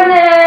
Tribuners, 0.00 0.39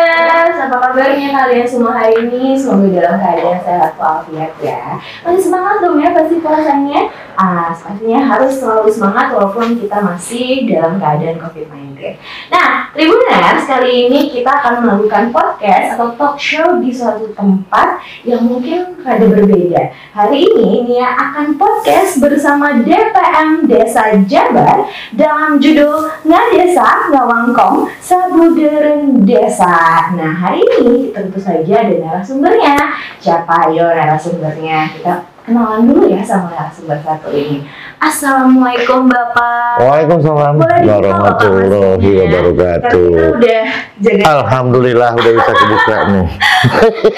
apa 0.63 0.79
kabarnya 0.79 1.28
kalian 1.36 1.68
semua 1.68 1.91
hari 1.91 2.23
ini? 2.23 2.55
Semoga 2.55 2.88
dalam 2.88 3.20
keadaan 3.20 3.60
sehat 3.60 3.91
walafiat 4.00 4.52
ya. 4.63 4.95
Masih 5.27 5.41
semangat 5.52 5.84
dong 5.84 6.00
ya 6.00 6.16
pasti 6.16 6.39
puasanya? 6.39 7.12
Ah, 7.34 7.73
pastinya 7.73 8.21
harus 8.21 8.62
selalu 8.62 8.88
semangat 8.94 9.34
walaupun 9.34 9.76
kita 9.76 9.98
masih 9.99 10.70
dalam 10.70 11.02
keadaan 11.02 11.41
COVID-19. 11.41 12.13
Nah, 12.54 12.94
Tribuners, 12.94 13.66
kali 13.66 14.05
ini 14.05 14.30
kita 14.30 14.54
akan 14.54 14.86
melakukan 14.86 15.34
podcast 15.34 15.98
atau 15.98 16.13
talk 16.13 16.38
show 16.38 16.77
di 16.77 16.93
suatu 16.93 17.34
tempat 17.34 17.98
yang 18.21 18.45
mungkin 18.45 19.02
rada 19.02 19.25
berbeda. 19.25 19.89
Hari 20.14 20.45
ini 20.45 20.86
Nia 20.86 21.09
akan 21.09 21.58
podcast 21.58 22.22
bersama 22.22 22.77
DPM 22.86 23.66
Desa 23.66 24.14
Jabar 24.30 24.86
dalam 25.09 25.58
judul 25.58 26.05
Ngadesa 26.22 27.09
Ngawangkong 27.09 27.89
Sabuderen 27.98 29.25
Desa. 29.25 30.14
Nah, 30.14 30.38
hari 30.38 30.52
ini 30.55 31.09
tentu 31.09 31.38
saja 31.38 31.73
ada 31.84 31.95
narasumbernya. 31.98 32.75
Siapa 33.20 33.70
ayo 33.70 33.89
narasumbernya? 33.89 34.89
Kita 34.94 35.13
kenalan 35.44 35.84
dulu 35.85 36.07
ya 36.07 36.23
sama 36.23 36.53
narasumber 36.53 36.98
satu 37.03 37.30
ini. 37.34 37.66
Assalamualaikum 38.03 39.08
Bapak. 39.08 39.80
Waalaikumsalam 39.80 40.59
warahmatullahi 40.59 42.09
wabarakatuh. 42.20 43.11
kita 43.16 43.31
udah 43.31 43.63
jaga 44.03 44.23
Alhamdulillah 44.27 45.09
udah 45.16 45.31
bisa 45.31 45.52
kebuka 45.55 45.95
nih. 46.11 46.27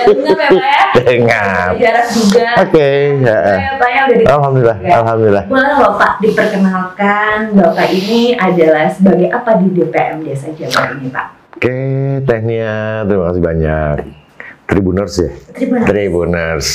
Dengar 0.06 0.52
ya 0.54 1.74
ya? 1.74 1.74
Jarak 1.74 2.06
juga. 2.14 2.46
Oke, 2.62 2.90
ya. 3.18 3.34
Ya, 3.34 3.58
ya 3.82 4.30
Alhamdulillah, 4.30 4.78
Ya. 4.82 4.94
alhamdulillah. 5.02 5.44
Boleh 5.50 5.72
loh 5.82 5.94
Pak 5.98 6.12
diperkenalkan 6.22 7.38
Bapak 7.58 7.88
ini 7.90 8.38
adalah 8.38 8.86
sebagai 8.90 9.34
apa 9.34 9.58
di 9.58 9.68
DPM 9.74 10.22
Desa 10.22 10.54
Jabar 10.54 10.94
ini 10.98 11.10
Pak? 11.10 11.45
Oke, 11.56 11.78
Tehnia, 12.28 13.08
terima 13.08 13.32
kasih 13.32 13.44
banyak. 13.44 13.98
Tribuners 14.66 15.14
ya, 15.22 15.32
kasih. 15.56 15.86
Tribuners 15.88 16.68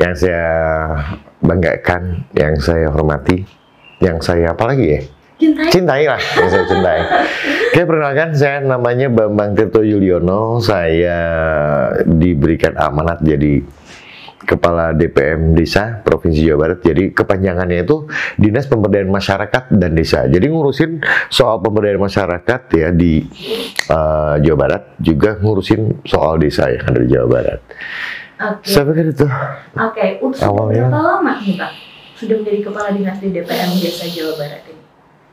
yang 0.00 0.14
saya 0.16 0.46
banggakan, 1.42 2.24
yang 2.32 2.54
saya 2.62 2.88
hormati, 2.88 3.44
yang 4.00 4.22
saya 4.24 4.54
apa 4.56 4.64
lagi 4.70 4.86
ya? 4.86 5.00
Cintai. 5.34 5.68
Cintai 5.68 6.02
lah, 6.08 6.22
yang 6.40 6.48
saya 6.48 6.64
cintai. 6.64 7.00
Oke, 7.74 7.80
perkenalkan 7.90 8.30
saya 8.38 8.62
namanya 8.62 9.10
Bambang 9.10 9.58
Tirto 9.58 9.82
Yuliono. 9.82 10.62
Saya 10.62 11.18
diberikan 12.06 12.78
amanat 12.78 13.18
jadi 13.20 13.60
Kepala 14.44 14.92
DPM 14.92 15.52
Desa 15.52 16.00
Provinsi 16.00 16.44
Jawa 16.44 16.68
Barat. 16.68 16.78
Jadi 16.80 17.10
kepanjangannya 17.10 17.82
itu 17.82 18.04
Dinas 18.36 18.64
Pemberdayaan 18.64 19.08
Masyarakat 19.08 19.72
dan 19.72 19.92
Desa. 19.92 20.24
Jadi 20.24 20.46
ngurusin 20.46 21.00
soal 21.26 21.58
pemberdayaan 21.58 21.98
masyarakat 21.98 22.60
ya 22.70 22.88
di 22.90 23.24
eh, 23.86 24.34
Jawa 24.38 24.56
Barat, 24.58 24.82
juga 24.98 25.36
ngurusin 25.36 26.04
soal 26.04 26.36
desa 26.36 26.68
yang 26.68 26.84
ada 26.84 26.98
di 26.98 27.08
Jawa 27.08 27.26
Barat. 27.26 27.60
Oke. 28.34 28.66
Saya 28.66 28.84
pikir 28.86 29.06
itu. 29.10 29.26
Oke, 29.74 30.06
untuk 30.20 30.36
sudah 30.36 30.50
Awalnya- 30.50 30.90
berapa 30.90 31.00
lama 31.00 31.32
nih 31.40 31.54
Pak? 31.54 31.72
Sudah 32.14 32.34
menjadi 32.38 32.60
kepala 32.62 32.88
dinas 32.92 33.18
di 33.18 33.28
DPM 33.30 33.70
Desa 33.78 34.06
Jawa 34.06 34.32
Barat 34.36 34.62
ini? 34.66 34.82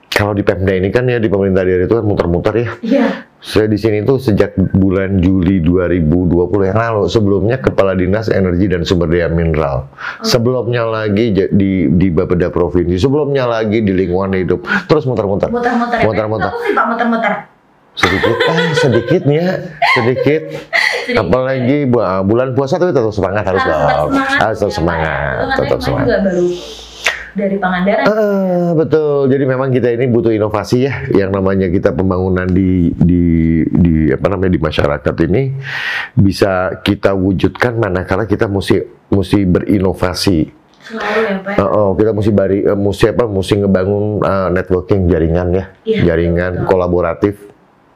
Kalau 0.08 0.34
di 0.34 0.44
Pemda 0.44 0.74
ini 0.74 0.90
kan 0.92 1.08
ya 1.08 1.18
di 1.18 1.28
pemerintah 1.28 1.64
daerah 1.64 1.86
itu 1.86 1.96
kan 1.96 2.06
muter-muter 2.06 2.54
ya. 2.54 2.70
Iya. 2.82 3.08
Saya 3.42 3.66
di 3.66 3.74
sini 3.74 4.06
tuh 4.06 4.22
sejak 4.22 4.54
bulan 4.72 5.18
Juli 5.18 5.66
2020 5.66 6.70
yang 6.70 6.78
lalu. 6.78 7.10
Sebelumnya 7.10 7.58
Kepala 7.58 7.98
Dinas 7.98 8.30
Energi 8.30 8.70
dan 8.70 8.86
Sumber 8.86 9.10
Daya 9.10 9.34
Mineral. 9.34 9.90
Sebelumnya 10.22 10.86
lagi 10.86 11.34
di 11.34 11.90
di 11.90 12.08
Bapeda 12.08 12.54
Provinsi. 12.54 13.02
Sebelumnya 13.02 13.50
lagi 13.50 13.82
di 13.82 13.90
lingkungan 13.90 14.38
hidup. 14.38 14.62
Terus 14.86 15.10
muter-muter. 15.10 15.50
Muter-muter 15.50 15.98
ya? 15.98 16.06
Muter-muter. 16.06 16.52
Muter-muter? 16.86 17.34
Sedikit, 17.92 18.38
ah 18.48 18.72
sedikitnya, 18.72 19.46
sedikit. 19.92 20.42
Apalagi 21.12 21.84
bu- 21.84 22.24
bulan 22.24 22.56
puasa 22.56 22.80
tapi 22.80 22.96
tetap 22.96 23.12
semangat 23.12 23.44
harus 23.44 23.60
tetap 23.60 23.82
dong. 23.84 24.16
semangat. 24.16 24.38
Harus 24.40 24.58
tetap 24.58 24.70
ya, 24.70 24.72
Pak. 24.72 24.78
semangat, 24.80 25.34
katanya 25.36 25.58
tetap 25.60 25.80
semangat. 25.82 26.06
juga 26.06 26.18
baru 26.24 26.46
dari 27.34 27.56
Pangandaran. 27.56 28.06
Ah, 28.06 28.70
betul. 28.74 29.28
Jadi 29.28 29.44
memang 29.44 29.70
kita 29.70 29.88
ini 29.90 30.06
butuh 30.06 30.30
inovasi 30.30 30.78
ya, 30.84 30.94
yang 31.10 31.30
namanya 31.30 31.68
kita 31.68 31.92
pembangunan 31.92 32.46
di 32.46 32.92
di 32.92 33.24
di 33.66 33.94
apa 34.10 34.28
namanya 34.28 34.52
di 34.52 34.62
masyarakat 34.62 35.16
ini 35.26 35.42
bisa 36.14 36.52
kita 36.78 37.12
wujudkan 37.12 37.76
manakala 37.76 38.26
kita 38.26 38.46
mesti 38.46 38.82
mesti 39.08 39.44
berinovasi. 39.44 40.40
Selalu 40.82 41.20
ya 41.22 41.36
Pak. 41.40 41.54
ya? 41.56 41.66
Oh, 41.70 41.94
kita 41.94 42.10
mesti 42.10 42.32
bari, 42.32 42.58
eh, 42.62 42.74
mesti 42.74 43.06
apa? 43.08 43.24
Mesti 43.24 43.54
ngebangun 43.60 44.04
eh, 44.20 44.50
networking 44.52 45.02
jaringan 45.08 45.48
ya, 45.54 45.66
Iya, 45.86 46.00
jaringan 46.10 46.52
betul. 46.58 46.68
kolaboratif. 46.68 47.36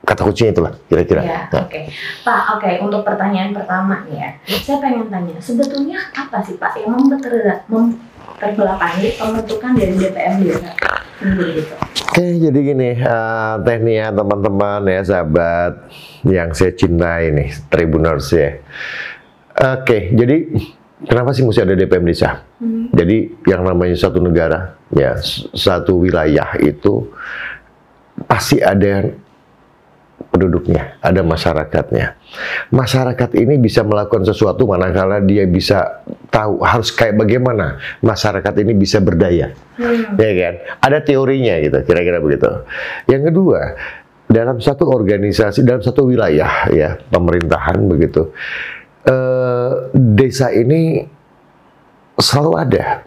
Kata 0.05 0.21
kuncinya 0.21 0.53
itulah 0.53 0.73
kira-kira. 0.85 1.21
Ya, 1.25 1.49
Nah, 1.49 1.65
oke. 1.65 1.89
Pak, 2.21 2.41
oke, 2.55 2.69
untuk 2.85 3.01
pertanyaan 3.01 3.57
pertama 3.57 4.05
nih 4.05 4.21
ya. 4.21 4.29
Saya 4.61 4.77
pengen 4.77 5.09
tanya, 5.09 5.33
sebetulnya 5.41 5.97
apa 6.13 6.45
sih 6.45 6.61
Pak 6.61 6.77
yang 6.77 6.93
memperter- 6.93 7.65
memperbelakangi 8.25 9.09
pembentukan 9.17 9.71
dari 9.77 9.93
DPM 9.95 10.35
Desa 10.43 10.71
sendiri 11.21 11.51
itu? 11.61 11.73
Oke, 12.15 12.25
jadi 12.39 12.59
gini, 12.63 12.89
eh, 12.95 13.53
tekniknya 13.67 14.07
teman-teman 14.15 14.81
ya, 14.87 15.01
sahabat 15.03 15.73
yang 16.23 16.49
saya 16.55 16.71
cintai 16.71 17.31
nih, 17.35 17.49
Tribuners 17.67 18.31
ya. 18.31 18.55
Oke, 19.55 20.15
jadi 20.15 20.51
kenapa 21.03 21.35
sih 21.35 21.43
mesti 21.43 21.63
ada 21.63 21.75
DPM 21.75 22.07
desa? 22.07 22.43
Hmm. 22.59 22.91
Jadi 22.91 23.47
yang 23.47 23.67
namanya 23.67 23.95
satu 23.99 24.19
negara, 24.23 24.79
ya 24.95 25.15
satu 25.55 26.03
wilayah 26.03 26.55
itu 26.59 27.11
pasti 28.27 28.63
ada 28.63 29.11
penduduknya, 30.35 30.99
ada 30.99 31.23
masyarakatnya. 31.23 32.19
Masyarakat 32.71 33.29
ini 33.39 33.55
bisa 33.55 33.87
melakukan 33.87 34.27
sesuatu 34.27 34.67
manakala 34.67 35.23
dia 35.23 35.47
bisa 35.47 36.03
tahu 36.27 36.59
harus 36.59 36.91
kayak 36.91 37.15
bagaimana 37.15 37.79
masyarakat 38.03 38.53
ini 38.59 38.75
bisa 38.75 38.99
berdaya 38.99 39.55
Hmm. 39.75 40.15
ya 40.15 40.31
kan? 40.39 40.53
Ada 40.87 41.03
teorinya 41.03 41.59
gitu, 41.59 41.83
kira-kira 41.83 42.23
begitu. 42.23 42.47
Yang 43.11 43.23
kedua, 43.31 43.59
dalam 44.31 44.57
satu 44.63 44.87
organisasi, 44.87 45.67
dalam 45.67 45.83
satu 45.83 46.07
wilayah 46.07 46.71
ya 46.71 46.95
pemerintahan 47.11 47.83
begitu, 47.83 48.31
eh, 49.03 49.71
desa 49.91 50.55
ini 50.55 51.03
selalu 52.15 52.51
ada, 52.55 53.03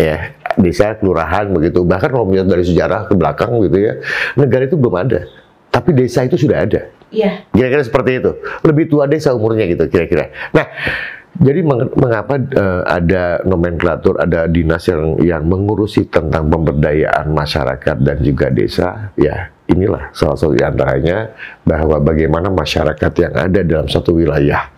ya 0.00 0.32
desa 0.56 0.96
kelurahan 0.96 1.52
begitu. 1.52 1.84
Bahkan 1.84 2.08
kalau 2.08 2.24
melihat 2.24 2.48
dari 2.48 2.64
sejarah 2.64 3.04
ke 3.06 3.14
belakang 3.14 3.52
gitu 3.68 3.78
ya, 3.78 3.92
negara 4.34 4.64
itu 4.64 4.80
belum 4.80 4.96
ada, 4.96 5.28
tapi 5.68 5.92
desa 5.92 6.24
itu 6.24 6.36
sudah 6.36 6.64
ada. 6.64 6.88
Iya, 7.08 7.48
Kira-kira 7.50 7.82
seperti 7.82 8.10
itu. 8.20 8.30
Lebih 8.62 8.84
tua 8.86 9.08
desa 9.08 9.32
umurnya 9.32 9.64
gitu 9.64 9.88
kira-kira. 9.88 10.28
Nah, 10.52 10.68
jadi 11.38 11.60
meng- 11.62 11.94
mengapa 11.94 12.36
eh, 12.36 12.82
ada 12.84 13.40
nomenklatur, 13.42 14.20
ada 14.20 14.44
dinas 14.44 14.84
yang 14.84 15.16
yang 15.18 15.42
mengurusi 15.48 16.04
tentang 16.04 16.48
pemberdayaan 16.48 17.32
masyarakat 17.32 17.96
dan 17.96 18.16
juga 18.20 18.52
desa? 18.52 19.08
Ya, 19.14 19.48
inilah 19.68 20.10
salah 20.16 20.34
satu 20.34 20.56
di 20.56 20.64
antaranya 20.64 21.28
bahwa 21.62 22.00
bagaimana 22.00 22.48
masyarakat 22.48 23.12
yang 23.20 23.32
ada 23.36 23.60
dalam 23.60 23.86
satu 23.86 24.16
wilayah 24.16 24.72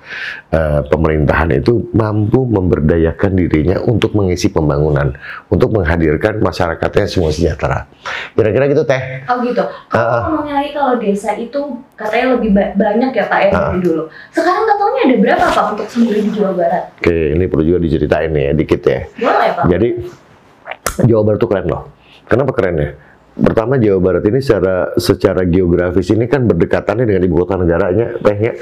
eh, 0.50 0.82
pemerintahan 0.90 1.54
itu 1.54 1.94
mampu 1.94 2.42
memberdayakan 2.42 3.38
dirinya 3.38 3.78
untuk 3.86 4.18
mengisi 4.18 4.50
pembangunan, 4.50 5.14
untuk 5.46 5.70
menghadirkan 5.70 6.42
masyarakatnya 6.42 7.06
semua 7.06 7.30
sejahtera. 7.30 7.86
Kira-kira 8.34 8.66
gitu 8.66 8.82
teh. 8.82 9.22
oh 9.30 9.38
gitu. 9.46 9.62
Kalau 9.86 10.10
ah. 10.10 10.22
ngomongin 10.26 10.54
lagi 10.58 10.70
kalau 10.74 10.98
desa 10.98 11.38
itu 11.38 11.60
katanya 11.94 12.26
lebih 12.34 12.50
ba- 12.50 12.74
banyak 12.74 13.10
ya 13.14 13.24
Pak 13.30 13.38
ya 13.46 13.48
dari 13.54 13.78
dulu. 13.78 14.04
Sekarang 14.34 14.66
totalnya 14.66 15.00
ada 15.06 15.16
berapa 15.22 15.44
Pak 15.54 15.64
untuk 15.78 15.86
sendiri 15.86 16.18
di 16.26 16.30
Jawa 16.34 16.52
Barat? 16.58 16.84
Oke, 16.98 17.38
ini 17.38 17.44
perlu 17.46 17.62
juga 17.62 17.78
diceritain 17.78 18.30
nih 18.34 18.42
ya 18.50 18.52
dikit 18.58 18.82
ya. 18.82 19.00
Boleh 19.22 19.50
Pak? 19.54 19.64
Jadi 19.70 19.88
Jawa 21.06 21.22
Barat 21.22 21.38
itu 21.38 21.46
keren 21.46 21.66
loh. 21.70 21.82
Kenapa 22.26 22.50
keren 22.58 22.74
ya? 22.74 22.90
Pertama 23.30 23.78
Jawa 23.78 23.98
Barat 24.02 24.24
ini 24.26 24.42
secara 24.42 24.90
secara 24.98 25.46
geografis 25.46 26.10
ini 26.10 26.26
kan 26.26 26.44
berdekatannya 26.50 27.06
dengan 27.06 27.22
ibu 27.24 27.40
kota 27.44 27.60
negaranya, 27.60 28.18
tehnya 28.20 28.52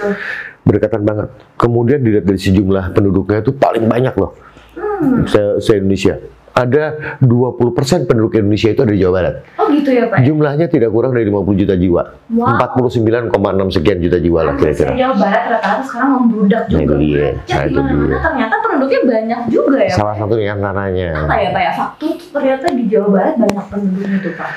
berdekatan 0.62 1.02
banget. 1.02 1.28
Kemudian 1.56 2.04
dilihat 2.04 2.28
dari 2.28 2.40
sejumlah 2.40 2.92
penduduknya 2.92 3.40
itu 3.40 3.52
paling 3.56 3.88
banyak 3.88 4.14
loh 4.18 4.36
Hmm. 4.98 5.22
se, 5.30 5.40
se 5.62 5.78
Indonesia. 5.78 6.18
Ada 6.58 6.84
20% 7.22 7.22
penduduk 8.04 8.34
Indonesia 8.34 8.68
itu 8.68 8.80
ada 8.82 8.90
di 8.90 8.98
Jawa 8.98 9.12
Barat. 9.14 9.34
Oh 9.56 9.70
gitu 9.70 9.94
ya 9.94 10.10
Pak? 10.10 10.26
Jumlahnya 10.26 10.66
tidak 10.66 10.90
kurang 10.90 11.14
dari 11.14 11.22
50 11.24 11.54
juta 11.54 11.74
jiwa. 11.78 12.02
Wow. 12.34 12.58
49,6 12.74 13.30
sekian 13.70 13.98
juta 14.02 14.18
jiwa 14.18 14.40
lah 14.42 14.54
kira-kira. 14.58 14.90
Jawa 14.92 15.14
Barat 15.14 15.42
rata-rata 15.48 15.82
sekarang 15.86 16.08
membludak 16.18 16.62
Nah, 16.66 16.72
juga. 16.74 16.82
itu 16.82 16.94
dia. 16.98 17.28
Nah, 17.38 17.62
itu 17.62 17.80
dia. 17.80 18.16
ternyata 18.18 18.54
penduduknya 18.58 19.00
banyak 19.06 19.40
juga 19.48 19.78
ya. 19.80 19.94
Salah 19.94 20.14
satu 20.18 20.34
yang 20.34 20.58
antaranya. 20.58 21.08
Apa 21.16 21.34
ya 21.38 21.48
Pak 21.48 21.62
ya? 21.62 21.72
Faktor 21.72 22.10
ternyata 22.34 22.66
di 22.74 22.84
Jawa 22.90 23.08
Barat 23.08 23.34
banyak 23.38 23.64
penduduknya 23.70 24.18
tuh 24.18 24.32
Pak. 24.34 24.50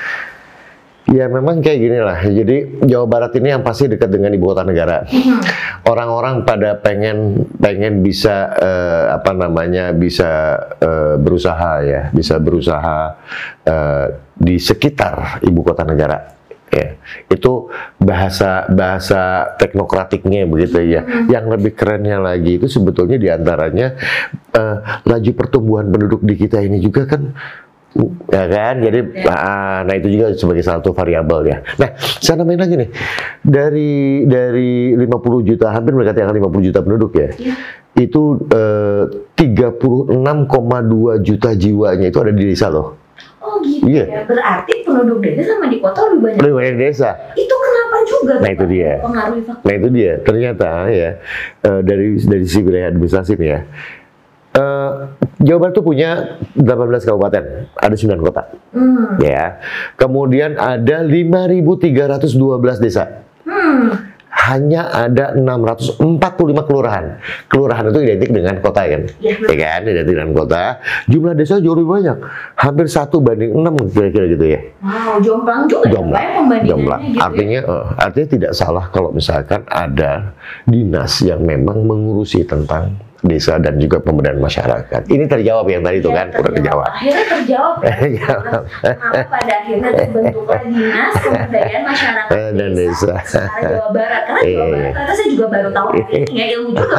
Ya 1.10 1.26
memang 1.26 1.58
kayak 1.58 1.78
gini 1.82 1.98
lah. 1.98 2.22
Jadi 2.22 2.86
Jawa 2.86 3.06
Barat 3.10 3.34
ini 3.34 3.50
yang 3.50 3.66
pasti 3.66 3.90
dekat 3.90 4.06
dengan 4.06 4.30
ibu 4.30 4.46
kota 4.46 4.62
negara. 4.62 5.02
Hmm. 5.10 5.42
Orang-orang 5.82 6.46
pada 6.46 6.78
pengen 6.78 7.42
pengen 7.58 8.06
bisa 8.06 8.54
eh, 8.54 9.04
apa 9.10 9.34
namanya 9.34 9.90
bisa 9.90 10.54
eh, 10.78 11.18
berusaha 11.18 11.82
ya, 11.82 12.02
bisa 12.14 12.38
berusaha 12.38 13.18
eh, 13.66 14.06
di 14.38 14.62
sekitar 14.62 15.42
ibu 15.42 15.60
kota 15.66 15.82
negara. 15.82 16.38
ya 16.72 16.96
itu 17.28 17.68
bahasa 18.00 18.64
bahasa 18.72 19.52
teknokratiknya 19.60 20.48
begitu 20.48 20.80
ya 20.80 21.04
yang 21.28 21.52
lebih 21.52 21.76
kerennya 21.76 22.16
lagi 22.16 22.56
itu 22.56 22.64
sebetulnya 22.64 23.20
di 23.20 23.28
antaranya 23.28 23.92
eh, 24.56 24.76
laju 25.04 25.30
pertumbuhan 25.36 25.92
penduduk 25.92 26.24
di 26.24 26.32
kita 26.32 26.64
ini 26.64 26.80
juga 26.80 27.04
kan 27.04 27.36
ya 28.26 28.44
kan 28.46 28.74
jadi 28.80 28.98
ah, 29.26 29.84
nah 29.84 29.92
itu 29.92 30.08
juga 30.08 30.32
sebagai 30.32 30.60
salah 30.60 30.80
satu 30.80 30.92
variabel 30.92 31.44
ya 31.44 31.60
nah 31.76 31.92
saya 31.98 32.40
nambahin 32.40 32.60
lagi 32.60 32.74
nih 32.76 32.88
dari 33.38 33.92
dari 34.24 34.72
50 34.96 35.12
juta 35.44 35.68
hampir 35.70 35.92
mendekati 35.92 36.20
angka 36.20 36.40
50 36.40 36.64
juta 36.64 36.78
penduduk 36.80 37.12
ya 37.12 37.28
Iya. 37.32 37.54
itu 37.94 38.22
eh, 38.48 39.04
36,2 39.36 40.08
juta 41.20 41.50
jiwanya 41.52 42.06
itu 42.08 42.18
ada 42.18 42.32
di 42.32 42.44
desa 42.46 42.68
loh 42.68 42.96
Oh 43.42 43.58
gitu 43.58 43.84
Iya. 43.84 44.04
ya. 44.06 44.20
Berarti 44.24 44.72
penduduk 44.82 45.18
desa 45.18 45.52
sama 45.52 45.66
di 45.66 45.76
kota 45.76 45.98
lebih 46.08 46.20
banyak. 46.22 46.38
lebih 46.40 46.54
banyak 46.56 46.76
desa 46.80 47.10
Itu 47.34 47.50
kenapa 47.52 47.96
juga? 48.02 48.34
Nah, 48.38 48.50
itu 48.50 48.64
dia. 48.66 48.92
Pengaruhi 49.02 49.42
faktor. 49.42 49.62
Nah 49.62 49.74
itu 49.74 49.88
dia, 49.90 50.12
ternyata 50.22 50.68
ya 50.88 51.10
eh, 51.60 51.80
dari 51.82 52.06
dari 52.16 52.42
sisi 52.46 52.62
wilayah 52.62 52.88
administrasi 52.88 53.34
nih 53.34 53.50
ya, 53.50 53.60
eh, 54.54 54.90
Jawa 55.42 55.58
Barat 55.58 55.74
tuh 55.74 55.82
punya 55.82 56.10
18 56.54 57.02
kabupaten, 57.02 57.44
ada 57.74 57.94
9 57.94 58.22
kota, 58.22 58.42
Hmm. 58.70 59.18
ya. 59.18 59.58
Kemudian 59.94 60.54
ada 60.54 61.02
5.312 61.02 62.78
desa, 62.78 63.26
Hmm. 63.42 63.90
hanya 64.32 64.86
ada 64.88 65.34
645 65.34 66.62
kelurahan. 66.62 67.18
Kelurahan 67.46 67.90
itu 67.90 67.98
identik 68.00 68.30
dengan 68.30 68.58
kota 68.58 68.86
kan, 68.86 69.02
Iya, 69.18 69.34
ya 69.38 69.56
kan, 69.56 69.80
identik 69.82 70.14
dengan 70.14 70.32
kota. 70.32 70.62
Jumlah 71.06 71.34
desa 71.34 71.58
jauh 71.58 71.74
lebih 71.74 71.90
banyak, 71.90 72.18
hampir 72.54 72.86
satu 72.86 73.18
banding 73.18 73.50
6 73.52 73.74
kira-kira 73.90 74.26
gitu 74.30 74.46
ya. 74.46 74.60
Wow, 74.78 75.18
jomplang 75.20 75.66
juga 75.66 75.84
ya, 75.86 75.90
ya, 75.90 76.62
jomblang. 76.64 77.02
gitu 77.02 77.18
ya. 77.18 77.22
Artinya, 77.22 77.60
eh, 77.60 77.86
artinya 77.98 78.28
tidak 78.30 78.52
salah 78.54 78.84
kalau 78.88 79.10
misalkan 79.10 79.62
ada 79.66 80.34
dinas 80.64 81.18
yang 81.20 81.42
memang 81.42 81.82
mengurusi 81.82 82.42
tentang 82.42 82.94
desa 83.22 83.54
dan 83.56 83.78
juga 83.78 83.98
pemberdayaan 83.98 84.38
masyarakat. 84.38 85.06
Ini 85.06 85.24
terjawab 85.24 85.66
yang 85.66 85.80
tadi 85.80 85.96
itu 85.96 86.10
Ya, 86.10 86.16
kan, 86.18 86.26
udah 86.32 86.52
terjawab. 86.52 86.86
Akhirnya 86.88 87.24
terjawab. 87.24 87.74
Terjawab. 88.02 88.62
Pada 89.24 89.52
akhirnya 89.56 89.90
terbentuklah 89.92 90.60
dinas 90.60 91.14
pemberdayaan 91.16 91.82
masyarakat 91.84 92.30
Eh, 92.32 92.50
dan 92.52 92.70
desa. 92.72 93.14
secara 93.22 93.68
Jawa 93.72 93.88
Barat. 93.90 94.22
Karena 94.24 94.40
Jawa 94.40 94.42
Iya, 94.42 94.58
Barat 94.58 94.74
iya. 94.74 94.90
ternyata 94.92 95.12
saya 95.14 95.28
juga 95.30 95.46
baru 95.48 95.68
tahu 95.70 95.86
hari 95.88 96.02
ini 96.20 96.32
ya 96.32 96.46
ilmu 96.52 96.70
juga. 96.72 96.96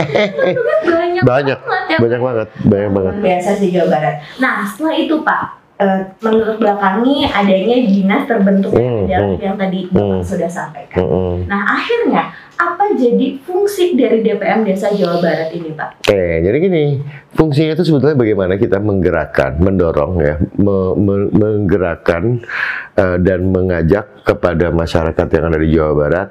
banyak, 0.00 1.22
Banyak, 1.22 1.58
banget 1.60 1.88
ya. 1.88 1.98
banyak 1.98 2.20
banget, 2.20 2.48
banyak 2.64 2.90
banget. 2.92 3.12
Biasa 3.20 3.50
di 3.58 3.68
Jawa 3.70 3.88
Barat. 3.90 4.14
Nah 4.38 4.54
setelah 4.64 4.94
itu 4.96 5.14
Pak, 5.20 5.42
eh, 5.76 6.00
menurut 6.20 6.56
belakangi 6.56 7.14
adanya 7.26 7.76
dinas 7.82 8.22
terbentuknya 8.24 8.86
Hmm, 8.86 9.04
adalah 9.04 9.26
hmm. 9.26 9.42
yang 9.42 9.56
tadi 9.56 9.80
Bapak 9.86 10.06
Hmm. 10.06 10.22
sudah 10.22 10.48
sampaikan. 10.48 10.96
Mm-mm. 11.00 11.32
Nah 11.46 11.60
akhirnya 11.68 12.22
apa 12.60 12.92
jadi 12.92 13.40
fungsi 13.40 13.96
dari 13.96 14.20
DPM 14.20 14.68
Desa 14.68 14.92
Jawa 14.92 15.24
Barat 15.24 15.48
ini 15.56 15.72
Pak? 15.72 16.04
Oke, 16.04 16.44
jadi 16.44 16.56
gini, 16.60 17.00
fungsinya 17.32 17.72
itu 17.72 17.84
sebetulnya 17.88 18.20
bagaimana 18.20 18.60
kita 18.60 18.76
menggerakkan, 18.76 19.56
mendorong 19.56 20.12
ya, 20.20 20.36
me- 20.60 20.94
me- 21.00 21.32
menggerakkan 21.32 22.44
eh, 23.00 23.16
dan 23.24 23.48
mengajak 23.48 24.28
kepada 24.28 24.68
masyarakat 24.68 25.26
yang 25.32 25.44
ada 25.48 25.58
di 25.58 25.68
Jawa 25.72 25.92
Barat, 25.96 26.28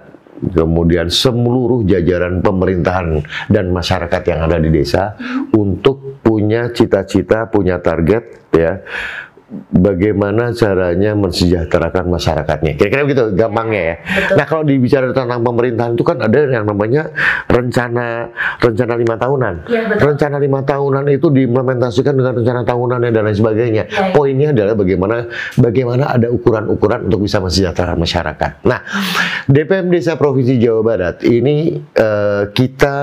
kemudian 0.54 1.10
seluruh 1.10 1.84
jajaran 1.84 2.46
pemerintahan 2.46 3.26
dan 3.50 3.66
masyarakat 3.74 4.22
yang 4.30 4.40
ada 4.46 4.58
di 4.62 4.70
desa 4.70 5.18
untuk 5.52 6.22
punya 6.22 6.70
cita-cita, 6.70 7.50
punya 7.50 7.82
target 7.82 8.54
ya. 8.54 8.86
Bagaimana 9.74 10.54
caranya 10.54 11.18
mensejahterakan 11.18 12.06
masyarakatnya? 12.06 12.78
Kira-kira 12.78 13.02
begitu, 13.02 13.34
gampangnya 13.34 13.82
ya. 13.82 13.96
Betul. 13.98 14.36
Nah 14.38 14.46
kalau 14.46 14.64
dibicara 14.66 15.06
tentang 15.10 15.42
pemerintahan 15.42 15.98
itu 15.98 16.06
kan 16.06 16.22
ada 16.22 16.38
yang 16.38 16.70
namanya 16.70 17.10
rencana 17.50 18.30
rencana 18.62 18.94
lima 18.94 19.18
tahunan. 19.18 19.54
Betul. 19.66 20.06
Rencana 20.06 20.38
lima 20.38 20.62
tahunan 20.62 21.04
itu 21.10 21.28
diimplementasikan 21.34 22.14
dengan 22.14 22.34
rencana 22.38 22.62
tahunannya 22.62 23.10
dan 23.10 23.22
lain 23.26 23.38
sebagainya. 23.42 23.84
Ya, 23.90 23.90
ya. 23.90 24.14
Poinnya 24.14 24.54
adalah 24.54 24.78
bagaimana 24.78 25.18
bagaimana 25.58 26.04
ada 26.14 26.30
ukuran-ukuran 26.30 27.10
untuk 27.10 27.26
bisa 27.26 27.42
mensejahterakan 27.42 27.98
masyarakat. 27.98 28.52
Nah, 28.70 28.86
DPM 29.50 29.90
Desa 29.90 30.14
Provinsi 30.14 30.62
Jawa 30.62 30.82
Barat 30.86 31.26
ini 31.26 31.74
eh, 31.98 32.44
kita 32.54 32.98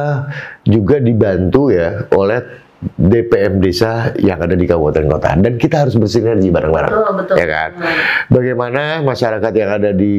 juga 0.62 1.02
dibantu 1.02 1.74
ya 1.74 2.06
oleh 2.14 2.65
DPM 2.94 3.58
desa 3.58 4.14
yang 4.22 4.38
ada 4.38 4.54
di 4.54 4.64
kabupaten 4.64 5.04
kota. 5.10 5.34
Dan 5.36 5.58
kita 5.58 5.86
harus 5.86 5.98
bersinergi 5.98 6.48
bareng-bareng. 6.54 6.94
Betul. 7.16 7.36
ya 7.36 7.46
kan? 7.46 7.70
Hmm. 7.76 7.98
bagaimana 8.30 9.02
masyarakat 9.02 9.52
yang 9.52 9.70
ada 9.70 9.90
di 9.90 10.16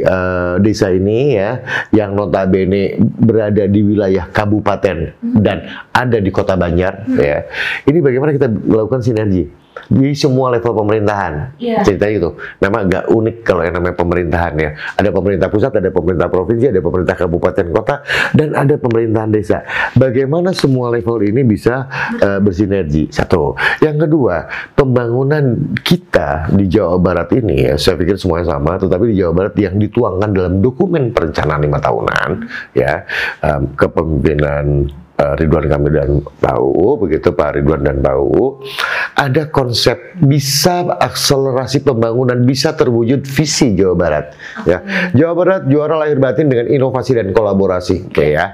eh, 0.00 0.54
desa 0.64 0.88
ini 0.88 1.36
ya 1.36 1.60
yang 1.92 2.16
notabene 2.16 2.96
berada 3.00 3.68
di 3.68 3.80
wilayah 3.84 4.26
kabupaten 4.30 5.14
dan 5.20 5.58
ada 5.92 6.18
di 6.18 6.30
kota 6.32 6.56
Banjar 6.56 7.04
ya. 7.14 7.44
Ini 7.84 7.98
bagaimana 8.00 8.32
kita 8.32 8.48
melakukan 8.48 9.04
sinergi 9.04 9.59
di 9.90 10.14
semua 10.14 10.54
level 10.54 10.72
pemerintahan. 10.84 11.58
Iya. 11.58 11.82
ceritanya 11.82 12.12
gitu. 12.16 12.30
Memang 12.62 12.80
agak 12.86 13.04
unik 13.10 13.36
kalau 13.42 13.62
yang 13.66 13.74
namanya 13.74 13.96
pemerintahan 13.98 14.52
ya. 14.58 14.70
Ada 14.98 15.10
pemerintah 15.10 15.48
pusat 15.50 15.72
ada 15.74 15.90
pemerintah 15.90 16.28
provinsi 16.30 16.64
ada 16.70 16.82
pemerintah 16.82 17.16
kabupaten 17.18 17.66
kota 17.74 17.96
dan 18.34 18.54
ada 18.54 18.74
pemerintahan 18.78 19.30
desa. 19.30 19.66
Bagaimana 19.98 20.54
semua 20.54 20.94
level 20.94 21.22
ini 21.26 21.42
bisa 21.42 21.90
eh, 22.18 22.38
bersinergi? 22.38 23.10
Satu. 23.10 23.54
Yang 23.82 24.06
kedua 24.06 24.46
pembangunan 24.74 25.74
kita 25.82 26.50
di 26.54 26.70
Jawa 26.70 26.96
Barat 27.00 27.30
ini 27.34 27.66
ya 27.70 27.74
saya 27.76 27.98
pikir 27.98 28.16
semuanya 28.16 28.56
sama 28.56 28.78
tetapi 28.78 29.10
di 29.10 29.16
Jawa 29.20 29.32
Barat 29.34 29.54
yang 29.58 29.76
dituangkan 29.76 30.30
dalam 30.30 30.54
dokumen 30.62 31.10
perencanaan 31.10 31.60
lima 31.62 31.78
tahunan 31.82 32.30
ya 32.76 33.04
em, 33.42 33.62
kepemimpinan 33.74 34.88
eh, 35.20 35.32
Ridwan 35.36 35.68
Kamil 35.68 35.92
dan 35.92 36.10
Bau, 36.24 36.96
begitu 36.96 37.36
Pak 37.36 37.60
Ridwan 37.60 37.84
dan 37.84 38.00
Bau, 38.00 38.64
ada 39.12 39.52
konsep 39.52 40.16
bisa 40.16 40.88
akselerasi 40.96 41.84
pembangunan, 41.84 42.40
bisa 42.40 42.72
terwujud 42.72 43.28
visi 43.28 43.76
Jawa 43.76 43.94
Barat. 43.94 44.26
Ya, 44.64 44.80
Jawa 45.12 45.32
Barat 45.36 45.62
juara 45.68 46.00
lahir 46.00 46.16
batin 46.16 46.48
dengan 46.48 46.66
inovasi 46.72 47.12
dan 47.20 47.36
kolaborasi, 47.36 48.08
kayak 48.08 48.32
ya. 48.32 48.46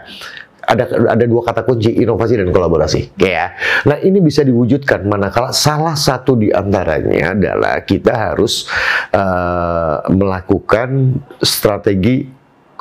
Ada 0.67 1.15
ada 1.15 1.25
dua 1.31 1.47
kata 1.47 1.63
kunci 1.63 1.95
inovasi 1.95 2.43
dan 2.43 2.51
kolaborasi, 2.51 3.15
kayak 3.15 3.31
ya. 3.39 3.47
Nah 3.87 4.03
ini 4.03 4.19
bisa 4.19 4.43
diwujudkan 4.43 5.07
manakala 5.07 5.55
salah 5.55 5.95
satu 5.95 6.35
di 6.35 6.51
antaranya 6.51 7.39
adalah 7.39 7.87
kita 7.87 8.35
harus 8.35 8.67
eh, 9.15 9.97
melakukan 10.11 11.23
strategi 11.39 12.27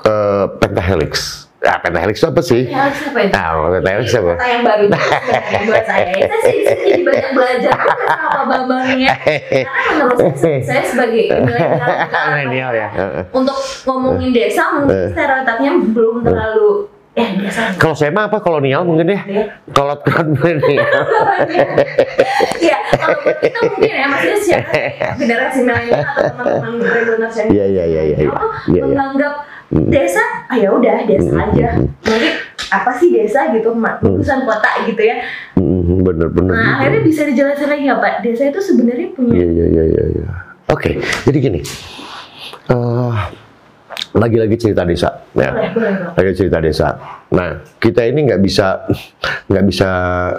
eh, 0.01 0.45
pentahelix. 0.57 1.45
Ah, 1.65 1.81
pentahelix 1.81 2.21
itu 2.21 2.27
apa 2.29 2.41
sih? 2.45 2.61
Ya, 2.69 2.93
siapa 2.93 3.19
itu? 3.25 3.33
Nah, 3.33 3.73
pentahelix 3.81 4.09
apa? 4.13 4.33
Kata 4.37 4.45
yang 4.45 4.63
baru 4.63 4.83
buat 5.69 5.85
saya. 5.89 6.05
Saya 6.13 6.39
sih 6.45 6.57
jadi 6.61 7.01
banyak 7.01 7.31
belajar 7.33 7.73
sama 7.73 8.25
Pak 8.29 8.43
Bambang 8.45 8.89
ya. 9.01 9.13
Karena 9.17 9.81
menurut 9.97 10.17
saya, 10.37 10.59
saya 10.61 10.83
sebagai 10.85 11.23
milenial, 11.41 11.89
Milenial 12.29 12.71
ya. 12.77 12.87
Untuk 13.33 13.57
ngomongin 13.89 14.29
desa 14.29 14.77
mungkin 14.77 15.09
stereotipnya 15.09 15.71
belum 15.89 16.21
terlalu 16.21 16.93
eh. 17.15 17.29
Kalau 17.79 17.95
saya 17.95 18.11
mah 18.11 18.27
apa 18.27 18.43
kolonial 18.43 18.83
mungkin 18.83 19.07
ya? 19.07 19.19
Ya. 19.25 19.43
Kalau 19.71 19.95
kan 20.03 20.27
milenial. 20.35 20.85
Iya, 22.59 22.77
kalau 22.93 23.17
buat 23.23 23.37
kita 23.39 23.59
mungkin 23.63 23.89
ya 23.89 24.07
maksudnya 24.11 24.39
siapa 24.43 24.71
generasi 25.19 25.59
milenial 25.63 26.03
atau 26.03 26.45
teman-teman 26.61 27.31
Iya 27.49 27.65
iya 27.65 27.83
iya 27.87 28.01
iya. 28.13 28.17
iya. 28.19 28.29
Iya 28.69 28.81
iya. 28.83 28.83
menganggap 28.83 29.33
desa, 29.91 30.23
ah 30.47 30.57
ya 30.57 30.69
udah 30.71 31.03
desa 31.07 31.33
aja. 31.35 31.67
Mungkin 31.81 32.33
apa 32.71 32.91
sih 32.97 33.13
desa 33.13 33.51
gitu, 33.53 33.75
urusan 33.75 34.39
kota 34.47 34.69
gitu 34.87 35.01
ya. 35.03 35.21
Mm, 35.59 36.01
Bener 36.05 36.29
bener. 36.29 36.53
Nah, 36.53 36.81
akhirnya 36.81 37.01
bisa 37.01 37.21
dijelasin 37.25 37.67
lagi 37.69 37.83
nggak 37.89 38.01
Pak? 38.01 38.13
Desa 38.21 38.43
itu 38.49 38.59
sebenarnya 38.61 39.07
punya 39.13 39.33
Iya 39.35 39.47
iya 39.49 39.65
iya 39.65 39.83
iya. 39.89 40.03
iya. 40.17 40.27
Oke, 40.69 40.97
jadi 41.29 41.37
gini. 41.37 41.61
Eh, 42.65 43.13
lagi-lagi 44.15 44.55
cerita 44.55 44.87
desa, 44.87 45.11
ya. 45.35 45.51
Lagi 46.15 46.31
cerita 46.31 46.63
desa. 46.63 46.95
Nah, 47.35 47.59
kita 47.83 48.07
ini 48.07 48.31
nggak 48.31 48.39
bisa 48.39 48.87
nggak 49.51 49.65
bisa 49.67 49.89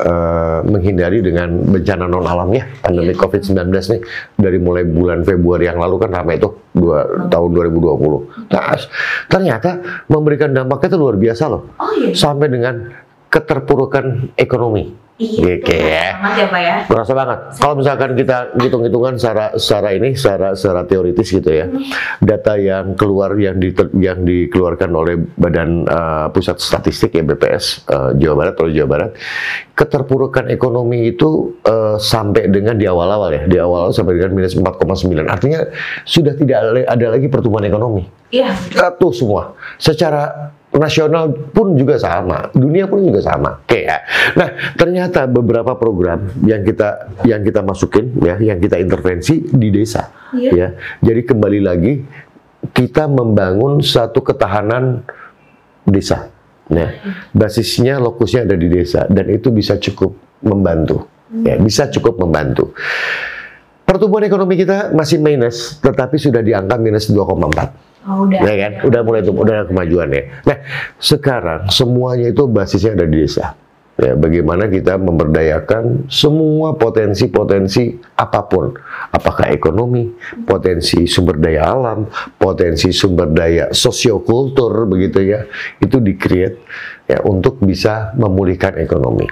eh, 0.00 0.58
menghindari 0.64 1.20
dengan 1.20 1.60
bencana 1.60 2.08
non 2.08 2.24
alam 2.24 2.48
ya, 2.56 2.64
pandemi 2.80 3.12
COVID-19 3.12 3.68
nih 3.68 4.00
dari 4.40 4.58
mulai 4.58 4.88
bulan 4.88 5.20
Februari 5.28 5.68
yang 5.68 5.76
lalu 5.76 6.00
kan 6.00 6.10
ramai 6.16 6.40
itu 6.40 6.48
dua, 6.72 7.28
tahun 7.28 7.50
2020. 7.52 8.48
Nah, 8.48 8.80
ternyata 9.28 9.70
memberikan 10.08 10.56
dampaknya 10.56 10.96
itu 10.96 10.98
luar 10.98 11.16
biasa 11.20 11.44
loh. 11.52 11.62
Oh 11.76 11.92
iya. 12.00 12.16
Sampai 12.16 12.48
dengan 12.48 13.05
keterpurukan 13.30 14.32
ekonomi. 14.38 15.06
Iya, 15.16 15.64
Oke 15.64 15.76
ya. 15.80 16.12
Banget 16.20 16.36
ya 16.36 16.46
Pak 16.52 16.60
ya. 16.60 16.76
Berasa 16.92 17.12
banget. 17.16 17.38
Kalau 17.56 17.74
misalkan 17.80 18.10
kita 18.20 18.52
hitung-hitungan 18.60 19.16
secara 19.16 19.56
secara 19.56 19.88
ini, 19.96 20.12
secara 20.12 20.52
secara 20.52 20.84
teoritis 20.84 21.32
gitu 21.32 21.50
ya, 21.56 21.72
data 22.20 22.60
yang 22.60 22.92
keluar 23.00 23.32
yang 23.40 23.56
di, 23.56 23.72
yang 23.96 24.28
dikeluarkan 24.28 24.92
oleh 24.92 25.16
Badan 25.40 25.88
uh, 25.88 26.28
Pusat 26.36 26.60
Statistik 26.60 27.16
ya 27.16 27.24
BPS 27.24 27.88
uh, 27.88 28.12
Jawa 28.12 28.44
Barat 28.44 28.52
atau 28.60 28.68
Jawa 28.68 28.88
Barat, 28.92 29.10
keterpurukan 29.72 30.52
ekonomi 30.52 31.08
itu 31.08 31.56
uh, 31.64 31.96
sampai 31.96 32.52
dengan 32.52 32.76
di 32.76 32.84
awal-awal 32.84 33.32
ya, 33.40 33.42
di 33.48 33.56
awal 33.56 33.96
sampai 33.96 34.20
dengan 34.20 34.36
minus 34.36 34.52
4,9. 34.52 35.32
Artinya 35.32 35.64
sudah 36.04 36.36
tidak 36.36 36.84
ada 36.92 37.06
lagi 37.08 37.32
pertumbuhan 37.32 37.64
ekonomi. 37.64 38.04
Iya. 38.28 38.52
Jatuh 38.68 39.16
semua. 39.16 39.56
Secara 39.80 40.52
nasional 40.76 41.32
pun 41.52 41.76
juga 41.76 41.96
sama, 41.96 42.48
dunia 42.52 42.84
pun 42.88 43.04
juga 43.04 43.20
sama. 43.24 43.60
Oke 43.64 43.88
ya. 43.88 43.98
Nah, 44.36 44.74
ternyata 44.76 45.24
beberapa 45.24 45.76
program 45.76 46.28
yang 46.44 46.62
kita 46.62 47.16
yang 47.24 47.40
kita 47.40 47.60
masukin 47.64 48.12
ya, 48.20 48.36
yang 48.40 48.58
kita 48.60 48.76
intervensi 48.80 49.44
di 49.48 49.68
desa 49.72 50.12
Iya. 50.36 50.50
ya. 50.52 50.68
Jadi 51.02 51.20
kembali 51.24 51.60
lagi 51.64 51.92
kita 52.72 53.06
membangun 53.08 53.80
satu 53.80 54.20
ketahanan 54.20 55.06
desa. 55.86 56.28
Ya. 56.66 56.98
Basisnya 57.30 58.02
lokusnya 58.02 58.42
ada 58.42 58.58
di 58.58 58.66
desa 58.66 59.06
dan 59.06 59.30
itu 59.30 59.54
bisa 59.54 59.78
cukup 59.78 60.18
membantu. 60.42 61.06
Ya, 61.42 61.58
bisa 61.58 61.90
cukup 61.90 62.22
membantu. 62.22 62.70
Pertumbuhan 63.86 64.26
ekonomi 64.26 64.58
kita 64.58 64.90
masih 64.90 65.22
minus, 65.22 65.78
tetapi 65.78 66.18
sudah 66.18 66.42
di 66.42 66.50
angka 66.50 66.74
minus 66.74 67.06
2,4 67.06 67.95
Oh, 68.06 68.22
udah. 68.22 68.38
ya 68.46 68.54
kan? 68.54 68.72
Udah 68.86 69.00
mulai 69.02 69.20
tuh, 69.26 69.34
udah 69.34 69.66
kemajuan 69.66 70.08
ya. 70.14 70.22
Nah, 70.46 70.58
sekarang 71.02 71.66
semuanya 71.74 72.30
itu 72.30 72.46
basisnya 72.46 72.94
ada 72.94 73.06
di 73.06 73.26
desa. 73.26 73.58
Ya, 73.96 74.12
bagaimana 74.12 74.68
kita 74.68 75.00
memberdayakan 75.00 76.12
semua 76.12 76.76
potensi-potensi 76.76 77.96
apa 78.20 78.44
pun, 78.44 78.76
apakah 79.08 79.48
ekonomi, 79.48 80.12
potensi 80.44 81.08
sumber 81.08 81.40
daya 81.40 81.72
alam, 81.72 82.04
potensi 82.36 82.92
sumber 82.92 83.32
daya 83.32 83.72
sosiokultur 83.72 84.84
begitu 84.84 85.32
ya, 85.32 85.48
itu 85.80 85.96
di-create 85.96 86.60
ya 87.08 87.24
untuk 87.24 87.56
bisa 87.64 88.12
memulihkan 88.20 88.76
ekonomi. 88.76 89.24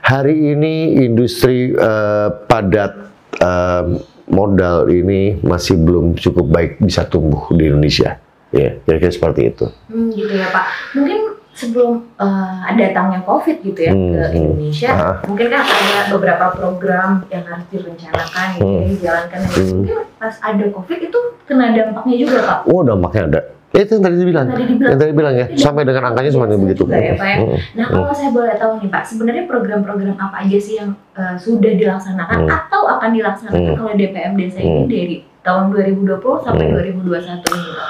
Hari 0.00 0.56
ini 0.56 1.04
industri 1.04 1.68
eh, 1.68 2.28
padat 2.48 2.92
eh, 3.36 3.84
modal 4.30 4.86
ini 4.88 5.38
masih 5.42 5.76
belum 5.78 6.16
cukup 6.16 6.46
baik 6.48 6.72
bisa 6.80 7.06
tumbuh 7.06 7.50
di 7.54 7.68
Indonesia. 7.68 8.18
Ya, 8.50 8.82
kira-kira 8.82 9.12
seperti 9.14 9.40
itu. 9.54 9.66
Hmm, 9.90 10.10
gitu 10.10 10.34
ya 10.34 10.50
Pak. 10.50 10.66
Mungkin 10.98 11.39
sebelum 11.60 11.92
eh, 12.16 12.72
datangnya 12.74 13.20
COVID 13.22 13.56
gitu 13.60 13.80
ya 13.80 13.92
Hmm, 13.92 14.10
ke 14.10 14.22
hmm. 14.22 14.34
Indonesia, 14.34 14.90
Ah. 14.90 15.16
mungkin 15.22 15.46
kan 15.46 15.60
ada 15.60 16.08
beberapa 16.08 16.46
program 16.50 17.10
yang 17.28 17.44
harus 17.44 17.66
direncanakan 17.68 18.46
gitu, 18.50 18.64
Hmm. 18.64 18.74
ya, 18.74 18.86
dijalankan. 18.88 19.38
Hmm. 19.44 19.68
Mungkin 19.76 19.96
pas 20.16 20.34
ada 20.40 20.64
COVID 20.66 20.98
itu 21.02 21.18
kena 21.44 21.66
dampaknya 21.70 22.14
juga 22.16 22.36
Pak. 22.42 22.58
Oh, 22.66 22.80
dampaknya 22.80 23.22
ada. 23.28 23.40
Ya, 23.70 23.86
itu 23.86 23.92
yang 23.92 24.02
tadi 24.02 24.16
dibilang. 24.18 24.46
Tadi 24.50 24.64
dibilang. 24.66 24.90
Yang 24.90 24.98
tadi 24.98 25.12
bilang 25.14 25.34
ya, 25.36 25.46
sampai 25.54 25.82
dengan 25.84 26.02
angkanya 26.10 26.30
semuanya 26.34 26.58
begitu. 26.58 26.82
ya, 26.82 26.90
Pak, 26.90 26.98
ya. 26.98 27.36
Hmm, 27.38 27.58
Nah, 27.76 27.86
kalau 27.86 28.10
saya 28.10 28.30
boleh 28.30 28.54
tahu 28.56 28.72
nih 28.76 28.90
Pak, 28.90 29.02
sebenarnya 29.06 29.44
program-program 29.46 30.16
apa 30.18 30.36
aja 30.42 30.58
sih 30.58 30.74
yang 30.74 30.90
eh, 31.14 31.36
sudah 31.36 31.72
dilaksanakan 31.72 32.38
Hmm. 32.40 32.50
atau 32.50 32.82
akan 32.88 33.10
dilaksanakan 33.12 33.62
Hmm. 33.70 33.82
oleh 33.84 33.94
DPM 33.96 34.34
Desa 34.34 34.58
ini 34.58 34.74
Hmm. 34.74 34.88
dari 34.88 35.16
tahun 35.40 35.64
2020 35.70 36.40
sampai 36.40 36.64
Hmm. 36.66 36.74
2021 36.74 37.46
ini 37.46 37.70
Pak? 37.70 37.88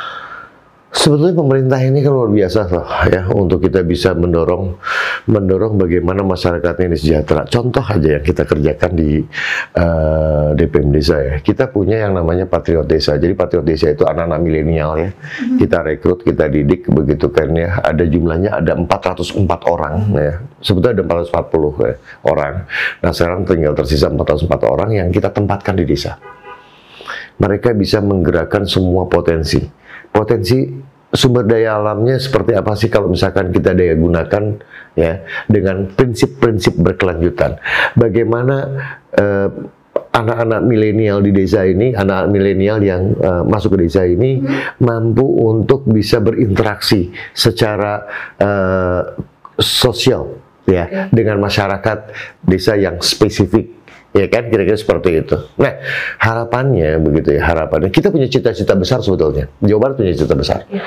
Sebetulnya 0.90 1.38
pemerintah 1.38 1.78
ini 1.86 2.02
kan 2.02 2.10
luar 2.10 2.34
biasa 2.34 2.66
loh 2.66 2.90
ya 3.06 3.22
untuk 3.30 3.62
kita 3.62 3.86
bisa 3.86 4.10
mendorong 4.10 4.74
mendorong 5.30 5.78
bagaimana 5.78 6.26
masyarakatnya 6.26 6.90
ini 6.90 6.98
sejahtera. 6.98 7.46
Contoh 7.46 7.86
aja 7.86 8.18
yang 8.18 8.24
kita 8.26 8.42
kerjakan 8.42 8.98
di 8.98 9.22
eh, 9.78 10.48
DPM 10.58 10.90
Desa 10.90 11.16
ya. 11.22 11.34
Kita 11.38 11.70
punya 11.70 12.02
yang 12.02 12.18
namanya 12.18 12.50
Patriot 12.50 12.90
Desa. 12.90 13.14
Jadi 13.22 13.38
Patriot 13.38 13.62
Desa 13.62 13.94
itu 13.94 14.02
anak-anak 14.02 14.40
milenial 14.42 14.98
ya. 14.98 15.10
Kita 15.62 15.86
rekrut, 15.86 16.26
kita 16.26 16.50
didik 16.50 16.90
begitu 16.90 17.30
kan 17.30 17.54
ya. 17.54 17.78
Ada 17.86 18.10
jumlahnya 18.10 18.50
ada 18.58 18.74
404 18.74 19.46
orang 19.70 19.94
ya. 20.10 20.34
Sebetulnya 20.58 21.06
ada 21.06 21.22
440 21.30 21.86
ya, 21.86 21.94
orang. 22.26 22.54
Nah, 22.98 23.10
sekarang 23.14 23.46
tinggal 23.46 23.78
tersisa 23.78 24.10
404 24.10 24.66
orang 24.66 24.90
yang 24.90 25.08
kita 25.14 25.30
tempatkan 25.30 25.78
di 25.78 25.86
desa 25.86 26.18
mereka 27.40 27.72
bisa 27.72 28.04
menggerakkan 28.04 28.68
semua 28.68 29.08
potensi. 29.08 29.64
Potensi 30.10 30.66
sumber 31.10 31.42
daya 31.42 31.74
alamnya 31.78 32.22
seperti 32.22 32.54
apa 32.54 32.78
sih 32.78 32.86
kalau 32.86 33.10
misalkan 33.10 33.50
kita 33.50 33.74
daya 33.74 33.98
gunakan 33.98 34.62
ya 34.94 35.26
dengan 35.50 35.90
prinsip-prinsip 35.90 36.78
berkelanjutan. 36.78 37.58
Bagaimana 37.98 38.56
eh, 39.14 39.48
anak-anak 40.10 40.60
milenial 40.66 41.22
di 41.22 41.30
desa 41.34 41.66
ini, 41.66 41.94
anak 41.94 42.30
milenial 42.30 42.78
yang 42.82 43.02
eh, 43.18 43.42
masuk 43.46 43.78
ke 43.78 43.86
desa 43.86 44.06
ini 44.06 44.42
mampu 44.82 45.26
untuk 45.46 45.86
bisa 45.86 46.22
berinteraksi 46.22 47.10
secara 47.34 48.06
eh, 48.38 49.02
sosial 49.58 50.38
ya. 50.66 51.10
dengan 51.10 51.42
masyarakat 51.42 51.98
desa 52.46 52.78
yang 52.78 53.02
spesifik 53.02 53.79
ya 54.10 54.26
kan 54.26 54.50
kira-kira 54.50 54.76
seperti 54.76 55.22
itu. 55.22 55.36
Nah 55.56 55.78
harapannya 56.18 56.98
begitu 56.98 57.36
ya 57.38 57.42
harapannya 57.46 57.90
kita 57.90 58.10
punya 58.10 58.26
cita-cita 58.26 58.74
besar 58.74 59.00
sebetulnya 59.00 59.46
Jawa 59.62 59.80
Barat 59.88 59.94
punya 59.98 60.12
cita 60.14 60.34
besar. 60.34 60.66
Iya. 60.66 60.82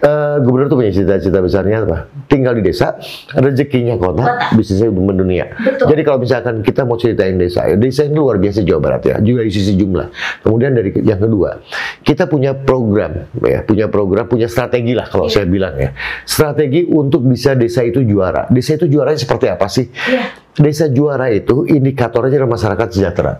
Eh, 0.00 0.36
gubernur 0.40 0.72
tuh 0.72 0.80
punya 0.80 0.88
cita-cita 0.88 1.44
besarnya 1.44 1.84
apa? 1.84 2.08
Tinggal 2.24 2.56
di 2.56 2.64
desa, 2.64 2.96
rezekinya 3.36 4.00
kota, 4.00 4.24
Kota. 4.24 4.56
bisnisnya 4.56 4.88
mendunia. 4.88 5.52
Betul. 5.60 5.92
Jadi 5.92 6.00
kalau 6.08 6.18
misalkan 6.24 6.64
kita 6.64 6.88
mau 6.88 6.96
ceritain 6.96 7.36
desa, 7.36 7.68
ya, 7.68 7.76
desa 7.76 8.08
ini 8.08 8.16
luar 8.16 8.40
biasa 8.40 8.64
Jawa 8.64 8.80
Barat 8.80 9.04
ya, 9.04 9.20
juga 9.20 9.44
dari 9.44 9.52
sisi 9.52 9.76
jumlah. 9.76 10.08
Kemudian 10.40 10.72
dari 10.72 10.96
yang 11.04 11.20
kedua, 11.20 11.60
kita 12.00 12.32
punya 12.32 12.56
program, 12.56 13.28
ya, 13.44 13.60
punya 13.60 13.92
program, 13.92 14.24
punya 14.24 14.48
strategi 14.48 14.96
lah 14.96 15.04
kalau 15.04 15.28
Iya. 15.28 15.36
saya 15.36 15.44
bilang 15.52 15.76
ya, 15.76 15.92
strategi 16.24 16.80
untuk 16.88 17.20
bisa 17.28 17.52
desa 17.52 17.84
itu 17.84 18.00
juara. 18.00 18.48
Desa 18.48 18.80
itu 18.80 18.88
juaranya 18.88 19.20
seperti 19.20 19.52
apa 19.52 19.68
sih? 19.68 19.84
Iya. 20.08 20.39
Desa 20.56 20.90
juara 20.90 21.30
itu 21.30 21.62
indikatornya 21.64 22.42
adalah 22.42 22.58
masyarakat 22.58 22.88
sejahtera. 22.90 23.32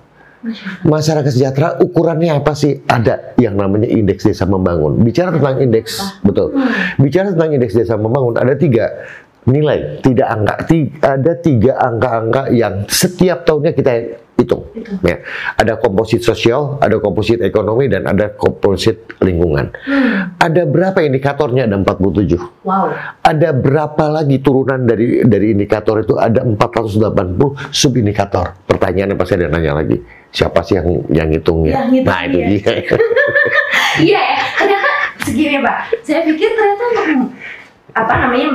Masyarakat. 0.88 1.30
Sejahtera 1.36 1.68
ukurannya 1.84 2.32
apa 2.32 2.56
sih? 2.56 2.80
Ada 2.88 3.36
yang 3.36 3.60
namanya 3.60 3.84
indeks 3.84 4.24
desa 4.24 4.48
membangun. 4.48 4.96
Bicara 4.96 5.36
tentang 5.36 5.60
indeks, 5.60 6.00
betul. 6.24 6.56
Bicara 6.96 7.36
tentang 7.36 7.52
indeks 7.52 7.76
desa 7.76 8.00
membangun 8.00 8.40
ada 8.40 8.56
tiga 8.56 9.04
nilai, 9.44 10.00
tidak 10.00 10.28
angka, 10.32 10.54
ti- 10.64 10.92
ada 11.00 11.32
tiga 11.36 11.76
angka-angka 11.76 12.42
yang 12.52 12.84
setiap 12.88 13.44
tahunnya 13.44 13.72
kita 13.76 13.92
hitung. 14.40 14.64
Hitung. 14.72 14.98
Ya, 15.04 15.20
ada 15.54 15.76
komposit 15.76 16.24
sosial, 16.24 16.80
ada 16.80 16.96
komposit 16.98 17.44
ekonomi, 17.44 17.86
dan 17.86 18.08
ada 18.08 18.32
komposit 18.32 19.04
lingkungan. 19.20 19.70
Hmm. 19.84 20.34
Ada 20.40 20.64
berapa 20.64 21.04
indikatornya? 21.04 21.68
Ada 21.68 21.76
47 21.84 22.40
Wow. 22.64 22.92
ada 23.24 23.50
berapa 23.52 24.04
lagi 24.08 24.40
turunan 24.40 24.84
dari 24.84 25.24
dari 25.24 25.52
indikator 25.52 26.00
itu 26.04 26.16
ada 26.16 26.44
480 26.44 27.72
sub 27.72 27.92
indikator. 27.96 28.56
Pertanyaannya 28.64 29.16
pasti 29.16 29.36
ada 29.36 29.48
nanya 29.52 29.76
lagi, 29.80 29.96
siapa 30.32 30.64
sih 30.64 30.80
yang 30.80 30.88
yang 31.12 31.28
ngitungnya? 31.28 31.72
Yang 31.76 31.88
ngitung, 31.92 32.08
nah 32.08 32.20
itu 32.24 32.38
iya. 32.38 32.48
dia. 32.48 32.72
Iya 34.00 34.22
ya, 34.22 34.42
ternyata 34.54 34.90
segini 35.26 35.58
Pak. 35.60 35.76
Saya 36.06 36.22
pikir 36.22 36.54
ternyata 36.54 36.84
untuk 36.94 37.06
apa 37.90 38.14
namanya 38.22 38.48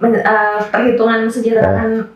men- 0.00 0.24
eh, 0.24 0.60
perhitungan 0.72 1.28
kesejahteraan 1.28 2.08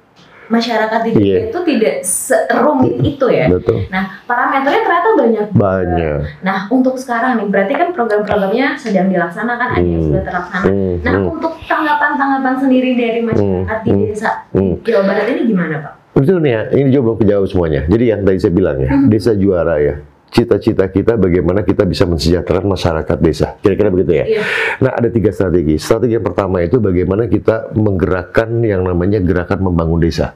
masyarakat 0.52 1.00
di 1.02 1.10
desa 1.10 1.24
Iya. 1.24 1.38
itu 1.48 1.58
tidak 1.64 1.94
serumit 2.04 2.94
itu 3.00 3.26
ya. 3.26 3.48
Betul. 3.48 3.88
Nah, 3.88 4.04
parameternya 4.22 4.82
ternyata 4.84 5.08
banyak. 5.16 5.46
Banyak. 5.56 6.18
Nah, 6.44 6.58
untuk 6.68 6.94
sekarang 6.94 7.40
nih, 7.40 7.48
berarti 7.48 7.72
kan 7.72 7.88
program-programnya 7.90 8.76
sedang 8.76 9.08
dilaksanakan, 9.08 9.68
ada 9.72 9.80
yang 9.80 9.96
Hmm. 9.98 10.08
sudah 10.12 10.22
terlaksana. 10.22 10.64
Hmm, 10.68 10.94
Nah, 11.00 11.12
hmm, 11.16 11.32
untuk 11.32 11.52
tanggapan-tanggapan 11.64 12.54
sendiri 12.60 12.90
dari 12.92 13.20
masyarakat 13.22 13.78
di 13.82 13.90
hmm, 13.90 14.02
desa 14.06 14.30
hmm. 14.52 14.72
Jawa 14.84 15.02
Barat 15.02 15.26
ini 15.26 15.42
gimana, 15.48 15.74
Pak? 15.80 15.92
Betul 16.12 16.44
nih 16.44 16.52
ya, 16.52 16.62
ini 16.76 16.88
juga 16.92 17.02
belum 17.02 17.18
kejawab 17.18 17.46
semuanya. 17.48 17.80
Jadi 17.88 18.04
yang 18.04 18.20
tadi 18.20 18.38
saya 18.38 18.52
bilang 18.52 18.76
ya, 18.76 18.90
Hmm. 18.92 19.08
desa 19.08 19.32
juara 19.32 19.80
ya. 19.80 19.96
Cita-cita 20.28 20.88
kita 20.88 21.20
bagaimana 21.20 21.60
kita 21.60 21.84
bisa 21.84 22.08
mensejahterakan 22.08 22.64
masyarakat 22.66 23.18
desa. 23.20 23.52
Kira-kira 23.60 23.92
begitu 23.92 24.16
ya. 24.16 24.24
Iya. 24.24 24.42
Nah, 24.80 24.96
ada 24.96 25.08
tiga 25.08 25.28
strategi. 25.28 25.76
Strategi 25.76 26.16
yang 26.16 26.24
pertama 26.24 26.60
itu 26.60 26.80
bagaimana 26.80 27.28
kita 27.28 27.76
menggerakkan 27.76 28.48
yang 28.60 28.80
namanya 28.80 29.20
gerakan 29.20 29.60
membangun 29.62 30.00
desa. 30.00 30.32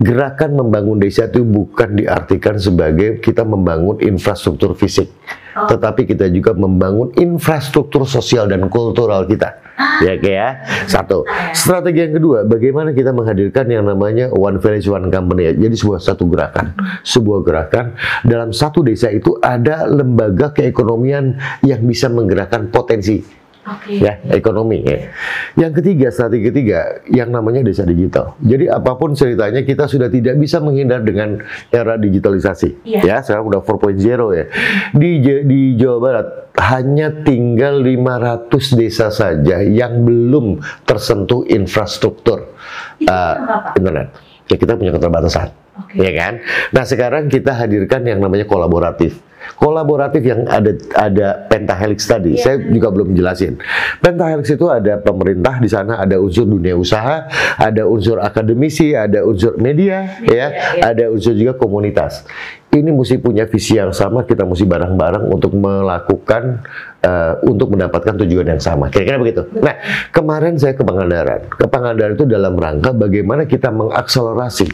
Gerakan 0.00 0.56
membangun 0.56 0.98
desa 0.98 1.28
itu 1.28 1.44
bukan 1.44 1.96
diartikan 1.96 2.56
sebagai 2.56 3.20
kita 3.20 3.44
membangun 3.44 4.00
infrastruktur 4.00 4.72
fisik, 4.78 5.10
Oh. 5.50 5.66
tetapi 5.66 6.06
kita 6.06 6.30
juga 6.30 6.54
membangun 6.54 7.10
infrastruktur 7.18 8.06
sosial 8.06 8.46
dan 8.46 8.70
kultural 8.70 9.26
kita. 9.26 9.58
Ya, 10.04 10.14
oke 10.16 10.30
ya. 10.30 10.48
Satu. 10.86 11.24
ya. 11.26 11.56
Strategi 11.56 12.04
yang 12.06 12.14
kedua, 12.20 12.44
bagaimana 12.44 12.92
kita 12.92 13.10
menghadirkan 13.16 13.66
yang 13.66 13.88
namanya 13.88 14.28
One 14.30 14.60
Village 14.60 14.86
One 14.86 15.08
Company. 15.08 15.50
ya. 15.50 15.52
Jadi 15.56 15.74
sebuah 15.74 16.00
satu 16.00 16.28
gerakan, 16.28 16.76
sebuah 17.02 17.40
gerakan 17.42 17.96
dalam 18.22 18.52
satu 18.52 18.84
desa 18.84 19.08
itu 19.10 19.36
ada 19.40 19.88
lembaga 19.88 20.52
keekonomian 20.52 21.34
yang 21.64 21.80
bisa 21.82 22.06
menggerakkan 22.12 22.68
potensi 22.68 23.39
Oke. 23.70 24.02
ya 24.02 24.18
ekonomi 24.34 24.82
ya. 24.82 25.14
Yang 25.54 25.72
ketiga 25.82 26.06
strategi 26.10 26.50
ketiga 26.50 27.00
yang 27.06 27.30
namanya 27.30 27.62
desa 27.62 27.86
digital. 27.86 28.34
Jadi 28.42 28.66
apa 28.66 28.98
pun 28.98 29.14
ceritanya 29.14 29.62
kita 29.62 29.86
sudah 29.86 30.10
tidak 30.10 30.34
bisa 30.42 30.58
menghindar 30.58 31.06
dengan 31.06 31.38
era 31.70 31.94
digitalisasi. 31.94 32.82
Iya. 32.82 33.00
Ya 33.06 33.16
sekarang 33.22 33.46
udah 33.46 33.60
4.0 33.62 33.94
ya. 34.34 34.44
Di 34.90 35.10
di 35.46 35.60
Jawa 35.78 35.98
Barat 36.02 36.26
hanya 36.58 37.08
tinggal 37.22 37.78
500 37.78 38.50
desa 38.74 39.08
saja 39.14 39.62
yang 39.62 40.02
belum 40.02 40.58
tersentuh 40.82 41.46
infrastruktur 41.46 42.50
Itu 42.98 43.06
Pak? 43.06 43.78
internet. 43.78 44.08
Ya 44.50 44.56
kita 44.58 44.74
punya 44.74 44.90
keterbatasan 44.90 45.54
Oke. 45.78 45.94
ya 46.02 46.10
kan? 46.18 46.42
Nah 46.74 46.84
sekarang 46.84 47.30
kita 47.30 47.54
hadirkan 47.54 48.02
yang 48.02 48.18
namanya 48.18 48.50
kolaboratif. 48.50 49.22
Kolaboratif 49.58 50.22
yang 50.22 50.46
ada 50.46 50.72
ada 50.94 51.28
pentahelix 51.50 52.06
tadi, 52.06 52.38
Iya. 52.38 52.42
saya 52.42 52.56
juga 52.62 52.88
belum 52.94 53.16
jelasin. 53.16 53.58
Pentahelix 53.98 54.52
itu 54.52 54.70
ada 54.70 55.00
pemerintah 55.00 55.58
di 55.58 55.66
sana, 55.66 55.98
ada 55.98 56.20
unsur 56.20 56.46
dunia 56.46 56.76
usaha, 56.78 57.26
ada 57.58 57.88
unsur 57.88 58.22
akademisi, 58.22 58.94
ada 58.94 59.26
unsur 59.26 59.58
media, 59.58 59.80
Media, 59.80 60.26
ya, 60.26 60.46
iya. 60.76 60.82
ada 60.92 61.04
unsur 61.08 61.32
juga 61.32 61.56
komunitas. 61.56 62.26
Ini 62.70 62.90
mesti 62.92 63.18
punya 63.18 63.48
visi 63.48 63.80
yang 63.80 63.90
sama, 63.90 64.22
kita 64.22 64.46
mesti 64.46 64.62
bareng-bareng 64.68 65.26
untuk 65.30 65.56
melakukan 65.56 66.62
eh, 67.02 67.34
untuk 67.48 67.72
mendapatkan 67.74 68.14
tujuan 68.26 68.46
yang 68.50 68.62
sama. 68.62 68.92
Kira-kira 68.92 69.16
begitu. 69.18 69.42
Nah, 69.58 69.74
kemarin 70.12 70.60
saya 70.60 70.76
ke 70.76 70.84
Pangandaran. 70.84 71.48
Ke 71.48 71.66
Pangandaran 71.66 72.14
itu 72.14 72.26
dalam 72.28 72.54
rangka 72.54 72.92
bagaimana 72.92 73.48
kita 73.48 73.72
mengakselerasi 73.72 74.68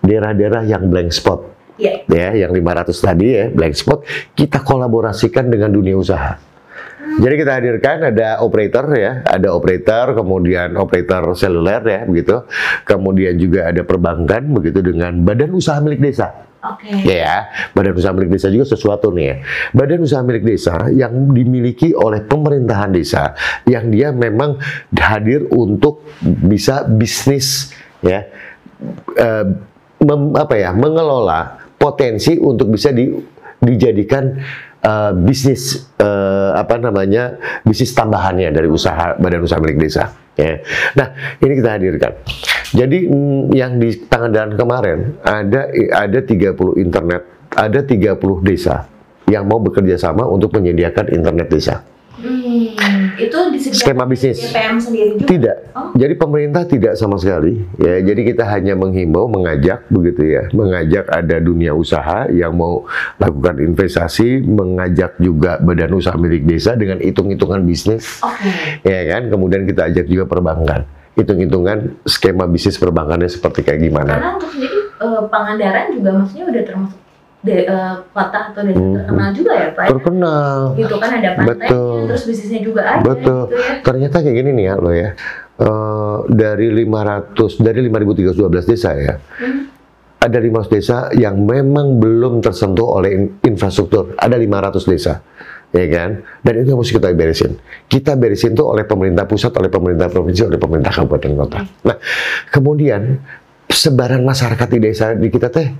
daerah-daerah 0.00 0.64
yang 0.64 0.88
blank 0.88 1.12
spot 1.12 1.59
Iya. 1.80 1.94
ya 2.06 2.28
yang 2.46 2.52
500 2.52 2.92
tadi 2.92 3.26
ya 3.32 3.44
blank 3.48 3.74
spot 3.74 4.04
kita 4.36 4.60
kolaborasikan 4.60 5.48
dengan 5.48 5.72
dunia 5.72 5.96
usaha. 5.96 6.36
Jadi 7.00 7.34
kita 7.34 7.52
hadirkan 7.58 7.96
ada 8.14 8.38
operator 8.38 8.86
ya, 8.94 9.26
ada 9.26 9.50
operator, 9.50 10.14
kemudian 10.14 10.78
operator 10.78 11.34
seluler 11.34 11.82
ya 11.82 12.00
begitu. 12.06 12.46
Kemudian 12.86 13.34
juga 13.34 13.66
ada 13.72 13.82
perbankan 13.82 14.46
begitu 14.54 14.78
dengan 14.78 15.18
badan 15.26 15.50
usaha 15.50 15.82
milik 15.82 15.98
desa. 15.98 16.46
Oke. 16.60 16.92
Ya, 17.08 17.50
badan 17.72 17.96
usaha 17.96 18.12
milik 18.12 18.36
desa 18.36 18.52
juga 18.52 18.68
sesuatu 18.68 19.10
nih 19.10 19.26
ya. 19.26 19.36
Badan 19.74 20.04
usaha 20.04 20.22
milik 20.22 20.44
desa 20.44 20.86
yang 20.92 21.32
dimiliki 21.34 21.96
oleh 21.96 22.20
pemerintahan 22.22 22.92
desa 22.94 23.32
yang 23.64 23.88
dia 23.90 24.12
memang 24.14 24.60
hadir 24.94 25.48
untuk 25.50 26.04
bisa 26.22 26.84
bisnis 26.84 27.72
ya 28.04 28.28
eh, 29.16 29.44
mem- 30.00 30.36
apa 30.36 30.54
ya 30.56 30.72
mengelola 30.72 31.59
potensi 31.80 32.36
untuk 32.36 32.68
bisa 32.68 32.92
di- 32.92 33.16
dijadikan 33.56 34.36
eh, 34.84 35.12
bisnis 35.16 35.88
eh, 35.96 36.50
apa 36.52 36.76
namanya 36.76 37.40
bisnis 37.64 37.96
tambahannya 37.96 38.52
dari 38.52 38.68
usaha 38.68 39.16
badan 39.16 39.40
usaha 39.48 39.56
milik 39.56 39.80
desa 39.80 40.12
ya. 40.36 40.60
Nah, 40.96 41.08
ini 41.40 41.52
kita 41.56 41.70
hadirkan. 41.80 42.12
Jadi 42.70 42.98
mm, 43.08 43.42
yang 43.56 43.80
di 43.80 43.96
Pangandaran 43.96 44.54
kemarin 44.54 44.98
ada 45.24 45.72
ada 45.96 46.18
30 46.20 46.54
internet, 46.80 47.22
ada 47.56 47.80
30 47.80 48.20
desa 48.44 48.86
yang 49.30 49.46
mau 49.46 49.62
bekerja 49.62 49.96
sama 49.96 50.26
untuk 50.26 50.52
menyediakan 50.58 51.06
internet 51.14 51.48
desa. 51.48 51.80
Hmm, 52.20 52.76
itu 53.28 53.38
disediakan 53.52 53.82
Skema 53.82 54.04
bisnis. 54.08 54.38
DPM 54.40 54.76
sendiri 54.80 55.10
juga. 55.18 55.28
Tidak. 55.28 55.56
Oh. 55.76 55.90
Jadi 55.98 56.14
pemerintah 56.16 56.62
tidak 56.64 56.92
sama 56.96 57.20
sekali 57.20 57.60
ya. 57.76 58.00
Jadi 58.00 58.20
kita 58.32 58.44
hanya 58.48 58.78
menghimbau, 58.78 59.26
mengajak 59.26 59.84
begitu 59.90 60.22
ya. 60.38 60.42
Mengajak 60.54 61.10
ada 61.10 61.36
dunia 61.42 61.74
usaha 61.74 62.30
yang 62.30 62.54
mau 62.54 62.86
lakukan 63.18 63.58
investasi, 63.60 64.44
mengajak 64.46 65.18
juga 65.18 65.58
badan 65.58 65.96
usaha 65.98 66.14
milik 66.14 66.46
desa 66.46 66.78
dengan 66.78 67.02
hitung-hitungan 67.02 67.60
bisnis 67.66 68.22
Oke. 68.22 68.86
ya 68.86 69.00
kan. 69.16 69.28
Kemudian 69.28 69.66
kita 69.66 69.90
ajak 69.90 70.06
juga 70.06 70.24
perbankan. 70.30 70.86
Hitung-hitungan 71.18 72.00
skema 72.06 72.46
bisnis 72.46 72.78
perbankannya 72.78 73.28
seperti 73.28 73.66
kayak 73.66 73.80
gimana. 73.82 74.14
Karena 74.14 74.30
untuk 74.38 74.50
sendiri 74.54 74.78
eh, 75.02 75.22
Pangandaran 75.26 75.86
juga 75.92 76.10
maksudnya 76.16 76.44
udah 76.48 76.62
termasuk 76.64 76.99
de, 77.40 77.64
eh, 77.64 77.94
kota 78.12 78.52
atau 78.52 78.60
desa 78.60 78.76
Hmm. 78.76 78.96
terkenal 79.00 79.28
juga 79.32 79.52
ya 79.56 79.68
Pak? 79.72 79.86
Terkenal. 79.88 80.56
Gitu 80.76 80.94
kan 81.00 81.10
ada 81.16 81.28
pantainya, 81.32 81.48
Betul. 81.56 81.98
terus 82.12 82.22
bisnisnya 82.28 82.60
juga 82.60 82.82
ada 82.84 83.00
Betul. 83.00 83.42
gitu 83.48 83.56
ya. 83.56 83.72
Ternyata 83.80 84.16
kayak 84.20 84.36
gini 84.36 84.50
nih 84.52 84.64
ya 84.68 84.74
lo 84.76 84.90
ya. 84.92 85.08
Eh, 85.60 86.16
dari 86.28 86.66
500 86.72 87.56
dari 87.56 87.80
5312 87.84 88.64
desa 88.64 88.92
ya. 88.92 89.14
Hmm. 89.40 89.72
Ada 90.20 90.36
500 90.36 90.68
desa 90.68 90.96
yang 91.16 91.40
memang 91.40 91.96
belum 91.96 92.44
tersentuh 92.44 93.00
oleh 93.00 93.10
in- 93.16 93.32
infrastruktur. 93.40 94.12
Ada 94.20 94.36
500 94.36 94.84
desa. 94.84 95.24
Ya 95.70 95.86
kan? 95.86 96.20
Dan 96.42 96.60
itu 96.60 96.74
yang 96.74 96.80
mesti 96.82 96.92
kita 96.92 97.14
beresin. 97.14 97.56
Kita 97.86 98.18
beresin 98.18 98.52
tuh 98.52 98.68
oleh 98.68 98.84
pemerintah 98.84 99.24
pusat, 99.24 99.54
oleh 99.54 99.70
pemerintah 99.70 100.10
provinsi, 100.10 100.44
oleh 100.44 100.58
pemerintah 100.58 100.90
kabupaten 100.90 101.32
kota. 101.38 101.58
Nah, 101.86 101.96
kemudian 102.50 103.22
sebaran 103.64 104.26
masyarakat 104.26 104.66
di 104.66 104.78
desa 104.82 105.14
di 105.14 105.30
kita 105.30 105.46
teh 105.46 105.70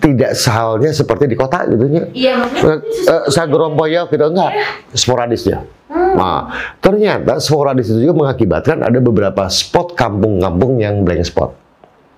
tidak 0.00 0.32
sehalnya 0.32 0.90
seperti 0.90 1.28
di 1.28 1.36
kota 1.36 1.68
gitu 1.68 1.84
nya. 1.86 2.08
Iya 2.10 2.32
maksudnya 2.40 2.74
Eh, 2.74 2.78
eh, 3.06 3.22
sagerompoyo 3.28 4.08
gitu 4.08 4.24
enggak 4.24 4.52
sporadis 4.92 5.44
ya. 5.44 5.60
Hmm. 5.86 6.16
Nah, 6.16 6.40
ternyata 6.78 7.36
sporadis 7.36 7.86
itu 7.88 8.00
juga 8.00 8.16
mengakibatkan 8.16 8.80
ada 8.80 8.98
beberapa 8.98 9.44
spot 9.46 9.92
kampung-kampung 9.94 10.80
yang 10.80 11.04
blank 11.04 11.22
spot. 11.22 11.52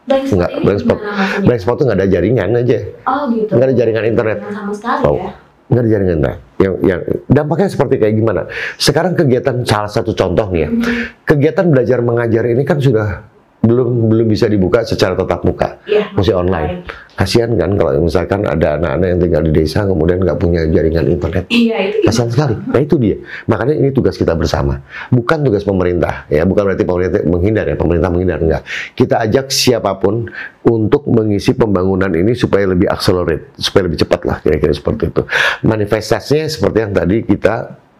blank 0.06 0.22
spot 0.24 0.34
Enggak, 0.38 0.50
blank 0.62 0.78
spot. 0.78 0.98
Blank 1.42 1.60
spot 1.60 1.74
itu 1.74 1.84
nggak 1.84 1.98
ada 1.98 2.08
jaringan 2.08 2.48
aja, 2.54 2.78
Oh 3.04 3.22
gitu. 3.28 3.50
nggak 3.50 3.66
ada 3.66 3.74
jaringan 3.74 4.04
internet. 4.06 4.38
Yang 4.38 4.54
sama 4.54 4.72
sekali 4.72 5.00
Oh. 5.02 5.16
ya. 5.18 5.30
Nggak 5.66 5.82
ada 5.82 5.90
jaringan 5.90 6.14
internet. 6.16 6.38
Yang, 6.56 6.74
yang 6.80 7.00
dampaknya 7.26 7.68
seperti 7.68 7.94
kayak 7.98 8.14
gimana? 8.14 8.40
Sekarang 8.78 9.12
kegiatan 9.12 9.56
salah 9.66 9.90
satu 9.90 10.14
contoh 10.14 10.46
nih 10.48 10.60
ya, 10.62 10.68
Hmm. 10.70 10.82
kegiatan 11.26 11.66
belajar 11.66 11.98
mengajar 12.00 12.44
ini 12.46 12.62
kan 12.62 12.78
sudah 12.78 13.26
belum 13.66 14.06
belum 14.06 14.26
bisa 14.30 14.46
dibuka 14.46 14.86
secara 14.86 15.18
tatap 15.18 15.42
muka, 15.42 15.82
Iya. 15.90 16.14
mesti 16.14 16.32
online. 16.32 16.86
Kasihan 17.16 17.48
kan 17.56 17.72
kalau 17.74 17.96
misalkan 17.98 18.44
ada 18.44 18.76
anak-anak 18.76 19.06
yang 19.08 19.20
tinggal 19.24 19.42
di 19.48 19.52
desa 19.56 19.88
kemudian 19.88 20.20
nggak 20.20 20.36
punya 20.36 20.68
jaringan 20.68 21.08
internet. 21.08 21.48
Iya 21.48 21.76
itu? 21.88 21.98
Kasihan 22.06 22.28
sekali. 22.28 22.54
Nah 22.60 22.80
itu 22.84 22.94
dia. 23.00 23.16
Makanya 23.48 23.74
ini 23.74 23.88
tugas 23.90 24.20
kita 24.20 24.36
bersama. 24.36 24.84
Bukan 25.08 25.40
tugas 25.42 25.64
pemerintah. 25.64 26.28
Ya, 26.28 26.44
bukan 26.44 26.68
berarti 26.68 26.84
pemerintah 26.84 27.24
menghindar 27.24 27.64
ya. 27.66 27.76
Pemerintah 27.80 28.10
menghindar 28.12 28.38
enggak. 28.44 28.62
Kita 28.92 29.24
ajak 29.24 29.48
siapa 29.48 29.96
pun 29.96 30.28
untuk 30.68 31.08
mengisi 31.08 31.56
pembangunan 31.56 32.12
ini 32.12 32.36
supaya 32.36 32.68
lebih 32.68 32.86
accelerate, 32.92 33.56
supaya 33.56 33.88
lebih 33.88 34.04
cepat 34.04 34.20
lah 34.28 34.36
kira-kira 34.44 34.76
seperti 34.76 35.08
itu. 35.08 35.22
Manifestasinya 35.64 36.46
seperti 36.52 36.78
yang 36.84 36.92
tadi 36.92 37.16
kita 37.24 37.54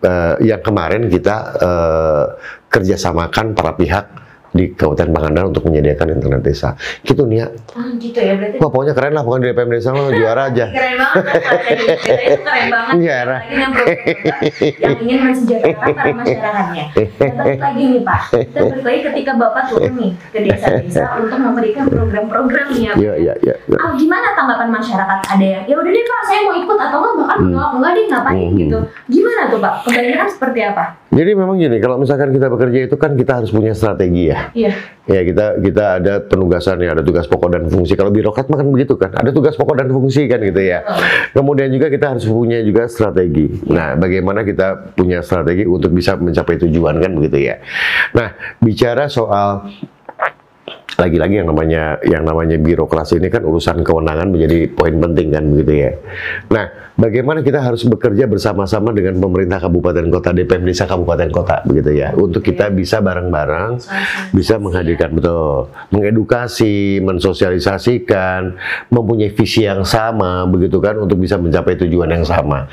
eh, 0.05 0.35
yang 0.45 0.61
kemarin 0.61 1.09
kita 1.09 1.37
eh, 1.57 2.25
kerjasamakan 2.69 3.57
para 3.57 3.73
pihak 3.81 4.26
di 4.57 4.65
Kabupaten 4.73 5.13
Pangandaran 5.13 5.49
untuk 5.49 5.65
menyediakan 5.65 6.09
internet 6.11 6.41
desa. 6.43 6.73
Gitu 7.01 7.23
nih 7.23 7.39
ya. 7.39 7.47
Ah 7.77 7.89
gitu 7.95 8.19
ya 8.19 8.33
berarti. 8.35 8.57
Wah 8.57 8.71
pokoknya 8.73 8.93
keren 8.93 9.13
lah, 9.13 9.23
pokoknya 9.23 9.43
di 9.43 9.49
DPM 9.53 9.71
desa 9.71 9.89
mah 9.93 10.09
juara 10.19 10.43
aja. 10.49 10.65
Keren 10.67 10.95
banget 10.97 11.25
kan 11.27 11.37
itu 12.17 12.41
keren 12.41 12.67
banget. 12.73 12.95
Iya, 13.07 13.19
yang 14.81 14.97
ingin 15.03 15.19
mensejahterakan 15.23 15.93
para 15.93 16.13
masyarakatnya. 16.17 16.85
Balik 17.37 17.61
lagi 17.61 17.83
nih 17.87 18.03
Pak, 18.03 18.21
kita 18.33 18.59
balik 18.63 18.85
lagi 18.85 19.01
ketika 19.13 19.33
Bapak 19.37 19.63
turun 19.69 19.95
nih 19.95 20.13
ke 20.33 20.39
desa-desa 20.43 21.03
untuk 21.19 21.39
memberikan 21.39 21.85
program-program 21.87 22.67
nih 22.73 22.83
ya. 22.83 22.93
Pak. 22.93 23.01
Iya, 23.03 23.13
iya, 23.17 23.35
iya. 23.43 23.55
iya. 23.61 23.77
Ah, 23.77 23.93
gimana 23.95 24.33
tanggapan 24.33 24.69
masyarakat? 24.71 25.19
Ada 25.27 25.45
yang, 25.45 25.63
ya 25.67 25.75
udah 25.77 25.91
deh 25.91 26.05
Pak, 26.05 26.21
saya 26.25 26.41
mau 26.45 26.55
ikut 26.57 26.79
atau 26.79 26.97
enggak 26.99 27.15
bahkan 27.17 27.37
Hmm. 27.37 27.47
menolak 27.47 27.71
enggak 27.77 27.91
deh 27.93 28.05
ngapain 28.09 28.39
Hmm. 28.47 28.59
gitu. 28.59 28.79
Gimana 29.11 29.41
tuh 29.47 29.59
Pak? 29.61 29.73
Kebanyakan 29.85 30.29
seperti 30.31 30.61
apa? 30.65 30.85
Jadi 31.17 31.33
memang 31.33 31.57
gini, 31.57 31.81
kalau 31.81 31.97
misalkan 31.97 32.29
kita 32.29 32.53
bekerja 32.53 32.93
itu 32.93 32.97
kan 33.01 33.17
kita 33.17 33.41
harus 33.41 33.49
punya 33.49 33.73
strategi 33.73 34.29
ya. 34.29 34.53
Iya. 34.53 34.73
Ya 35.09 35.21
kita 35.25 35.45
kita 35.65 35.85
ada 35.97 36.15
penugasan 36.21 36.77
ya, 36.85 36.93
ada 36.93 37.01
tugas 37.01 37.25
pokok 37.25 37.57
dan 37.57 37.65
fungsi. 37.73 37.97
Kalau 37.97 38.13
birokrat 38.13 38.53
mah 38.53 38.61
kan 38.61 38.69
begitu 38.69 39.01
kan, 39.01 39.17
ada 39.17 39.33
tugas 39.33 39.57
pokok 39.57 39.81
dan 39.81 39.89
fungsi 39.89 40.29
kan 40.29 40.45
gitu 40.45 40.61
ya. 40.61 40.85
Oh. 40.85 41.01
Kemudian 41.41 41.73
juga 41.73 41.89
kita 41.89 42.13
harus 42.13 42.29
punya 42.29 42.61
juga 42.61 42.85
strategi. 42.85 43.49
Nah, 43.65 43.97
bagaimana 43.97 44.45
kita 44.45 44.93
punya 44.93 45.25
strategi 45.25 45.65
untuk 45.65 45.97
bisa 45.97 46.21
mencapai 46.21 46.61
tujuan 46.69 47.01
kan 47.01 47.11
begitu 47.17 47.49
ya. 47.49 47.65
Nah, 48.13 48.37
bicara 48.61 49.09
soal 49.09 49.73
lagi-lagi 50.97 51.45
yang 51.45 51.49
namanya 51.53 52.01
yang 52.09 52.25
namanya 52.25 52.57
birokrasi 52.57 53.21
ini 53.21 53.29
kan 53.29 53.45
urusan 53.45 53.85
kewenangan 53.85 54.33
menjadi 54.33 54.73
poin 54.73 54.97
penting 54.97 55.29
kan 55.29 55.45
begitu 55.45 55.73
ya. 55.85 55.93
Nah, 56.49 56.65
bagaimana 56.97 57.45
kita 57.45 57.61
harus 57.61 57.85
bekerja 57.85 58.25
bersama-sama 58.25 58.97
dengan 58.97 59.21
pemerintah 59.21 59.61
kabupaten 59.61 60.09
kota 60.09 60.33
DPM 60.33 60.65
desa 60.65 60.89
kabupaten 60.89 61.29
kota 61.29 61.61
begitu 61.69 61.93
ya 62.01 62.17
untuk 62.17 62.41
kita 62.41 62.73
bisa 62.73 63.05
bareng-bareng 63.05 63.85
bisa 64.33 64.57
menghadirkan 64.57 65.13
betul, 65.13 65.69
mengedukasi, 65.93 67.05
mensosialisasikan, 67.05 68.57
mempunyai 68.89 69.31
visi 69.37 69.69
yang 69.69 69.85
sama 69.85 70.49
begitu 70.49 70.81
kan 70.81 70.97
untuk 70.97 71.21
bisa 71.21 71.37
mencapai 71.37 71.77
tujuan 71.77 72.09
yang 72.09 72.25
sama. 72.25 72.65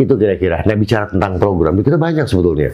Itu 0.00 0.16
kira-kira. 0.16 0.64
Nah 0.64 0.76
bicara 0.80 1.12
tentang 1.12 1.36
program 1.36 1.76
itu 1.76 1.92
banyak 1.92 2.24
sebetulnya. 2.24 2.72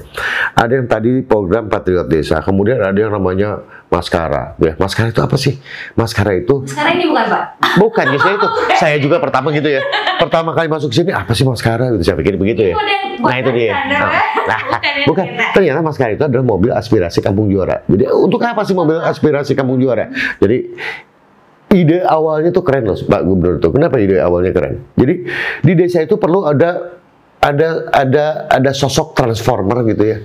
Ada 0.55 0.79
yang 0.79 0.87
tadi 0.87 1.27
program 1.27 1.67
Patriot 1.67 2.07
Desa, 2.07 2.39
kemudian 2.39 2.79
ada 2.79 2.95
yang 2.95 3.11
namanya 3.11 3.82
maskara. 3.93 4.57
Ya, 4.57 4.73
maskara 4.81 5.13
itu 5.13 5.21
apa 5.21 5.37
sih? 5.37 5.61
Maskara 5.93 6.33
itu 6.41 6.65
Sekarang 6.65 6.97
ini 6.97 7.13
bukan 7.13 7.27
Pak? 7.29 7.45
bukan 7.77 8.05
biasanya 8.17 8.37
itu. 8.41 8.49
Saya 8.81 8.97
juga 8.97 9.21
pertama 9.21 9.53
gitu 9.53 9.69
ya. 9.69 9.85
Pertama 10.17 10.57
kali 10.57 10.73
masuk 10.73 10.97
sini 10.97 11.13
apa 11.13 11.37
sih 11.37 11.45
maskara? 11.45 11.93
Gitu 11.93 12.03
saya 12.09 12.17
pikir 12.17 12.41
begitu 12.41 12.73
ya. 12.73 12.75
Itu 12.75 13.23
Nah 13.23 13.37
itu 13.37 13.51
dia. 13.53 13.77
Nah, 13.77 14.11
nah, 14.49 14.81
Bukan. 15.05 15.27
Ternyata 15.53 15.85
maskara 15.85 16.17
itu 16.17 16.25
adalah 16.25 16.47
mobil 16.47 16.73
aspirasi 16.73 17.21
kampung 17.21 17.53
juara. 17.53 17.85
Jadi 17.85 18.09
untuk 18.09 18.41
apa 18.41 18.65
sih 18.65 18.73
mobil 18.73 18.97
aspirasi 18.97 19.53
kampung 19.53 19.77
juara? 19.77 20.09
Jadi 20.41 20.73
ide 21.73 22.05
awalnya 22.05 22.53
tuh 22.53 22.65
keren 22.65 22.89
loh 22.89 22.97
Pak 22.97 23.23
Gubernur 23.29 23.61
tuh. 23.61 23.77
Kenapa 23.77 24.01
ide 24.01 24.17
awalnya 24.23 24.53
keren? 24.57 24.89
Jadi 24.97 25.15
di 25.61 25.73
desa 25.77 26.01
itu 26.01 26.17
perlu 26.17 26.49
ada 26.49 27.03
ada 27.43 27.91
ada 27.91 28.47
ada 28.47 28.71
sosok 28.71 29.19
transformer 29.19 29.83
gitu 29.91 30.03
ya. 30.07 30.19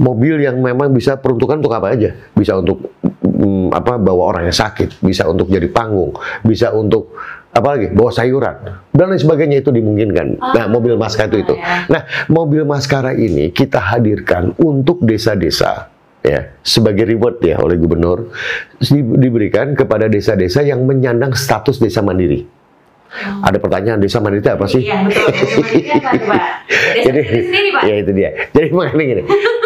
Mobil 0.00 0.40
yang 0.40 0.56
memang 0.64 0.96
bisa 0.96 1.20
peruntukan 1.20 1.60
untuk 1.60 1.76
apa 1.76 1.92
aja? 1.92 2.16
Bisa 2.32 2.56
untuk 2.56 2.96
mm, 3.20 3.76
apa 3.76 4.00
bawa 4.00 4.32
orang 4.32 4.48
yang 4.48 4.56
sakit, 4.56 5.04
bisa 5.04 5.28
untuk 5.28 5.52
jadi 5.52 5.68
panggung, 5.68 6.16
bisa 6.40 6.72
untuk 6.72 7.12
apa 7.52 7.76
lagi? 7.76 7.92
Bawa 7.92 8.08
sayuran 8.08 8.56
dan 8.96 9.06
lain 9.12 9.20
sebagainya 9.20 9.60
itu 9.60 9.68
dimungkinkan. 9.68 10.40
Nah, 10.40 10.64
mobil 10.72 10.96
maskara 10.96 11.28
itu 11.28 11.44
itu. 11.44 11.54
ya. 11.58 11.84
Nah, 11.92 12.02
mobil 12.32 12.64
maskara 12.64 13.12
ini 13.12 13.52
kita 13.52 13.76
hadirkan 13.76 14.56
untuk 14.56 15.04
desa-desa 15.04 15.92
ya 16.20 16.52
sebagai 16.60 17.08
reward 17.08 17.40
ya 17.40 17.56
oleh 17.60 17.80
gubernur 17.80 18.28
di- 18.76 19.16
diberikan 19.16 19.72
kepada 19.72 20.04
desa-desa 20.04 20.60
yang 20.60 20.84
menyandang 20.84 21.32
status 21.32 21.80
desa 21.80 22.04
mandiri. 22.04 22.59
Ada 23.42 23.58
pertanyaan 23.58 23.98
desa 23.98 24.22
mandiri 24.22 24.46
apa 24.46 24.64
sih? 24.64 24.86
Iya 24.86 25.02
betul. 25.02 25.26
Tuh, 25.34 26.22
Pak? 26.30 26.42
Desa 26.70 27.04
Jadi, 27.10 27.20
sendiri 27.26 27.42
sendiri 27.50 27.68
Pak. 27.74 27.82
ya 27.82 27.94
itu 27.98 28.10
dia. 28.14 28.30
Jadi 28.54 28.68
makanya 28.76 29.04
gini, 29.04 29.22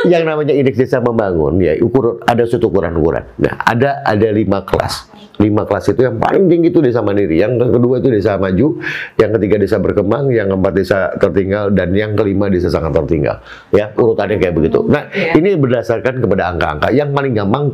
yang 0.09 0.23
namanya 0.25 0.53
indeks 0.57 0.79
desa 0.81 0.99
membangun, 0.99 1.61
ya 1.61 1.77
ukur 1.79 2.25
ada 2.25 2.43
suatu 2.49 2.73
ukuran-ukuran. 2.73 3.25
Nah, 3.37 3.55
ada 3.61 4.01
ada 4.01 4.29
lima 4.33 4.65
kelas. 4.65 5.13
Lima 5.35 5.67
kelas 5.67 5.91
itu 5.91 5.99
yang 5.99 6.17
paling 6.17 6.47
tinggi 6.47 6.71
itu 6.71 6.79
desa 6.79 7.03
mandiri, 7.03 7.37
yang 7.37 7.59
kedua 7.59 7.99
itu 7.99 8.07
desa 8.07 8.39
maju, 8.39 8.79
yang 9.19 9.31
ketiga 9.35 9.57
desa 9.59 9.77
berkembang, 9.77 10.31
yang 10.31 10.47
keempat 10.47 10.73
desa 10.73 10.99
tertinggal, 11.19 11.75
dan 11.75 11.91
yang 11.91 12.15
kelima 12.15 12.47
desa 12.47 12.71
sangat 12.71 12.95
tertinggal. 12.95 13.43
Ya 13.75 13.91
urutannya 13.93 14.39
kayak 14.39 14.55
begitu. 14.55 14.87
Nah, 14.87 15.11
Iya. 15.11 15.35
ini 15.37 15.59
berdasarkan 15.59 16.23
kepada 16.23 16.55
angka-angka. 16.55 16.89
Yang 16.95 17.11
paling 17.13 17.33
gampang 17.35 17.65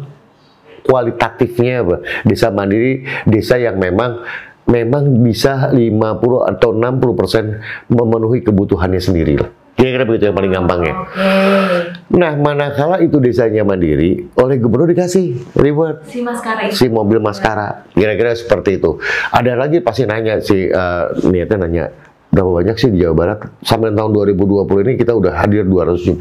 kualitatifnya 0.80 1.84
apa? 1.84 1.96
Desa 2.24 2.48
mandiri, 2.48 3.04
desa 3.28 3.60
yang 3.60 3.76
memang 3.76 4.24
memang 4.70 5.20
bisa 5.20 5.68
50 5.68 6.46
atau 6.46 6.70
60 6.70 7.18
persen 7.18 7.44
memenuhi 7.90 8.40
kebutuhannya 8.40 9.02
sendiri 9.02 9.34
lah. 9.36 9.50
Kira-kira 9.74 10.04
begitu 10.04 10.28
yang 10.28 10.36
paling 10.36 10.52
gampangnya. 10.52 10.92
Oke. 10.92 11.24
Nah, 12.12 12.36
manakala 12.36 13.00
itu 13.00 13.16
desanya 13.16 13.64
mandiri, 13.64 14.28
oleh 14.36 14.60
gubernur 14.60 14.92
dikasih 14.92 15.56
reward 15.56 16.04
Si 16.04 16.20
maskara 16.20 16.68
itu. 16.68 16.76
si 16.76 16.86
mobil 16.92 17.16
maskara. 17.16 17.88
Kira-kira 17.90 18.36
seperti 18.36 18.76
itu. 18.76 19.00
Ada 19.32 19.56
lagi 19.56 19.80
pasti 19.80 20.04
nanya 20.04 20.44
si 20.44 20.68
eh, 20.68 21.04
niatnya 21.24 21.64
nanya 21.64 21.84
berapa 22.30 22.62
banyak 22.62 22.76
sih 22.78 22.94
di 22.94 23.02
Jawa 23.02 23.14
Barat 23.16 23.38
sampai 23.58 23.90
tahun 23.90 24.10
2020 24.14 24.86
ini 24.86 24.92
kita 24.94 25.18
udah 25.18 25.34
hadir 25.34 25.66
270 25.66 26.14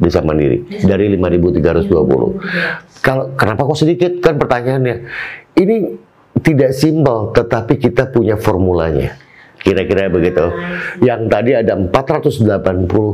desa 0.00 0.24
mandiri 0.24 0.64
dari 0.80 1.12
5.320. 1.12 3.02
Kalau 3.02 3.34
kenapa 3.36 3.66
kok 3.66 3.76
sedikit 3.76 4.22
kan 4.22 4.38
pertanyaannya? 4.38 4.96
Ini 5.52 5.76
tidak 6.38 6.70
simpel 6.72 7.34
tetapi 7.34 7.74
kita 7.76 8.06
punya 8.06 8.38
formulanya. 8.38 9.18
Kira-kira 9.60 10.08
begitu. 10.08 10.40
Yang 11.04 11.20
tadi 11.28 11.50
ada 11.52 11.76
480 11.76 12.48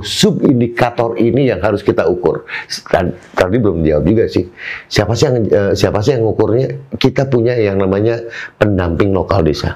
sub 0.07 0.47
indikator 0.47 1.19
ini 1.19 1.51
yang 1.51 1.59
harus 1.59 1.83
kita 1.83 2.07
ukur. 2.07 2.47
Tad- 2.87 3.19
Tadi 3.35 3.59
belum 3.59 3.83
jawab 3.83 4.07
juga 4.07 4.31
sih. 4.31 4.47
Siapa 4.87 5.19
sih 5.19 5.27
yang 5.27 5.37
eh, 5.43 5.73
siapa 5.75 5.99
sih 5.99 6.15
yang 6.15 6.23
ngukurnya? 6.23 6.95
Kita 6.95 7.27
punya 7.27 7.59
yang 7.59 7.83
namanya 7.83 8.23
pendamping 8.63 9.11
lokal 9.11 9.43
desa. 9.43 9.75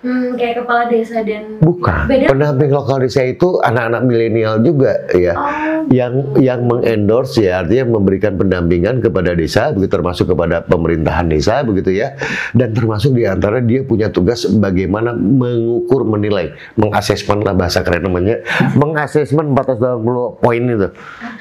Hmm, 0.00 0.32
kayak 0.32 0.64
kepala 0.64 0.88
desa 0.88 1.20
dan 1.20 1.58
Bukan. 1.60 2.08
Beda. 2.08 2.32
Pendamping 2.32 2.70
lokal 2.70 3.04
desa 3.04 3.20
itu 3.20 3.60
anak-anak 3.60 4.06
milenial 4.06 4.62
juga 4.62 4.94
ya. 5.12 5.34
Oh, 5.36 5.69
Yang 5.88 6.12
yang 6.38 6.60
mengendorse 6.62 7.40
ya 7.40 7.60
artinya 7.60 7.96
memberikan 7.96 8.36
pendampingan 8.36 9.00
kepada 9.00 9.32
desa 9.32 9.70
begitu 9.70 9.90
termasuk 9.90 10.28
kepada 10.28 10.60
pemerintahan 10.62 11.26
desa 11.26 11.62
begitu 11.62 11.94
ya. 11.94 12.18
Dan 12.50 12.70
termasuk 12.70 13.12
di 13.12 13.24
antara 13.24 13.58
dia 13.58 13.80
punya 13.80 14.08
tugas 14.08 14.44
bagaimana 14.44 15.14
mengukur 15.14 16.02
menilai, 16.02 16.50
mengasesmen 16.74 17.40
lah 17.40 17.54
bahasa 17.54 17.80
keren 17.80 18.04
namanya, 18.04 18.44
mengasesmen 18.74 19.54
480 19.54 20.38
poin 20.38 20.60
itu. 20.60 20.88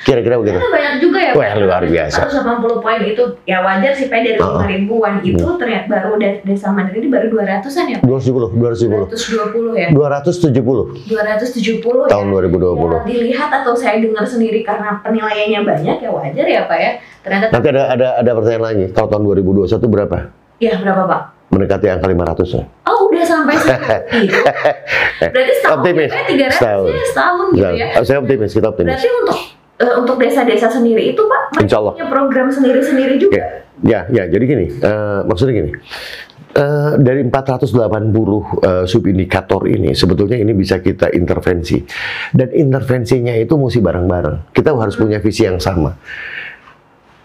Kira-kira 0.02 0.36
begitu. 0.38 0.58
itu 0.58 0.70
banyak 0.70 0.94
juga 1.00 1.20
ya. 1.20 1.32
Wah, 1.34 1.52
luar 1.56 1.84
biasa. 1.84 2.20
180 2.26 2.80
poin 2.80 3.02
itu 3.02 3.24
ya 3.44 3.60
wajar 3.60 3.92
sih 3.92 4.08
Pak 4.08 4.20
dari 4.20 4.38
Oh. 4.40 4.56
5 4.56 4.66
ribuan 4.66 5.14
itu 5.22 5.46
ternyata 5.58 5.86
baru 5.90 6.16
des- 6.16 6.40
desa 6.44 6.72
mandiri 6.72 7.02
ini 7.02 7.10
baru 7.10 7.28
200-an 7.30 7.86
ya. 7.88 7.98
Pak? 8.00 8.08
270, 8.08 8.54
270. 8.54 9.10
220 9.10 9.74
ya. 9.76 9.88
270 9.90 10.86
270 11.10 12.08
tahun 12.08 12.26
ya. 12.26 12.34
2020. 12.48 12.90
Ya, 12.90 13.00
dilihat 13.06 13.50
atau 13.52 13.74
saya 13.74 13.98
dengar 14.00 14.24
sendiri 14.30 14.62
karena 14.62 15.02
penilaiannya 15.02 15.62
banyak 15.66 15.98
ya 16.00 16.10
wajar 16.10 16.46
ya 16.46 16.62
Pak 16.64 16.78
ya. 16.78 16.92
Ternyata 17.20 17.46
Nanti 17.50 17.68
ada 17.70 17.84
ada 17.90 18.08
ada 18.22 18.32
pertanyaan 18.38 18.64
lagi. 18.64 18.86
Kalau 18.94 19.08
tahun 19.10 19.24
2021 19.42 19.90
berapa? 19.90 20.18
ya 20.60 20.74
berapa 20.78 21.04
Pak? 21.04 21.22
Mendekati 21.50 21.90
angka 21.90 22.06
500 22.06 22.46
ya. 22.54 22.64
Oh 22.86 23.10
udah 23.10 23.26
sampai 23.26 23.54
itu. 23.58 24.38
Berarti 25.34 25.54
setahun 25.58 25.78
Optimis. 25.82 26.12
ya, 26.14 26.22
300 26.30 26.54
Setahun. 26.54 26.88
ya 26.88 27.04
setahun 27.10 27.46
gitu 27.50 27.74
ya. 27.74 27.88
Saya 28.06 28.18
optimis, 28.22 28.52
kita 28.54 28.68
optimis. 28.70 28.92
Berarti 28.94 29.10
untuk 29.18 29.40
eh, 29.80 29.94
untuk 29.98 30.20
desa-desa 30.20 30.68
sendiri 30.68 31.16
itu 31.16 31.22
Pak 31.26 31.64
Insya 31.64 31.80
Allah. 31.80 31.96
punya 31.96 32.10
program 32.12 32.48
sendiri-sendiri 32.52 33.16
juga. 33.18 33.34
Ya, 33.36 33.48
ya, 33.82 34.00
ya. 34.12 34.24
Jadi 34.28 34.44
gini, 34.46 34.66
eh, 34.80 35.20
maksudnya 35.26 35.56
gini. 35.66 35.72
Eh, 36.50 36.94
dari 36.98 37.22
480 37.30 38.42
eh, 38.66 38.86
subindikator 38.90 39.70
ini 39.70 39.94
sebetulnya 39.94 40.34
ini 40.34 40.58
bisa 40.58 40.82
kita 40.82 41.14
intervensi 41.14 41.78
dan 42.34 42.50
intervensinya 42.50 43.38
itu 43.38 43.54
mesti 43.54 43.78
bareng-bareng 43.78 44.50
kita 44.50 44.74
harus 44.74 44.98
punya 44.98 45.22
visi 45.22 45.46
yang 45.46 45.62
sama 45.62 45.94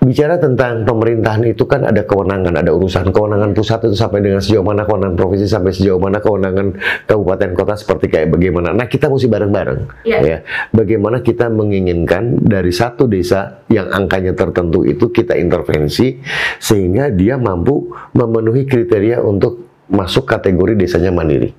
bicara 0.04 0.36
tentang 0.36 0.84
pemerintahan 0.84 1.42
itu 1.48 1.64
kan 1.64 1.88
ada 1.88 2.04
kewenangan, 2.04 2.52
ada 2.60 2.70
urusan 2.70 3.08
kewenangan 3.08 3.56
pusat 3.56 3.88
itu 3.88 3.96
sampai 3.96 4.20
dengan 4.20 4.44
sejauh 4.44 4.60
mana 4.60 4.84
kewenangan 4.84 5.16
provinsi 5.16 5.48
sampai 5.48 5.72
sejauh 5.72 5.96
mana 5.96 6.20
kewenangan 6.20 6.76
kabupaten 7.08 7.50
kota 7.56 7.74
seperti 7.74 8.12
kayak 8.12 8.28
bagaimana. 8.30 8.76
Nah 8.76 8.84
kita 8.84 9.08
mesti 9.08 9.26
bareng-bareng 9.26 9.80
Iya. 10.04 10.18
ya. 10.20 10.38
Bagaimana 10.70 11.24
kita 11.24 11.48
menginginkan 11.48 12.44
dari 12.44 12.70
satu 12.70 13.08
desa 13.08 13.64
yang 13.72 13.88
angkanya 13.88 14.36
tertentu 14.36 14.84
itu 14.84 15.08
kita 15.08 15.34
intervensi 15.40 16.20
sehingga 16.60 17.08
dia 17.08 17.40
mampu 17.40 17.88
memenuhi 18.12 18.68
kriteria 18.68 19.24
untuk 19.24 19.64
masuk 19.88 20.28
kategori 20.28 20.76
desanya 20.76 21.10
mandiri. 21.10 21.56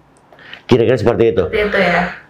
Kira-kira 0.66 0.98
seperti 0.98 1.24
itu 1.34 1.44
Seperti 1.50 1.62
itu 1.62 1.78
ya. 1.78 2.25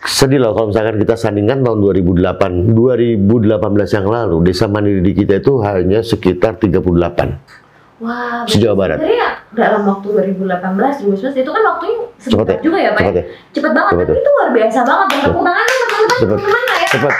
Sedih 0.00 0.40
loh 0.40 0.56
kalau 0.56 0.72
misalkan 0.72 0.96
kita 0.96 1.12
sandingkan 1.12 1.60
tahun 1.60 1.78
2008 1.80 2.72
2018 2.72 3.96
yang 3.96 4.06
lalu 4.08 4.36
desa 4.48 4.64
mandiri 4.64 5.04
di 5.04 5.12
kita 5.12 5.44
itu 5.44 5.60
hanya 5.60 6.00
sekitar 6.00 6.56
38 6.56 7.60
Wah, 8.00 8.48
Sejauh 8.48 8.72
Barat. 8.72 8.96
Sebenarnya 8.96 9.44
dalam 9.52 9.84
waktu 9.84 10.08
2018, 10.40 11.04
2019 11.04 11.44
itu 11.44 11.50
kan 11.52 11.62
waktunya 11.68 11.96
sebentar 12.16 12.56
ya? 12.56 12.60
juga 12.64 12.78
ya, 12.80 12.90
Pak. 12.96 13.00
Cepet 13.04 13.12
ya? 13.12 13.24
Cepet 13.52 13.72
banget, 13.76 13.92
Cepet 13.92 14.06
tapi 14.08 14.16
ya? 14.16 14.22
itu 14.24 14.30
luar 14.32 14.50
biasa 14.56 14.78
banget. 14.88 15.06
Dan 15.12 15.20
tepuk 15.20 15.42
tangan 15.44 15.66
dong, 15.68 15.84
teman-teman. 15.84 16.38
Gimana 16.40 16.72
ya? 16.72 16.88
cepat 16.88 17.14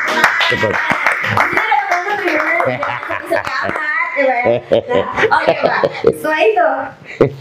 cepat 0.48 0.72
ya, 0.72 0.72
Pak. 0.72 0.72
Nah, 4.20 5.36
Oke, 5.36 5.54
Pak. 5.64 5.80
Setelah 6.12 6.40
itu, 6.44 6.68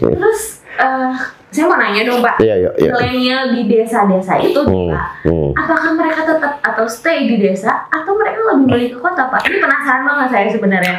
terus 0.00 0.42
eh, 0.80 1.12
saya 1.50 1.66
mau 1.66 1.74
nanya 1.74 2.02
dong, 2.04 2.20
Pak. 2.20 2.38
iya 2.38 2.54
iya 2.56 2.70
iya 2.76 2.90
Milenial 2.92 3.42
di 3.50 3.62
desa-desa 3.66 4.38
itu, 4.38 4.60
Hmm, 4.60 4.90
Pak. 4.90 5.06
hmm. 5.24 5.50
Apakah 5.52 5.90
mereka 5.92 6.20
tetap 6.24 6.52
atau 6.60 6.86
stay 6.86 7.26
di 7.26 7.36
desa 7.36 7.86
atau 7.88 8.14
mereka 8.14 8.38
lebih 8.48 8.64
milih 8.66 8.88
ke 8.90 8.98
kota, 8.98 9.26
Pak? 9.26 9.42
Ini 9.44 9.58
penasaran 9.58 10.02
banget 10.04 10.28
saya 10.30 10.48
sebenarnya. 10.48 10.96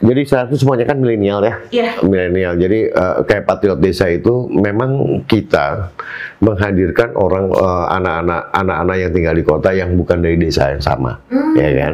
jadi 0.00 0.20
saat 0.24 0.48
itu 0.48 0.56
semuanya 0.58 0.86
kan 0.86 0.96
milenial 0.96 1.40
ya 1.40 1.60
Iya. 1.70 2.00
milenial. 2.00 2.56
Jadi 2.56 2.88
eh, 2.88 3.16
kayak 3.22 3.44
patriot 3.44 3.76
desa 3.76 4.08
itu 4.08 4.48
memang 4.48 4.96
kita 5.24 5.92
menghadirkan 6.40 7.12
orang 7.20 7.52
eh, 7.52 7.84
anak-anak 8.00 8.42
anak-anak 8.56 8.96
yang 8.96 9.12
tinggal 9.12 9.34
di 9.36 9.44
kota 9.44 9.70
yang 9.76 9.92
bukan 9.92 10.24
dari 10.24 10.40
desa 10.40 10.72
yang 10.72 10.80
sama, 10.80 11.20
Hmm. 11.28 11.52
ya 11.52 11.70
kan? 11.76 11.92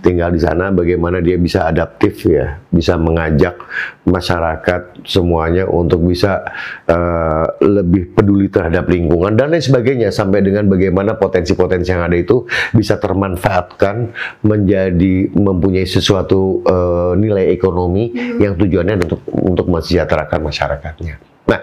Tinggal 0.00 0.30
di 0.30 0.40
sana 0.40 0.70
bagaimana 0.70 1.18
dia 1.18 1.34
bisa 1.34 1.66
adaptif 1.66 2.22
ya, 2.30 2.62
bisa 2.70 2.94
mengajak 2.94 3.58
masyarakat 4.06 5.02
semuanya 5.02 5.66
untuk 5.66 6.06
bisa 6.06 6.46
eh, 6.86 7.46
lebih 7.66 8.14
peduli 8.14 8.46
terhadap 8.46 8.86
lingkungan 8.86 9.34
dan 9.34 9.50
lain 9.50 9.62
sebagainya 9.66 10.14
sampai 10.14 10.46
dengan 10.46 10.70
bagaimana 10.70 11.18
potensi-potensi 11.18 11.90
yang 11.90 12.06
ada 12.06 12.14
itu 12.14 12.46
bisa 12.70 13.02
termanfaatkan 13.02 14.14
menjadi 14.46 15.34
mempunyai 15.34 15.90
sesuatu 15.90 16.62
eh, 16.62 17.12
nilai 17.18 17.50
ekonomi 17.50 18.14
yang 18.38 18.54
tujuannya 18.54 18.94
untuk 19.10 19.20
untuk 19.26 19.66
mensejahterakan 19.66 20.38
masyarakatnya. 20.46 21.14
Nah, 21.50 21.60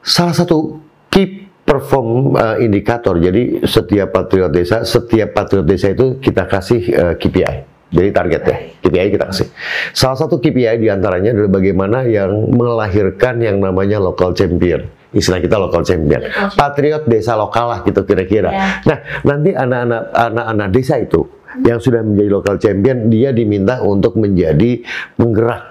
salah 0.00 0.32
satu 0.32 0.89
key 1.10 1.50
perform 1.66 2.34
eh, 2.34 2.56
indikator. 2.64 3.18
Jadi 3.18 3.62
setiap 3.66 4.10
patriot 4.10 4.50
desa, 4.50 4.82
setiap 4.82 5.34
patriot 5.36 5.66
desa 5.66 5.92
itu 5.92 6.18
kita 6.18 6.46
kasih 6.46 6.82
eh, 6.90 7.14
KPI. 7.18 7.56
Jadi 7.90 8.08
target 8.14 8.42
ya, 8.46 8.56
KPI 8.86 9.08
kita 9.18 9.24
kasih. 9.34 9.50
Salah 9.90 10.14
satu 10.14 10.38
KPI 10.38 10.78
di 10.78 10.86
antaranya 10.86 11.34
adalah 11.34 11.58
bagaimana 11.58 12.06
yang 12.06 12.54
melahirkan 12.54 13.42
yang 13.42 13.58
namanya 13.58 13.98
local 13.98 14.30
champion. 14.30 14.86
Istilah 15.10 15.42
kita 15.42 15.58
local 15.58 15.82
champion. 15.82 16.22
Local 16.22 16.30
champion. 16.30 16.54
Patriot 16.54 17.02
desa 17.10 17.34
lokal 17.34 17.66
lah 17.66 17.82
gitu 17.82 18.06
kira-kira. 18.06 18.54
Ya. 18.54 18.66
Nah, 18.86 18.98
nanti 19.26 19.50
anak-anak 19.50 20.02
anak-anak 20.14 20.68
desa 20.70 21.02
itu 21.02 21.26
yang 21.66 21.82
sudah 21.82 22.06
menjadi 22.06 22.30
local 22.30 22.56
champion, 22.62 23.10
dia 23.10 23.34
diminta 23.34 23.82
untuk 23.82 24.14
menjadi 24.14 24.86
penggerak 25.18 25.69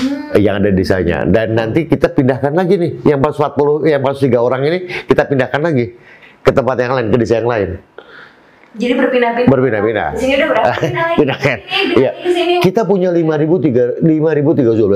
Hmm. 0.00 0.32
yang 0.40 0.64
ada 0.64 0.72
di 0.72 0.80
desanya. 0.80 1.28
Dan 1.28 1.52
nanti 1.52 1.84
kita 1.84 2.08
pindahkan 2.16 2.56
lagi 2.56 2.80
nih, 2.80 3.04
yang 3.04 3.20
440, 3.20 3.84
yang 3.84 4.00
43 4.00 4.40
orang 4.40 4.62
ini 4.64 4.78
kita 5.04 5.28
pindahkan 5.28 5.60
lagi 5.60 5.92
ke 6.40 6.50
tempat 6.50 6.76
yang 6.80 6.92
lain, 6.96 7.06
ke 7.12 7.16
desa 7.20 7.34
yang 7.44 7.50
lain. 7.50 7.70
Jadi 8.70 8.94
berpindah-pindah. 8.94 9.50
Berpindah-pindah. 9.50 10.08
Di 10.14 10.20
sini 10.22 10.32
udah 10.38 10.48
berapa? 10.54 10.74
Pindah 10.86 11.02
lagi. 11.10 11.18
Pindahkan. 11.18 11.58
Iya. 11.98 12.10
Kita 12.62 12.86
punya 12.86 13.10
5.312 13.10 14.06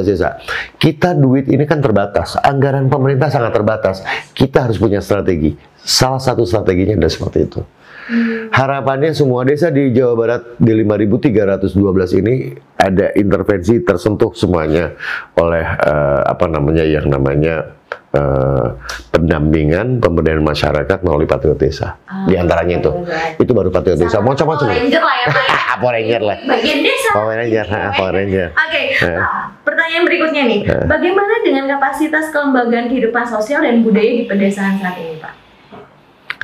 desa. 0.06 0.38
Kita 0.78 1.10
duit 1.18 1.50
ini 1.50 1.66
kan 1.66 1.82
terbatas. 1.82 2.38
Anggaran 2.38 2.86
pemerintah 2.86 3.34
sangat 3.34 3.50
terbatas. 3.50 4.06
Kita 4.30 4.70
harus 4.70 4.78
punya 4.78 5.02
strategi. 5.02 5.58
Salah 5.82 6.22
satu 6.22 6.46
strateginya 6.46 6.94
adalah 6.94 7.10
seperti 7.10 7.38
itu. 7.50 7.60
Hmm. 8.04 8.52
Harapannya 8.52 9.10
semua 9.10 9.42
desa 9.42 9.68
di 9.68 9.88
Jawa 9.90 10.12
Barat 10.14 10.42
di 10.56 10.72
5.312 10.76 12.20
ini 12.20 12.34
ada 12.74 13.08
intervensi 13.14 13.80
tersentuh 13.80 14.32
semuanya 14.32 14.92
oleh 15.34 15.64
eh, 15.64 16.20
apa 16.22 16.44
namanya 16.44 16.84
yang 16.84 17.08
namanya 17.08 17.72
eh, 18.10 18.66
pendampingan 19.08 19.98
pemberdayaan 19.98 20.44
masyarakat 20.44 20.98
melalui 21.00 21.24
patriot 21.24 21.56
desa. 21.56 21.96
Ah, 22.04 22.28
di 22.28 22.36
antaranya 22.36 22.76
itu. 22.78 22.92
betul. 22.92 23.40
Itu 23.40 23.52
baru 23.54 23.70
patriot 23.70 23.98
desa. 23.98 24.20
Macam-macam. 24.20 24.68
Power 24.68 24.76
Ranger 24.76 25.00
lah 25.00 25.16
ya 25.16 25.26
Pak 25.26 25.44
ya. 25.44 25.56
Power 25.80 25.92
Ranger 25.92 26.22
lah. 26.22 26.36
Bagian 26.44 26.78
desa. 26.82 27.08
Power 27.10 27.34
Ranger, 27.36 27.66
ha, 27.66 27.80
Power 27.94 28.12
Ranger. 28.14 28.48
Oke, 28.52 28.82
Eh. 28.94 29.16
Pak, 29.16 29.30
pertanyaan 29.64 30.04
berikutnya 30.04 30.42
nih. 30.44 30.60
Eh. 30.62 30.84
Bagaimana 30.84 31.34
dengan 31.40 31.64
kapasitas 31.68 32.28
kelembagaan 32.28 32.86
kehidupan 32.86 33.24
sosial 33.24 33.62
dan 33.62 33.80
budaya 33.80 34.12
di 34.12 34.24
pedesaan 34.24 34.76
saat 34.76 34.98
ini, 34.98 35.18
Pak? 35.18 35.43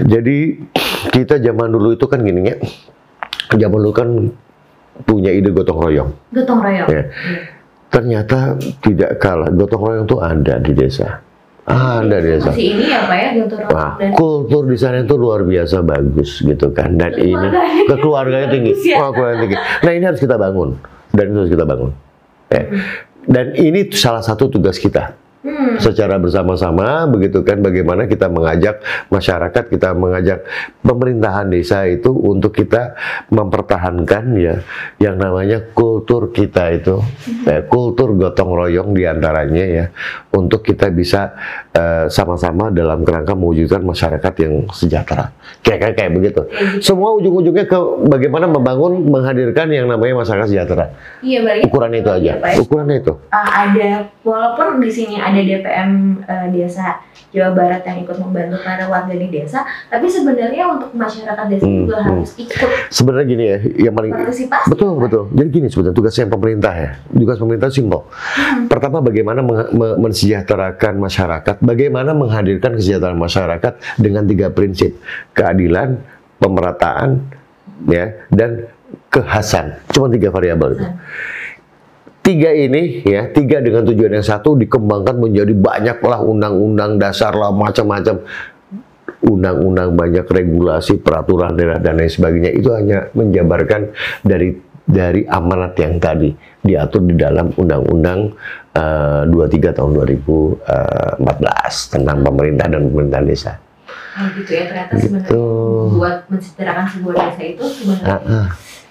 Jadi 0.04 0.56
kita 1.12 1.40
zaman 1.40 1.68
dulu 1.72 1.96
itu 1.96 2.06
kan 2.08 2.20
gini 2.24 2.40
ya. 2.48 2.56
Zaman 3.50 3.78
dulu 3.82 3.92
kan 3.92 4.08
punya 5.04 5.30
ide 5.32 5.50
gotong 5.50 5.78
royong. 5.80 6.10
Gotong 6.32 6.60
royong. 6.60 6.88
Ya. 6.88 7.02
Ternyata 7.90 8.54
tidak 8.80 9.18
kalah. 9.18 9.50
Gotong 9.50 9.82
royong 9.82 10.04
itu 10.06 10.16
ada 10.22 10.54
di 10.62 10.72
desa. 10.72 11.20
Ada 11.66 12.16
di 12.18 12.28
desa. 12.34 12.50
Masih 12.50 12.66
ini 12.74 12.84
ya 12.90 13.00
Pak 13.06 13.16
ya 13.18 13.28
gotong 13.44 13.60
royong 13.66 13.76
Nah, 13.76 13.90
dan 13.98 14.10
kultur 14.16 14.62
di 14.66 14.76
sana 14.78 14.96
itu 15.02 15.14
luar 15.18 15.42
biasa 15.44 15.76
bagus 15.84 16.40
gitu 16.40 16.70
kan. 16.72 16.96
Dan 16.96 17.12
ini 17.18 17.34
Kekeluargaan. 17.34 17.86
kekeluargaan 17.90 18.48
tinggi. 18.48 18.72
Ya. 18.86 18.96
Wah, 19.02 19.08
kekeluargaan 19.12 19.40
tinggi. 19.44 19.56
Nah, 19.58 19.92
ini 19.92 20.04
harus 20.06 20.20
kita 20.22 20.36
bangun. 20.40 20.68
Dan 21.10 21.24
itu 21.30 21.38
harus 21.44 21.52
kita 21.52 21.66
bangun. 21.66 21.90
Ya. 22.50 22.62
Dan 23.30 23.46
ini 23.54 23.80
salah 23.92 24.24
satu 24.24 24.48
tugas 24.48 24.80
kita 24.80 25.19
Hmm. 25.40 25.80
secara 25.80 26.20
bersama-sama 26.20 27.08
begitu 27.08 27.40
kan 27.40 27.64
bagaimana 27.64 28.04
kita 28.04 28.28
mengajak 28.28 28.84
masyarakat 29.08 29.72
kita 29.72 29.96
mengajak 29.96 30.44
pemerintahan 30.84 31.48
desa 31.48 31.88
itu 31.88 32.12
untuk 32.12 32.52
kita 32.52 32.92
mempertahankan 33.32 34.36
ya 34.36 34.60
yang 35.00 35.16
namanya 35.16 35.64
kultur 35.72 36.28
kita 36.28 36.76
itu. 36.76 37.00
Eh, 37.48 37.64
kultur 37.64 38.12
gotong 38.20 38.52
royong 38.52 38.92
di 38.92 39.08
antaranya 39.08 39.64
ya 39.64 39.84
untuk 40.34 40.60
kita 40.60 40.92
bisa 40.92 41.32
eh, 41.72 42.10
sama-sama 42.12 42.68
dalam 42.68 43.00
kerangka 43.00 43.32
mewujudkan 43.32 43.80
masyarakat 43.80 44.34
yang 44.44 44.68
sejahtera. 44.76 45.32
Kayak 45.64 45.78
kayak, 45.88 45.94
kayak 45.96 46.12
begitu. 46.20 46.40
Semua 46.84 47.16
ujung-ujungnya 47.16 47.64
ke 47.64 47.78
bagaimana 48.12 48.44
membangun 48.44 49.08
menghadirkan 49.08 49.72
yang 49.72 49.88
namanya 49.88 50.20
masyarakat 50.20 50.52
sejahtera. 50.52 50.92
Iya, 51.24 51.64
ukuran 51.64 51.96
itu 51.96 52.10
aja 52.12 52.20
Iya, 52.20 52.34
Pak 52.36 52.50
ya. 52.52 52.56
ukurannya 52.60 52.96
itu. 53.00 53.14
Ah, 53.32 53.48
ada 53.64 53.88
walaupun 54.20 54.82
di 54.82 54.90
sini 54.92 55.16
ada 55.16 55.29
DPM 55.38 55.90
eh, 56.26 56.46
desa 56.50 56.98
Jawa 57.30 57.54
Barat 57.54 57.86
yang 57.86 58.02
ikut 58.02 58.18
membantu 58.18 58.58
para 58.66 58.90
warga 58.90 59.14
di 59.14 59.30
desa, 59.30 59.62
tapi 59.86 60.10
sebenarnya 60.10 60.66
untuk 60.66 60.90
masyarakat 60.90 61.46
desa 61.46 61.62
Hmm, 61.62 61.86
juga 61.86 61.96
hmm. 62.02 62.06
harus 62.10 62.30
ikut 62.34 62.68
sebenarnya 62.90 63.26
gini 63.30 63.44
ya 63.46 63.58
yang 63.86 63.94
paling 63.94 64.10
partisipasi. 64.10 64.66
Betul, 64.66 64.92
betul. 64.98 65.22
Jadi 65.30 65.48
gini 65.54 65.66
sebetulnya 65.70 65.94
tugasnya 65.94 66.26
pemerintah 66.26 66.74
ya. 66.74 66.90
Tugas 67.06 67.38
pemerintah 67.38 67.70
simpel. 67.70 68.02
Hmm. 68.10 68.66
Pertama 68.66 68.98
bagaimana 68.98 69.46
meng- 69.46 69.70
me- 69.70 69.98
mensejahterakan 70.10 70.98
masyarakat, 70.98 71.56
bagaimana 71.62 72.10
menghadirkan 72.18 72.74
kesejahteraan 72.74 73.14
masyarakat 73.14 73.72
dengan 73.94 74.26
tiga 74.26 74.50
prinsip. 74.50 74.98
Keadilan, 75.30 76.02
pemerataan, 76.42 77.30
ya, 77.86 78.26
dan 78.34 78.66
kekhasan. 79.06 79.78
Cuma 79.94 80.10
tiga 80.10 80.34
variabel 80.34 80.74
itu. 80.74 80.86
Tiga 82.20 82.52
ini 82.52 83.00
ya, 83.02 83.26
tiga 83.26 83.58
dengan 83.58 83.82
tujuan 83.82 84.12
yang 84.12 84.22
satu 84.22 84.52
dikembangkan 84.54 85.16
menjadi 85.18 85.50
banyaklah 85.50 86.20
undang-undang 86.20 87.00
dasar 87.00 87.32
lah 87.32 87.48
macam-macam 87.50 88.20
undang-undang 89.20 89.92
banyak 89.92 90.24
regulasi 90.24 90.96
peraturan 90.96 91.52
daerah 91.52 91.76
dan 91.76 91.96
lain 91.96 92.08
sebagainya 92.08 92.52
itu 92.52 92.72
hanya 92.72 93.08
menjabarkan 93.12 93.92
dari 94.20 94.56
dari 94.82 95.22
amanat 95.24 95.76
yang 95.76 96.00
tadi 96.00 96.32
diatur 96.60 97.04
di 97.04 97.14
dalam 97.14 97.52
undang-undang 97.52 98.32
eh, 98.72 99.22
23 99.24 99.76
tahun 99.76 99.90
2014 99.94 101.20
tentang 101.90 102.16
pemerintah 102.20 102.66
dan 102.66 102.80
pemerintahan 102.84 103.26
desa. 103.26 103.52
Oh, 104.10 104.26
gitu 104.34 104.50
ya 104.50 104.66
ternyata 104.66 104.92
Gitu. 104.92 105.06
sebenarnya 105.06 105.38
buat 105.94 106.16
mensejahterakan 106.26 106.86
sebuah 106.90 107.14
desa 107.16 107.42
itu 107.46 107.64
sebenarnya 107.64 108.06
Ah, 108.10 108.20
ah. 108.26 108.48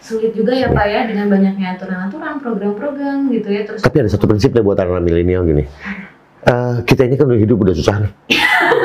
Sulit 0.09 0.33
juga 0.33 0.57
ya 0.57 0.73
Pak 0.73 0.85
ya 0.89 1.05
dengan 1.05 1.29
banyaknya 1.29 1.77
aturan-aturan, 1.77 2.41
program-program 2.41 3.29
gitu 3.29 3.47
ya 3.53 3.61
terus. 3.69 3.85
Tapi 3.85 4.01
ada 4.01 4.09
satu 4.09 4.25
prinsip 4.25 4.49
deh 4.49 4.65
buat 4.65 4.81
anak 4.81 5.05
milenial 5.05 5.45
gini. 5.45 5.69
Eh, 6.49 6.75
kita 6.89 7.05
ini 7.05 7.13
kan 7.13 7.29
udah 7.29 7.37
hidup 7.37 7.61
udah 7.61 7.75
susah 7.77 7.95
nih. 8.01 8.11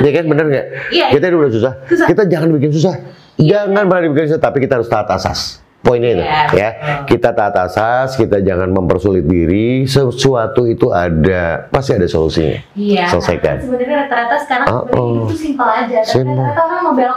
Iya 0.04 0.10
kan 0.20 0.24
bener 0.28 0.46
nggak? 0.52 0.66
Iya. 0.92 1.06
Kita 1.16 1.24
ini 1.32 1.36
udah 1.40 1.52
susah. 1.54 1.72
Susah. 1.88 2.06
Kita 2.10 2.22
jangan 2.28 2.52
bikin 2.60 2.70
susah. 2.76 2.94
Jangan 3.40 3.88
pernah 3.88 4.02
dibikin 4.04 4.26
susah, 4.28 4.42
tapi 4.42 4.58
kita 4.60 4.76
harus 4.76 4.88
taat 4.90 5.08
asas. 5.08 5.63
Poinnya 5.84 6.10
itu, 6.16 6.24
Iya, 6.24 6.40
ya. 6.50 6.68
Kita 7.04 7.36
taat 7.36 7.52
asas, 7.60 8.16
kita 8.16 8.40
jangan 8.40 8.72
mempersulit 8.72 9.28
diri. 9.28 9.84
Sesuatu 9.84 10.64
itu 10.64 10.88
ada, 10.88 11.68
pasti 11.68 11.92
ada 11.92 12.08
solusinya. 12.08 12.56
Iya. 12.72 13.04
Selesaikan. 13.12 13.60
Sebenarnya 13.60 14.08
rata-rata 14.08 14.36
sekarang 14.40 14.66
Oh, 14.72 14.82
oh. 14.90 15.28
itu 15.28 15.36
simpel 15.36 15.68
aja. 15.68 16.00
Tapi 16.00 16.24
rata-rata 16.24 16.60
orang 16.64 16.80
mau 16.82 16.94
belok 16.96 17.16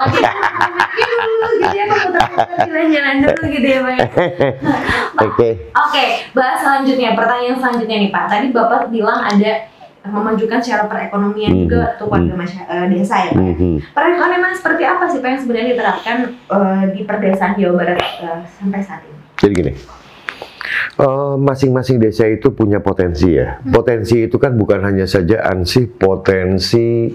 dulu 1.17 1.47
gitu 1.57 1.77
ya, 1.77 1.85
jalan-jalan 2.67 3.15
dulu 3.23 3.43
gitu 3.47 3.67
ya 3.67 3.79
Pak. 3.79 3.93
ya. 3.95 4.01
Oke. 5.27 5.49
Oke, 5.71 6.03
bahas 6.35 6.59
selanjutnya. 6.59 7.15
Pertanyaan 7.15 7.57
selanjutnya 7.57 7.97
nih 8.03 8.11
Pak. 8.11 8.23
Tadi 8.27 8.47
Bapak 8.51 8.91
bilang 8.91 9.23
ada 9.23 9.51
memajukan 10.05 10.59
secara 10.61 10.85
perekonomian 10.85 11.51
Mhm. 11.53 11.59
juga 11.65 11.81
untuk 11.97 12.07
warga 12.11 12.33
masya- 12.35 12.67
eh, 12.67 12.85
desa 12.91 13.15
ya 13.27 13.31
Pak. 13.33 13.43
Mhm. 13.43 13.73
Perekonomian 13.91 14.53
seperti 14.55 14.83
apa 14.83 15.03
sih 15.07 15.19
Pak 15.19 15.29
yang 15.29 15.41
sebenarnya 15.41 15.69
diterapkan 15.73 16.17
eh, 16.31 16.83
di 16.95 17.01
perdesaan 17.03 17.53
Jawa 17.55 17.73
Barat 17.75 17.99
eh, 17.99 18.39
sampai 18.47 18.79
saat 18.83 19.01
ini? 19.03 19.17
Jadi 19.37 19.53
gini, 19.53 19.73
masing-masing 21.37 22.01
desa 22.01 22.25
itu 22.25 22.49
punya 22.51 22.81
potensi 22.81 23.37
ya. 23.37 23.61
Potensi 23.61 24.25
itu 24.25 24.41
kan 24.41 24.57
bukan 24.57 24.81
hanya 24.81 25.05
saja 25.05 25.45
ansih 25.45 25.85
potensi 25.87 27.13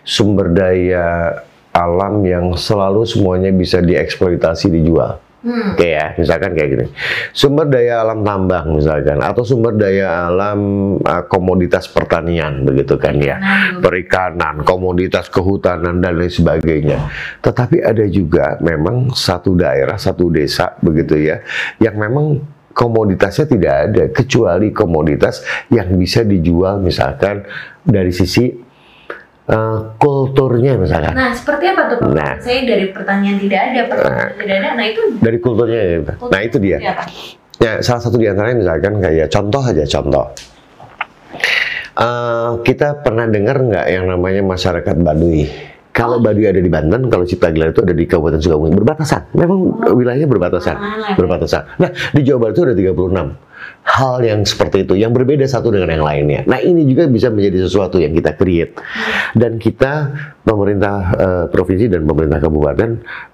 sumber 0.00 0.48
daya 0.48 1.36
alam 1.70 2.24
yang 2.24 2.56
selalu 2.56 3.04
semuanya 3.04 3.52
bisa 3.52 3.78
dieksploitasi 3.78 4.72
dijual. 4.72 5.20
Hmm. 5.48 5.72
Oke 5.72 5.96
ya, 5.96 6.12
misalkan 6.20 6.52
kayak 6.52 6.68
gini. 6.76 6.86
Sumber 7.32 7.64
daya 7.72 8.04
alam 8.04 8.20
tambang 8.20 8.76
misalkan 8.76 9.24
atau 9.24 9.40
sumber 9.48 9.72
daya 9.80 10.28
alam 10.28 10.60
uh, 11.00 11.24
komoditas 11.24 11.88
pertanian 11.88 12.68
begitu 12.68 13.00
kan 13.00 13.16
ya. 13.16 13.40
Nah, 13.40 13.80
Perikanan, 13.80 14.60
komoditas 14.60 15.32
kehutanan 15.32 16.04
dan 16.04 16.20
lain 16.20 16.28
sebagainya. 16.28 17.08
Tetapi 17.40 17.80
ada 17.80 18.04
juga 18.12 18.60
memang 18.60 19.16
satu 19.16 19.56
daerah, 19.56 19.96
satu 19.96 20.28
desa 20.28 20.76
begitu 20.84 21.16
ya 21.16 21.40
yang 21.80 21.96
memang 21.96 22.44
komoditasnya 22.76 23.46
tidak 23.50 23.74
ada 23.90 24.04
kecuali 24.14 24.70
komoditas 24.70 25.42
yang 25.72 25.90
bisa 25.98 26.22
dijual 26.22 26.78
misalkan 26.78 27.42
dari 27.82 28.14
sisi 28.14 28.67
uh, 29.48 29.96
kulturnya 29.96 30.76
misalkan. 30.76 31.16
Nah, 31.16 31.32
seperti 31.32 31.64
apa 31.72 31.82
tuh 31.90 31.96
Pak? 32.04 32.08
Nah. 32.12 32.32
Saya 32.38 32.60
dari 32.68 32.86
pertanyaan 32.92 33.38
tidak 33.40 33.60
ada, 33.72 33.80
pertanyaan 33.88 34.32
tidak 34.36 34.56
ada. 34.60 34.68
Nah, 34.76 34.86
itu 34.86 35.02
Dari 35.18 35.38
kulturnya 35.40 35.80
ya. 35.80 35.98
Nah, 36.28 36.40
itu 36.44 36.56
dia. 36.60 36.78
Ya, 36.78 36.92
Pak. 36.94 37.08
Ya, 37.58 37.72
salah 37.82 38.02
satu 38.04 38.22
di 38.22 38.30
antaranya 38.30 38.62
misalkan 38.62 39.02
kayak 39.02 39.26
contoh 39.34 39.62
aja 39.64 39.82
contoh. 39.82 40.30
Eh, 41.98 42.50
kita 42.62 43.02
pernah 43.02 43.26
dengar 43.26 43.58
nggak 43.58 43.86
yang 43.90 44.06
namanya 44.06 44.38
masyarakat 44.46 44.96
Baduy? 45.02 45.50
Kalau 45.90 46.22
Baduy 46.22 46.46
ada 46.46 46.62
di 46.62 46.70
Banten, 46.70 47.10
kalau 47.10 47.26
Cipta 47.26 47.50
Gelar 47.50 47.74
itu 47.74 47.82
ada 47.82 47.90
di 47.90 48.06
Kabupaten 48.06 48.38
Sukabumi. 48.38 48.70
Berbatasan. 48.70 49.34
Memang 49.34 49.82
wilayahnya 49.98 50.30
berbatasan. 50.30 50.78
Lah, 50.78 51.18
Berbatasan. 51.18 51.62
Nah, 51.82 51.90
di 52.14 52.22
Jawa 52.22 52.46
Barat 52.46 52.54
itu 52.54 52.62
ada 52.70 52.74
36 52.78 53.47
hal 53.88 54.20
yang 54.20 54.44
seperti 54.44 54.84
itu, 54.84 54.94
yang 54.98 55.16
berbeda 55.16 55.48
satu 55.48 55.72
dengan 55.72 55.90
yang 55.90 56.04
lainnya. 56.04 56.40
Nah, 56.44 56.60
ini 56.60 56.84
juga 56.84 57.08
bisa 57.08 57.32
menjadi 57.32 57.64
sesuatu 57.64 57.96
yang 57.96 58.12
kita 58.12 58.36
create. 58.36 58.76
Dan 59.32 59.56
kita, 59.56 60.12
pemerintah 60.44 60.96
eh, 61.16 61.44
provinsi 61.48 61.88
dan 61.88 62.04
pemerintah 62.04 62.38
kabupaten, 62.38 62.90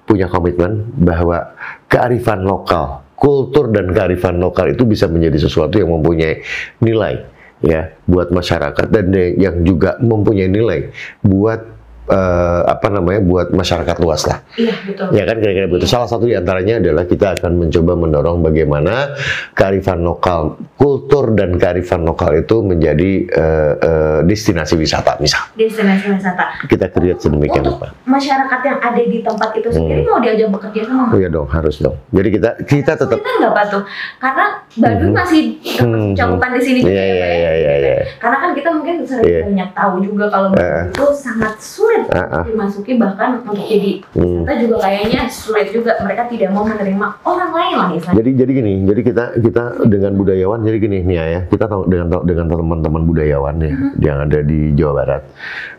punya 0.06 0.30
komitmen 0.30 0.94
bahwa 0.94 1.54
kearifan 1.90 2.46
lokal 2.46 3.04
kultur 3.14 3.70
dan 3.70 3.94
kearifan 3.94 4.36
lokal 4.36 4.74
itu 4.74 4.84
bisa 4.84 5.08
menjadi 5.08 5.48
sesuatu 5.48 5.80
yang 5.80 5.88
mempunyai 5.88 6.44
nilai 6.82 7.24
ya 7.64 7.96
buat 8.04 8.28
masyarakat 8.28 8.92
dan 8.92 9.08
yang 9.40 9.64
juga 9.64 9.96
mempunyai 10.02 10.50
nilai 10.52 10.92
buat 11.24 11.73
eh, 12.06 12.60
apa 12.64 12.86
namanya 12.88 13.20
buat 13.20 13.48
masyarakat 13.50 13.96
luas 13.98 14.24
lah. 14.24 14.44
Iya, 14.54 14.74
betul. 14.84 15.06
Ya 15.12 15.24
kan 15.24 15.36
kira-kira 15.38 15.66
begitu. 15.66 15.86
Salah 15.86 16.06
satu 16.06 16.24
di 16.24 16.34
antaranya 16.34 16.78
adalah 16.78 17.04
kita 17.04 17.34
akan 17.34 17.52
mencoba 17.58 17.92
mendorong 17.94 18.38
bagaimana 18.40 19.14
kearifan 19.52 20.00
lokal, 20.00 20.56
kultur 20.74 21.32
dan 21.32 21.56
kearifan 21.56 22.02
lokal 22.02 22.34
itu 22.34 22.60
menjadi 22.60 23.10
eh, 23.26 23.72
eh, 23.74 24.18
destinasi 24.22 24.74
wisata 24.74 25.16
misal. 25.18 25.40
Destinasi 25.54 26.10
wisata. 26.10 26.44
Kita 26.64 26.88
create 26.88 27.20
sedemikian 27.20 27.64
rupa. 27.64 27.92
masyarakat 28.04 28.60
yang 28.62 28.78
ada 28.78 29.00
di 29.00 29.18
tempat 29.20 29.50
itu 29.54 29.68
sendiri 29.68 30.04
mau 30.04 30.18
diajak 30.18 30.48
bekerja 30.48 30.80
sama 30.84 31.10
Oh 31.10 31.18
iya 31.18 31.28
dong, 31.28 31.48
harus 31.48 31.76
dong. 31.78 31.96
Jadi 32.10 32.28
kita 32.30 32.50
kita 32.62 32.92
tetap 32.94 33.16
Kita 33.16 33.32
nggak 33.38 33.52
Pak 33.52 33.64
tuh, 33.68 33.82
karena 34.18 34.46
Bandung 34.74 35.10
Mhm. 35.10 35.16
masih 35.16 35.42
Mhm. 35.80 36.08
cakupan 36.14 36.50
di 36.50 36.60
sini 36.60 36.78
juga 36.80 36.90
Iya 36.90 37.02
ya, 37.02 37.06
iya 37.06 37.14
Pak, 37.14 37.28
ya. 37.28 37.34
iya 37.34 37.52
iya 37.54 37.74
iya. 37.94 38.04
Karena 38.18 38.36
kan 38.38 38.50
kita 38.52 38.68
mungkin 38.70 38.94
sering 39.04 39.24
Iya. 39.24 39.40
banyak 39.44 39.70
tahu 39.72 39.94
juga 40.00 40.24
kalau. 40.28 40.48
Bandung 40.50 40.90
itu 40.90 41.06
sangat 41.14 41.54
sulit 41.58 41.93
Ah. 42.14 42.44
dimasuki 42.46 42.94
bahkan 42.94 43.42
untuk 43.42 43.58
jadi 43.58 44.02
Hmm. 44.14 44.44
wisata 44.44 44.54
juga 44.60 44.76
kayaknya 44.86 45.20
sulit 45.26 45.68
juga 45.74 45.92
mereka 46.02 46.28
tidak 46.30 46.50
mau 46.54 46.62
menerima 46.62 47.06
orang 47.24 47.50
lain 47.50 47.74
lah 47.74 47.88
istilahnya. 47.96 48.18
Jadi 48.20 48.30
jadi 48.38 48.50
gini, 48.54 48.72
jadi 48.86 49.00
kita 49.02 49.24
kita 49.40 49.62
dengan 49.88 50.12
budayawan 50.14 50.60
jadi 50.62 50.78
gini 50.78 50.98
nih 51.02 51.16
ya, 51.16 51.40
kita 51.50 51.64
tahu 51.66 51.82
dengan 51.90 52.06
dengan 52.22 52.46
teman-teman 52.46 53.02
budayawan 53.02 53.54
ya 53.58 53.72
yang 54.00 54.16
ada 54.24 54.38
di 54.44 54.72
Jawa 54.74 54.92
Barat. 55.02 55.22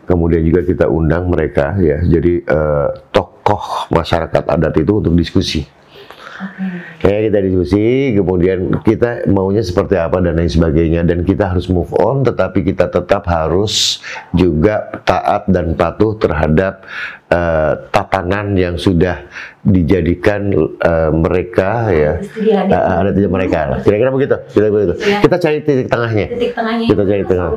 Kemudian 0.06 0.42
juga 0.44 0.60
kita 0.62 0.86
undang 0.86 1.26
mereka 1.30 1.74
ya, 1.78 1.98
jadi 2.04 2.32
eh, 2.42 2.88
tokoh 3.10 3.90
masyarakat 3.90 4.44
adat 4.46 4.74
itu 4.76 4.92
untuk 4.98 5.14
diskusi. 5.14 5.75
Oke. 6.36 6.64
Kayak 7.00 7.20
kita 7.32 7.38
diskusi, 7.48 7.84
kemudian 8.12 8.58
kita 8.84 9.24
maunya 9.32 9.64
seperti 9.64 9.96
apa 9.96 10.20
dan 10.20 10.36
lain 10.36 10.52
sebagainya 10.52 11.00
dan 11.08 11.24
kita 11.24 11.48
harus 11.48 11.72
move 11.72 11.92
on, 11.96 12.28
tetapi 12.28 12.60
kita 12.60 12.92
tetap 12.92 13.24
harus 13.24 14.04
juga 14.36 15.00
taat 15.08 15.48
dan 15.48 15.72
patuh 15.72 16.12
terhadap 16.20 16.84
eh, 17.30 17.72
tatanan 17.90 18.54
yang 18.54 18.74
sudah 18.78 19.26
dijadikan 19.66 20.54
eh, 20.78 21.10
mereka 21.10 21.90
ya 21.90 22.22
uh, 22.70 23.02
ada 23.02 23.10
tidak 23.10 23.30
mereka 23.34 23.58
lah. 23.66 23.78
Kira-kira 23.82 24.10
begitu. 24.14 24.36
Kira 24.54 24.66
begitu. 24.70 24.94
Iya. 25.02 25.18
Kita 25.26 25.36
cari 25.42 25.56
titik 25.66 25.88
tengahnya. 25.90 26.26
Titik 26.30 26.52
tengahnya 26.54 26.86
Kita 26.86 27.02
cari 27.02 27.24
tengah. 27.26 27.50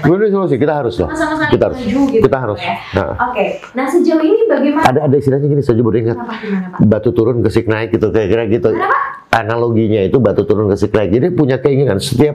Gue 0.00 0.16
solusi, 0.32 0.56
kita 0.56 0.74
harus 0.80 0.94
loh. 0.96 1.08
Kita 1.52 1.64
harus. 1.68 1.78
gitu. 1.84 2.24
Kita 2.24 2.36
harus. 2.40 2.58
Ya. 2.60 2.74
Nah, 2.96 3.12
Oke, 3.30 3.60
nah 3.76 3.84
sejauh 3.84 4.24
ini 4.24 4.48
bagaimana? 4.48 4.84
ada 4.88 5.00
ada 5.04 5.16
istilahnya 5.16 5.48
gini, 5.52 5.60
saya 5.60 5.82
baru 5.84 5.98
ingat. 6.00 6.16
Kenapa 6.16 6.34
gimana 6.40 6.66
Pak? 6.72 6.78
Batu 6.88 7.10
turun 7.12 7.36
kesik 7.44 7.66
naik 7.68 7.92
gitu, 7.92 8.08
kira-kira 8.08 8.48
gitu. 8.48 8.72
Kenapa? 8.72 9.28
Analoginya 9.30 10.02
itu 10.02 10.18
batu 10.18 10.42
turun 10.42 10.66
kesik 10.74 10.90
naik. 10.90 11.14
Jadi 11.14 11.26
punya 11.30 11.56
keinginan 11.62 12.02
setiap 12.02 12.34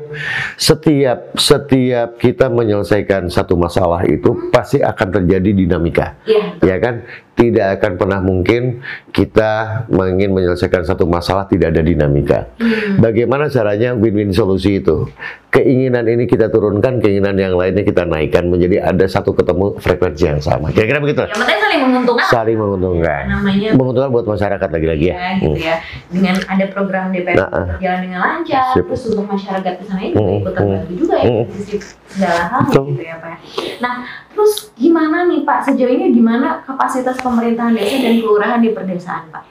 setiap 0.55 1.35
setiap 1.35 2.15
kita 2.15 2.47
menyelesaikan 2.47 3.27
satu 3.27 3.59
masalah 3.59 3.99
itu 4.07 4.47
pasti 4.47 4.79
akan 4.79 5.07
terjadi 5.19 5.49
dinamika. 5.51 6.15
Iya. 6.23 6.43
ya 6.63 6.77
kan 6.79 7.03
tidak 7.35 7.79
akan 7.79 7.99
pernah 7.99 8.19
mungkin 8.23 8.79
kita 9.11 9.83
ingin 9.91 10.31
menyelesaikan 10.31 10.87
satu 10.87 11.03
masalah 11.03 11.43
tidak 11.51 11.75
ada 11.75 11.83
dinamika. 11.83 12.47
Hmm. 12.57 13.03
Bagaimana 13.03 13.51
caranya 13.51 13.91
win-win 13.91 14.31
solusi 14.31 14.79
itu? 14.79 15.11
Keinginan 15.51 16.03
ini 16.07 16.27
kita 16.27 16.51
turunkan, 16.51 16.99
keinginan 16.99 17.35
yang 17.39 17.55
lainnya 17.55 17.83
kita 17.83 18.03
naikkan 18.03 18.47
menjadi 18.51 18.91
ada 18.91 19.07
satu 19.07 19.31
ketemu 19.31 19.79
frekuensi 19.79 20.23
yang 20.27 20.39
sama. 20.43 20.67
Kira-kira 20.71 20.99
begitu. 20.99 21.23
Yang 21.27 21.39
penting 21.39 21.59
saling 21.63 21.81
menguntungkan. 21.87 22.25
Saling 22.27 22.57
menguntungkan. 22.59 23.23
Namanya 23.31 23.69
Menguntungkan 23.71 24.11
buat 24.11 24.27
masyarakat 24.27 24.69
lagi-lagi 24.71 25.05
ya. 25.11 25.15
ya, 25.15 25.29
gitu 25.39 25.59
ya. 25.59 25.75
Dengan 26.11 26.35
ada 26.43 26.65
program 26.71 27.05
DPR 27.15 27.35
Nah, 27.39 27.47
ah. 27.51 27.65
berjalan 27.71 27.99
dengan 28.03 28.19
lancar, 28.19 28.67
Sip. 28.75 28.83
terus 28.83 29.03
untuk 29.11 29.27
masyarakat 29.27 29.73
di 29.79 29.85
sana 29.87 30.01
juga 30.03 30.19
Hmm, 30.19 30.35
ikut 30.35 30.51
hmm. 30.51 30.55
terbantu 30.59 30.91
juga 30.95 31.15
ya 31.15 31.27
Hmm. 31.31 31.45
sisi 31.55 31.75
segala 32.11 32.41
hal 32.51 32.61
gitu 32.67 33.03
ya 33.03 33.15
Pak. 33.19 33.35
Nah, 33.79 33.93
terus 34.35 34.75
gimana 34.75 35.23
nih 35.25 35.47
Pak 35.47 35.71
sejauh 35.71 35.87
ini 35.87 36.11
gimana 36.11 36.59
kapasitas 36.67 37.15
pemerintahan 37.23 37.71
desa 37.71 37.95
dan 38.03 38.19
kelurahan 38.19 38.59
di 38.59 38.75
perdesaan 38.75 39.31
Pak? 39.31 39.43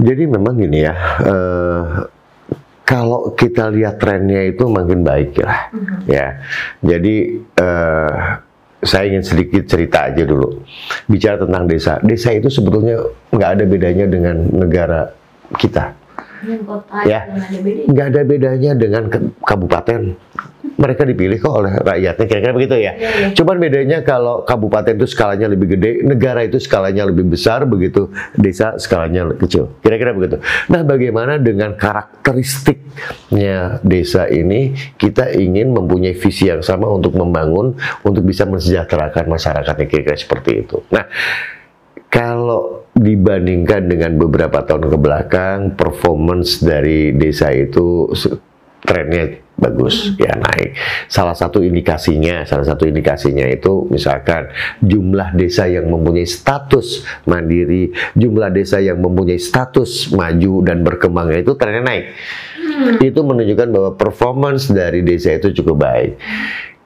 Jadi 0.00 0.22
memang 0.26 0.58
gini 0.58 0.82
ya. 0.82 0.94
eh, 1.22 1.84
kalau 2.82 3.30
kita 3.38 3.70
lihat 3.70 4.02
trennya 4.02 4.50
itu 4.50 4.66
makin 4.66 5.06
baik 5.06 5.38
ya. 5.38 5.70
Mhm. 5.70 5.96
ya. 6.10 6.26
Jadi 6.82 7.14
eh, 7.38 8.14
saya 8.82 9.04
ingin 9.06 9.22
sedikit 9.22 9.62
cerita 9.68 10.10
aja 10.10 10.26
dulu. 10.26 10.64
Bicara 11.06 11.38
tentang 11.38 11.70
desa. 11.70 12.02
Desa 12.02 12.34
itu 12.34 12.50
sebetulnya 12.50 12.98
nggak 13.30 13.50
ada 13.60 13.64
bedanya 13.68 14.06
dengan 14.10 14.36
negara 14.50 15.12
kita. 15.54 15.94
Dengan 16.40 16.60
kota 16.64 17.04
Ya. 17.04 17.28
Nggak 17.86 18.06
ada 18.10 18.20
bedanya 18.24 18.72
dengan 18.74 19.06
kabupaten. 19.44 20.16
Mereka 20.60 21.04
dipilih 21.04 21.40
kok 21.40 21.52
oleh 21.52 21.72
rakyatnya, 21.76 22.24
kira-kira 22.24 22.52
begitu 22.56 22.74
ya. 22.80 22.92
Iya, 22.96 22.96
iya. 22.96 23.28
Cuman 23.36 23.56
bedanya 23.60 24.00
kalau 24.00 24.48
kabupaten 24.48 24.96
itu 24.96 25.08
skalanya 25.08 25.48
lebih 25.48 25.76
gede, 25.76 26.00
negara 26.04 26.40
itu 26.40 26.56
skalanya 26.56 27.04
lebih 27.04 27.28
besar, 27.28 27.68
begitu 27.68 28.08
desa 28.36 28.80
skalanya 28.80 29.28
kecil. 29.36 29.76
Kira-kira 29.84 30.16
begitu. 30.16 30.40
Nah, 30.72 30.80
bagaimana 30.80 31.36
dengan 31.36 31.76
karakteristiknya 31.76 33.84
desa 33.84 34.24
ini, 34.28 34.72
kita 34.96 35.36
ingin 35.36 35.76
mempunyai 35.76 36.16
visi 36.16 36.48
yang 36.48 36.64
sama 36.64 36.88
untuk 36.88 37.12
membangun, 37.12 37.76
untuk 38.00 38.24
bisa 38.24 38.48
mensejahterakan 38.48 39.28
masyarakatnya, 39.28 39.84
kira-kira 39.84 40.16
seperti 40.16 40.64
itu. 40.64 40.80
Nah, 40.88 41.04
kalau 42.10 42.90
dibandingkan 42.90 43.86
dengan 43.86 44.18
beberapa 44.18 44.66
tahun 44.66 44.90
ke 44.90 44.98
belakang, 44.98 45.58
performance 45.78 46.58
dari 46.58 47.14
desa 47.14 47.54
itu 47.54 48.10
trennya 48.84 49.40
bagus 49.60 50.16
ya 50.16 50.32
naik. 50.40 50.72
Salah 51.06 51.36
satu 51.36 51.60
indikasinya, 51.60 52.48
salah 52.48 52.64
satu 52.64 52.88
indikasinya 52.88 53.44
itu 53.44 53.84
misalkan 53.92 54.48
jumlah 54.80 55.36
desa 55.36 55.68
yang 55.68 55.92
mempunyai 55.92 56.24
status 56.24 57.04
mandiri, 57.28 57.92
jumlah 58.16 58.48
desa 58.48 58.80
yang 58.80 58.98
mempunyai 58.98 59.36
status 59.36 60.08
maju 60.16 60.64
dan 60.64 60.80
berkembangnya 60.80 61.44
itu 61.44 61.52
trennya 61.60 61.84
naik. 61.84 62.04
Itu 63.04 63.20
menunjukkan 63.20 63.68
bahwa 63.68 63.90
performance 64.00 64.72
dari 64.72 65.04
desa 65.04 65.36
itu 65.36 65.52
cukup 65.60 65.84
baik. 65.84 66.16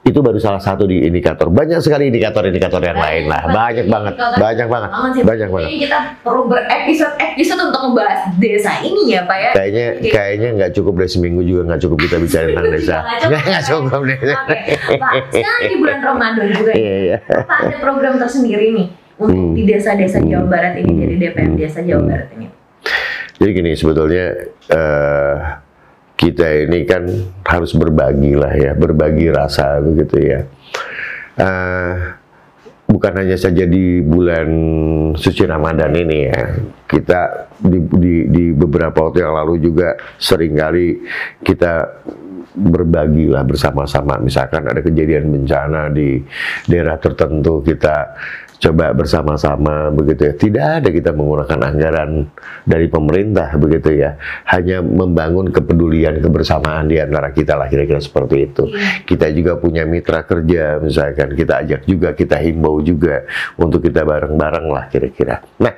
Itu 0.05 0.21
baru 0.21 0.37
salah 0.37 0.61
satu 0.61 0.85
di 0.85 1.01
indikator. 1.01 1.49
Banyak 1.49 1.81
sekali 1.81 2.13
indikator-indikator 2.13 2.77
yang 2.77 2.93
lain 2.93 3.25
lah. 3.25 3.41
Banyak 3.49 3.89
banget, 3.89 4.13
banyak 4.37 4.67
banget, 4.69 4.89
banyak 5.25 5.49
banget. 5.49 5.65
Ini 5.65 5.77
kita 5.89 5.97
perlu 6.21 6.45
berepisode-episode 6.45 7.73
untuk 7.73 7.81
membahas 7.89 8.29
desa 8.37 8.85
ini 8.85 9.17
ya 9.17 9.25
Pak 9.25 9.37
ya. 9.41 9.49
Kayaknya 9.57 9.85
Oke. 9.97 10.09
kayaknya 10.13 10.49
nggak 10.61 10.71
cukup 10.77 10.93
dari 11.01 11.09
seminggu 11.09 11.41
juga 11.41 11.73
nggak 11.73 11.81
cukup 11.81 11.97
kita 12.05 12.15
bicara 12.21 12.45
tentang 12.47 12.67
desa. 12.69 12.95
Nggak 13.25 13.63
cukup. 13.65 14.01
Deh. 14.05 14.17
Oke, 14.21 14.57
Pak, 14.93 15.11
sekarang 15.33 15.61
di 15.65 15.75
bulan 15.81 15.99
Ramadan 15.99 16.45
juga 16.53 16.71
ya. 16.71 16.77
Iya 16.77 16.95
iya. 17.01 17.17
Apa 17.25 17.53
ada 17.65 17.77
program 17.81 18.13
tersendiri 18.15 18.67
nih 18.71 18.87
untuk 19.17 19.41
Hmm. 19.41 19.57
di 19.57 19.63
desa-desa 19.65 20.21
Jawa 20.21 20.45
Barat 20.45 20.73
ini 20.77 20.85
Hmm. 20.85 21.01
dari 21.01 21.15
DPM 21.17 21.51
Desa 21.57 21.81
Jawa 21.81 22.05
Hmm. 22.05 22.09
Barat 22.13 22.29
ini? 22.37 22.45
Jadi 23.35 23.49
gini 23.51 23.71
sebetulnya 23.73 24.25
eh, 24.69 25.35
kita 26.15 26.67
ini 26.67 26.87
kan 26.87 27.03
harus 27.43 27.75
berbagi 27.75 28.39
lah 28.39 28.51
ya, 28.55 28.71
berbagi 28.73 29.27
rasa 29.29 29.83
begitu 29.83 30.15
ya. 30.19 30.39
Eh, 31.35 31.93
bukan 32.87 33.13
hanya 33.19 33.35
saja 33.35 33.67
di 33.67 33.99
bulan 33.99 34.47
suci 35.19 35.43
Ramadan 35.43 35.91
ini 35.91 36.17
ya. 36.31 36.41
Kita 36.87 37.51
di, 37.59 37.79
di, 37.83 38.15
di 38.31 38.43
beberapa 38.55 39.11
waktu 39.11 39.27
yang 39.27 39.35
lalu 39.35 39.59
juga 39.59 39.99
sering 40.15 40.55
kali 40.55 41.03
kita 41.43 42.03
berbagi 42.53 43.31
lah 43.31 43.41
bersama-sama. 43.41 44.21
Misalkan 44.21 44.67
ada 44.69 44.83
kejadian 44.83 45.33
bencana 45.33 45.89
di 45.89 46.21
daerah 46.69 47.01
tertentu 47.01 47.65
kita 47.65 48.13
coba 48.55 48.95
bersama-sama 48.95 49.91
begitu 49.91 50.31
ya. 50.31 50.33
Tidak 50.33 50.65
ada 50.81 50.89
kita 50.89 51.11
menggunakan 51.11 51.59
anggaran 51.59 52.11
dari 52.63 52.87
pemerintah 52.87 53.53
begitu 53.59 53.93
ya. 53.93 54.15
Hanya 54.49 54.79
membangun 54.81 55.51
kepedulian 55.51 56.23
kebersamaan 56.23 56.87
di 56.89 56.97
antara 56.97 57.29
kita 57.35 57.59
lah 57.59 57.67
kira-kira 57.67 57.99
seperti 57.99 58.49
itu. 58.49 58.63
Kita 59.05 59.29
juga 59.35 59.59
punya 59.59 59.83
mitra 59.83 60.23
kerja 60.23 60.79
misalkan 60.79 61.35
kita 61.35 61.61
ajak 61.61 61.81
juga 61.85 62.15
kita 62.15 62.39
himbau 62.39 62.79
juga 62.81 63.27
untuk 63.59 63.83
kita 63.83 64.01
bareng-bareng 64.07 64.67
lah 64.71 64.87
kira-kira. 64.89 65.43
Nah, 65.59 65.75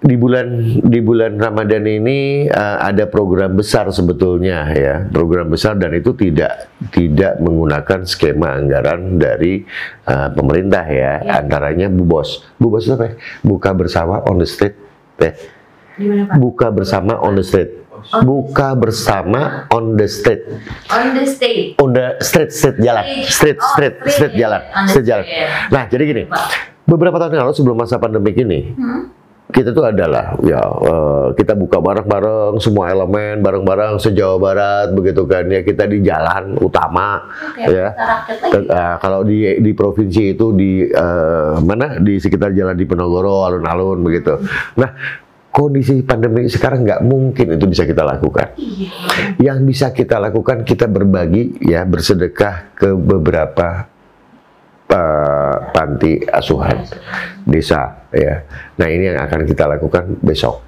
di 0.00 0.16
bulan 0.16 0.48
di 0.80 0.96
bulan 0.98 1.36
Ramadan 1.36 1.84
ini 1.84 2.18
uh, 2.46 2.80
ada 2.80 3.04
program 3.04 3.52
besar 3.52 3.84
sebetulnya 3.90 4.64
ya 4.70 5.04
program 5.06 5.46
besar 5.46 5.76
dan 5.76 5.92
itu 5.92 6.12
tidak 6.12 6.72
tidak 6.88 7.36
menggunakan 7.36 8.02
skema 8.02 8.56
anggaran 8.56 9.16
dari 9.16 9.60
uh, 10.06 10.32
pemerintah 10.32 10.84
ya 10.84 11.12
Ya. 11.20 11.36
antaranya 11.38 11.86
Bu 11.86 12.08
Bos 12.08 12.48
Bu 12.56 12.68
Bos 12.68 12.82
itu 12.82 12.96
apa 12.96 13.06
ya? 13.06 13.14
buka 13.42 13.70
bersama 13.72 14.24
on 14.24 14.36
the 14.36 14.48
street 14.48 14.72
Gimana 15.94 16.24
Pak? 16.26 16.36
buka 16.38 16.66
bersama 16.70 17.20
on 17.20 17.36
the 17.36 17.44
street 17.44 17.76
buka 18.18 18.72
bersama 18.72 19.68
on 19.68 19.94
the 19.94 20.08
street 20.08 20.40
On 20.88 21.12
the 21.12 21.28
stage. 21.28 21.76
on 21.76 21.92
the 21.92 22.16
street 22.18 22.48
street 22.50 22.80
jalan 22.80 23.04
street 23.22 23.60
Oh, 23.60 23.68
street 23.68 23.94
street. 24.00 24.08
street 24.08 24.32
jalan 24.34 24.62
street 24.88 25.04
jalan 25.04 25.24
street. 25.24 25.48
nah 25.68 25.84
jadi 25.84 26.02
gini 26.06 26.22
beberapa 26.82 27.20
tahun 27.20 27.36
yang 27.36 27.44
lalu 27.44 27.54
sebelum 27.54 27.76
masa 27.76 28.00
pandemi 28.00 28.32
ini 28.32 28.72
Hmm? 28.72 29.19
Kita 29.50 29.70
tuh 29.74 29.90
adalah 29.90 30.38
ya 30.40 30.62
eh, 30.62 31.26
kita 31.34 31.58
buka 31.58 31.82
bareng-bareng 31.82 32.62
semua 32.62 32.88
elemen 32.94 33.42
bareng-bareng 33.42 33.98
se-Jawa 33.98 34.36
Barat 34.38 34.88
begitu 34.94 35.26
kan 35.26 35.44
ya 35.50 35.60
kita 35.66 35.90
di 35.90 36.00
jalan 36.00 36.56
utama 36.62 37.26
Oke, 37.52 37.68
ya. 37.68 37.90
eh, 38.54 38.94
kalau 39.02 39.26
di 39.26 39.58
di 39.58 39.72
provinsi 39.74 40.38
itu 40.38 40.54
di 40.54 40.86
eh, 40.86 41.54
mana 41.60 41.98
di 41.98 42.16
sekitar 42.22 42.54
jalan 42.54 42.78
di 42.78 42.86
Penogoro 42.86 43.44
alun-alun 43.44 43.98
begitu. 44.00 44.38
Nah 44.78 44.90
kondisi 45.50 46.06
pandemi 46.06 46.46
sekarang 46.46 46.86
nggak 46.86 47.02
mungkin 47.02 47.58
itu 47.58 47.66
bisa 47.66 47.82
kita 47.82 48.06
lakukan. 48.06 48.54
Iya. 48.54 48.90
Yang 49.42 49.58
bisa 49.66 49.86
kita 49.90 50.22
lakukan 50.22 50.62
kita 50.62 50.86
berbagi 50.86 51.58
ya 51.66 51.82
bersedekah 51.82 52.78
ke 52.78 52.94
beberapa 52.94 53.89
panti 55.70 56.18
asuhan 56.26 56.82
desa 57.46 58.06
ya. 58.10 58.42
Nah 58.76 58.88
ini 58.90 59.14
yang 59.14 59.18
akan 59.22 59.46
kita 59.46 59.70
lakukan 59.70 60.18
besok. 60.20 60.60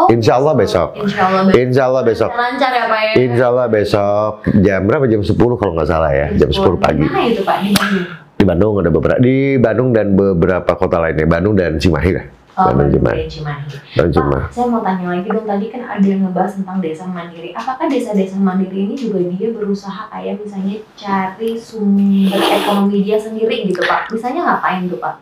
Oh, 0.00 0.08
Insya 0.08 0.40
Allah 0.40 0.56
besok. 0.56 0.96
Insya 0.96 1.28
Allah 1.28 1.42
besok. 1.44 1.56
Insya 1.60 1.82
Allah 1.88 2.02
besok. 2.04 2.30
Lancar 2.32 2.70
ya 2.72 2.84
Pak 2.88 3.00
ya? 3.04 3.12
Insya 3.20 3.44
Allah 3.52 3.66
besok 3.68 4.32
jam 4.64 4.80
berapa? 4.88 5.04
Jam 5.10 5.20
10 5.20 5.36
kalau 5.36 5.72
nggak 5.76 5.88
salah 5.88 6.12
ya. 6.12 6.26
Jam 6.40 6.48
10 6.48 6.80
pagi. 6.80 7.04
Mana 7.04 7.28
itu 7.28 7.42
Pak? 7.44 7.56
Di 7.60 7.72
Bandung? 7.76 8.06
Di 8.40 8.44
Bandung 8.48 8.72
ada 8.80 8.90
beberapa. 8.92 9.18
Di 9.20 9.36
Bandung 9.60 9.88
dan 9.92 10.06
beberapa 10.16 10.72
kota 10.72 10.96
lainnya. 10.96 11.28
Bandung 11.28 11.52
dan 11.52 11.76
Cimahi 11.76 12.10
lah. 12.16 12.24
Oh, 12.60 12.76
Bandung 12.76 12.92
Cimahi. 12.92 13.24
Cimahi. 13.24 13.64
Cimahi. 13.96 14.44
Pak, 14.44 14.52
saya 14.52 14.66
mau 14.68 14.84
tanya 14.84 15.06
lagi 15.16 15.28
dong. 15.32 15.46
Tadi 15.48 15.66
kan 15.72 15.82
ada 15.88 16.06
yang 16.06 16.20
ngebahas 16.28 16.52
tentang 16.60 16.78
desa 16.84 17.04
mandiri. 17.08 17.50
Apakah 17.56 17.86
desa-desa 17.88 18.36
mandiri 18.36 18.84
ini 18.84 18.94
juga 18.98 19.24
dia 19.24 19.48
berusaha 19.48 20.12
kayak 20.12 20.44
misalnya 20.44 20.76
cari 20.98 21.56
sumber 21.56 22.36
ekonomi 22.36 22.98
dia 23.00 23.16
sendiri 23.16 23.64
gitu 23.64 23.80
Pak? 23.80 24.12
Misalnya 24.12 24.40
ngapain 24.44 24.84
tuh 24.92 25.00
Pak? 25.00 25.14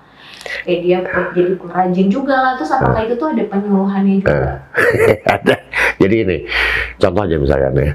Kayak 0.66 0.80
dia 0.82 0.99
jadi 1.36 1.53
pengrajin 1.55 2.09
juga 2.11 2.34
lah. 2.34 2.53
Terus 2.59 2.70
apakah 2.74 3.01
itu 3.07 3.14
tuh 3.14 3.28
ada 3.30 3.45
penyuluhannya 3.47 4.14
juga? 4.18 4.51
ada. 5.39 5.55
Jadi 5.99 6.14
ini 6.26 6.36
contoh 6.99 7.22
aja 7.22 7.36
misalkan 7.39 7.74
ya. 7.78 7.93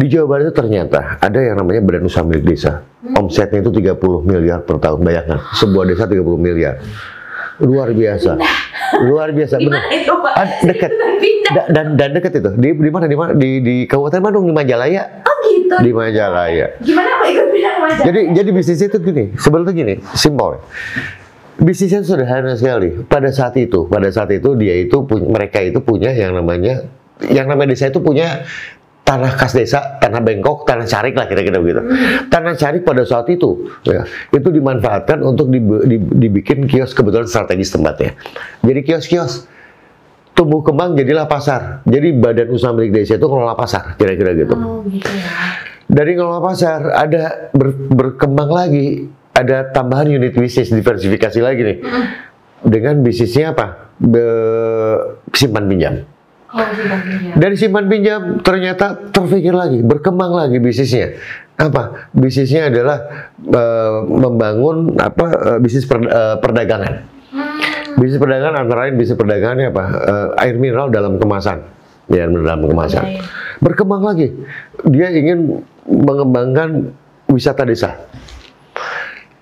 Di 0.00 0.08
Jawa 0.08 0.26
Barat 0.32 0.48
itu 0.48 0.54
ternyata 0.56 1.20
ada 1.20 1.38
yang 1.44 1.60
namanya 1.60 1.84
badan 1.84 2.08
usaha 2.08 2.24
milik 2.24 2.56
desa. 2.56 2.80
Hmm. 3.04 3.20
Omsetnya 3.20 3.60
itu 3.60 3.68
30 3.68 4.24
miliar 4.24 4.64
per 4.64 4.80
tahun. 4.80 5.04
Bayangkan, 5.04 5.44
sebuah 5.60 5.84
desa 5.92 6.08
30 6.08 6.24
miliar. 6.40 6.80
Luar 7.60 7.88
biasa. 7.92 8.40
Luar 9.06 9.28
biasa 9.30 9.54
benar. 9.62 9.80
mana 9.80 9.94
itu 9.94 10.12
Pak? 10.12 10.32
Ah, 10.34 10.48
dekat. 10.66 10.90
Da- 11.50 11.68
dan 11.70 11.86
dan 11.98 12.10
dekat 12.14 12.32
itu. 12.38 12.50
Di 12.58 12.68
di 12.74 12.90
mana 12.90 13.06
di 13.06 13.16
mana 13.18 13.32
di 13.34 13.50
di 13.62 13.76
Kabupaten 13.86 14.20
Bandung 14.22 14.44
di 14.46 14.54
Majalaya. 14.54 15.02
Oh 15.24 15.36
gitu. 15.46 15.76
Di 15.78 15.90
Majalaya. 15.94 16.66
Gimana 16.82 17.10
Pak 17.20 17.26
ikut 17.30 17.46
pindah 17.52 17.70
ke 17.70 17.80
Majalaya? 17.80 18.06
Jadi 18.06 18.20
jadi 18.34 18.48
bisnisnya 18.50 18.88
itu 18.90 18.98
gini, 19.02 19.24
sebetulnya 19.38 19.72
gini, 19.74 19.94
simpel. 20.14 20.62
Bisnisnya 21.60 22.00
sederhana 22.00 22.56
sekali. 22.56 23.04
Pada 23.04 23.28
saat 23.28 23.52
itu, 23.60 23.84
pada 23.84 24.08
saat 24.08 24.32
itu 24.32 24.56
dia 24.56 24.80
itu 24.80 25.04
punya, 25.04 25.26
mereka 25.28 25.60
itu 25.60 25.78
punya 25.84 26.08
yang 26.16 26.32
namanya 26.32 26.88
yang 27.28 27.52
namanya 27.52 27.76
desa 27.76 27.92
itu 27.92 28.00
punya 28.00 28.48
tanah 29.10 29.34
kas 29.34 29.50
desa, 29.50 29.98
tanah 29.98 30.22
bengkok, 30.22 30.62
tanah 30.62 30.86
carik 30.86 31.12
lah 31.12 31.26
kira-kira 31.26 31.58
begitu. 31.58 31.82
Tanah 32.26 32.54
carik 32.54 32.86
pada 32.86 33.02
saat 33.02 33.26
itu 33.26 33.66
ya, 33.82 34.06
itu 34.30 34.48
dimanfaatkan 34.48 35.18
untuk 35.20 35.50
dibu- 35.50 35.82
di- 35.82 35.98
dibikin 35.98 36.64
kios 36.64 36.94
kebetulan 36.94 37.26
strategis 37.26 37.74
tempatnya. 37.74 38.14
Jadi 38.60 38.80
kios-kios 38.80 39.50
tumbuh 40.30 40.62
kembang 40.62 40.94
jadilah 40.94 41.26
pasar. 41.26 41.82
Jadi 41.82 42.14
badan 42.14 42.48
usaha 42.48 42.70
milik 42.70 42.94
desa 42.94 43.18
itu 43.18 43.26
ngelola 43.26 43.52
pasar 43.52 43.98
kira-kira 43.98 44.30
gitu 44.32 44.54
Oh 44.54 44.86
gitu 44.86 45.10
ya. 45.10 45.26
dari 45.84 46.14
ngelola 46.14 46.38
pasar 46.40 46.78
ada 46.88 47.50
ber- 47.50 47.90
berkembang 47.90 48.46
lagi 48.46 48.86
ada 49.32 49.66
tambahan 49.66 50.06
unit 50.08 50.32
bisnis 50.32 50.70
diversifikasi 50.70 51.38
lagi 51.40 51.60
nih 51.60 51.76
dengan 52.62 53.02
bisnisnya 53.02 53.50
apa 53.50 53.90
Be- 53.96 55.18
simpan 55.30 55.66
pinjam 55.66 56.06
Oh 56.50 56.66
simpan 56.68 56.98
pinjam. 57.00 57.34
dari 57.36 57.54
simpan 57.54 57.84
pinjam 57.86 58.20
ternyata 58.40 58.86
terpikir 59.08 59.52
lagi 59.52 59.80
berkembang 59.80 60.32
lagi 60.32 60.58
bisnisnya 60.58 61.14
apa 61.54 62.10
bisnisnya 62.10 62.66
adalah 62.66 62.98
eh, 63.38 63.92
membangun 64.04 64.96
apa 64.96 65.24
eh, 65.30 65.58
bisnis 65.58 65.84
per- 65.84 66.02
eh, 66.04 66.36
perdagangan 66.36 66.94
Hmm. 67.30 67.94
bisnis 67.94 68.18
perdagangan 68.18 68.56
antara 68.60 68.80
lain 68.84 68.94
bisnis 68.96 69.14
perdagangannya 69.14 69.70
apa 69.70 69.84
Eh, 69.86 70.28
air 70.40 70.56
mineral 70.56 70.88
dalam 70.88 71.14
kemasan 71.14 71.62
ya 72.06 72.26
dalam 72.26 72.64
kemasan 72.64 73.04
Iya, 73.04 73.12
iya. 73.12 73.22
berkembang 73.60 74.02
lagi. 74.02 74.34
Dia 74.84 75.12
ingin 75.12 75.62
mengembangkan 75.86 76.90
wisata 77.26 77.62
desa. 77.62 77.99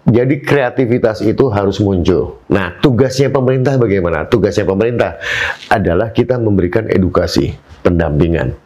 Jadi 0.09 0.41
kreativitas 0.41 1.21
itu 1.21 1.53
harus 1.53 1.77
muncul. 1.85 2.41
Nah, 2.49 2.81
tugasnya 2.81 3.29
pemerintah 3.29 3.77
bagaimana? 3.77 4.25
Tugasnya 4.25 4.65
pemerintah 4.65 5.21
adalah 5.69 6.17
kita 6.17 6.41
memberikan 6.41 6.89
edukasi, 6.89 7.53
pendampingan. 7.85 8.57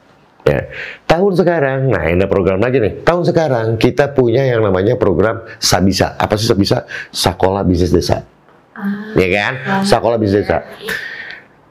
Ya. 0.43 0.71
Tahun 1.07 1.33
sekarang, 1.39 1.91
nah 1.91 2.03
ini 2.07 2.23
ada 2.23 2.31
program 2.31 2.59
lagi 2.63 2.79
nih. 2.83 3.03
Tahun 3.07 3.23
sekarang 3.27 3.79
kita 3.79 4.15
punya 4.15 4.43
yang 4.43 4.63
namanya 4.63 4.99
program 4.99 5.43
Sabisa. 5.59 6.15
Apa 6.19 6.35
sih 6.39 6.47
Sabisa? 6.47 6.87
Sekolah 7.11 7.63
Bisnis 7.67 7.95
Desa. 7.95 8.23
Ah, 8.75 9.15
Ya 9.15 9.29
kan? 9.31 9.53
Selamat. 9.83 9.87
Sekolah 9.87 10.17
Bisnis 10.19 10.47
Desa. 10.47 10.59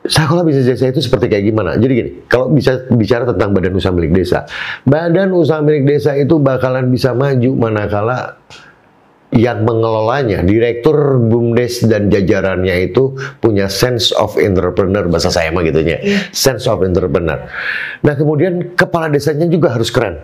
Sekolah 0.01 0.41
bisnis 0.41 0.65
desa 0.65 0.89
itu 0.89 0.97
seperti 0.97 1.29
kayak 1.29 1.53
gimana? 1.53 1.77
Jadi 1.77 1.93
gini, 1.93 2.11
kalau 2.25 2.49
bisa 2.49 2.89
bicara 2.89 3.21
tentang 3.21 3.53
badan 3.53 3.77
usaha 3.77 3.93
milik 3.93 4.17
desa, 4.17 4.49
badan 4.81 5.29
usaha 5.29 5.61
milik 5.61 5.85
desa 5.85 6.17
itu 6.17 6.41
bakalan 6.41 6.89
bisa 6.89 7.13
maju 7.13 7.53
manakala 7.53 8.41
yang 9.31 9.63
mengelolanya, 9.63 10.43
direktur 10.43 11.15
BUMDes 11.15 11.87
dan 11.87 12.11
jajarannya 12.11 12.91
itu 12.91 13.15
punya 13.39 13.71
sense 13.71 14.11
of 14.11 14.35
entrepreneur 14.35 15.07
bahasa 15.07 15.31
saya 15.31 15.55
mah 15.55 15.63
gitunya, 15.63 16.03
Iya. 16.03 16.19
sense 16.35 16.67
of 16.67 16.83
entrepreneur. 16.83 17.47
Nah 18.03 18.13
kemudian 18.19 18.75
kepala 18.75 19.07
desanya 19.07 19.47
juga 19.47 19.71
harus 19.71 19.87
keren, 19.87 20.19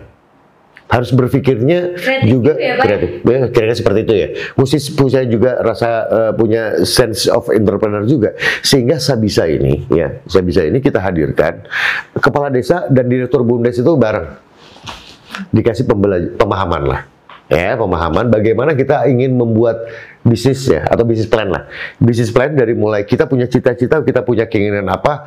harus 0.92 1.08
berpikirnya 1.12 1.96
Kreatif 1.96 2.28
juga 2.28 2.52
gitu 2.56 2.64
ya, 2.64 2.74
kreatif. 2.80 3.10
Ya, 3.24 3.38
kira-kira 3.48 3.74
seperti 3.76 4.00
itu 4.04 4.14
ya. 4.16 4.28
Mesti 4.56 4.78
punya 4.96 5.20
juga 5.24 5.50
rasa 5.60 5.88
eh, 6.08 6.32
punya 6.36 6.62
sense 6.84 7.28
of 7.32 7.48
entrepreneur 7.48 8.04
juga. 8.04 8.36
Sehingga 8.60 9.00
Sabisa 9.00 9.48
ini, 9.48 9.88
ya, 9.88 10.20
Sabisa 10.28 10.64
ini 10.64 10.84
kita 10.84 11.00
hadirkan 11.00 11.64
kepala 12.12 12.52
desa 12.52 12.84
dan 12.92 13.08
direktur 13.08 13.40
BUMDes 13.40 13.80
itu 13.80 13.92
bareng 13.96 14.36
dikasih 15.48 15.88
pemahaman 16.36 16.84
lah. 16.84 17.02
Ya, 17.48 17.80
pemahaman 17.80 18.28
bagaimana 18.28 18.76
kita 18.76 19.08
ingin 19.08 19.32
membuat 19.32 19.88
bisnis 20.20 20.68
ya 20.68 20.84
atau 20.84 21.08
bisnis 21.08 21.24
plan 21.32 21.48
lah. 21.48 21.64
Bisnis 21.96 22.28
plan 22.28 22.52
dari 22.52 22.76
mulai 22.76 23.08
kita 23.08 23.24
punya 23.24 23.48
cita-cita, 23.48 24.04
kita 24.04 24.20
punya 24.20 24.44
keinginan 24.44 24.84
apa, 24.92 25.24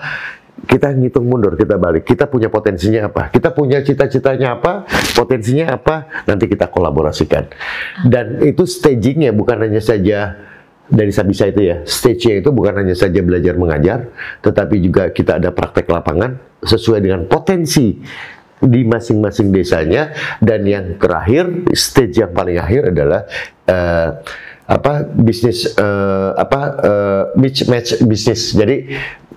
kita 0.70 0.94
ngitung 0.94 1.26
mundur, 1.26 1.58
kita 1.58 1.82
balik. 1.82 2.06
Kita 2.06 2.30
punya 2.30 2.54
potensinya 2.54 3.10
apa? 3.10 3.34
Kita 3.34 3.50
punya 3.50 3.82
cita-citanya 3.82 4.62
apa? 4.62 4.86
Potensinya 5.18 5.74
apa? 5.74 6.26
Nanti 6.30 6.46
kita 6.46 6.70
kolaborasikan. 6.70 7.50
Dan 8.06 8.38
itu 8.46 8.70
stagingnya 8.70 9.34
bukan 9.34 9.66
hanya 9.66 9.82
saja 9.82 10.38
dari 10.92 11.10
Sabisa 11.10 11.50
itu 11.50 11.66
ya. 11.66 11.82
Stage-nya 11.88 12.46
itu 12.46 12.54
bukan 12.54 12.78
hanya 12.86 12.94
saja 12.94 13.24
belajar 13.24 13.58
mengajar, 13.58 14.14
tetapi 14.46 14.78
juga 14.84 15.10
kita 15.10 15.42
ada 15.42 15.50
praktek 15.50 15.90
lapangan 15.90 16.38
sesuai 16.62 17.00
dengan 17.02 17.26
potensi 17.26 17.98
di 18.62 18.86
masing-masing 18.86 19.50
desanya. 19.50 20.14
Dan 20.38 20.66
yang 20.66 20.98
terakhir 21.02 21.68
stage 21.74 22.22
yang 22.22 22.32
paling 22.32 22.58
akhir 22.62 22.94
adalah 22.94 23.26
eh, 23.66 24.10
apa 24.72 25.04
bisnis 25.04 25.68
eh, 25.76 26.30
apa 26.38 26.62
eh, 26.80 27.24
match 27.36 27.60
match 27.68 27.90
bisnis. 28.08 28.56
Jadi 28.56 28.88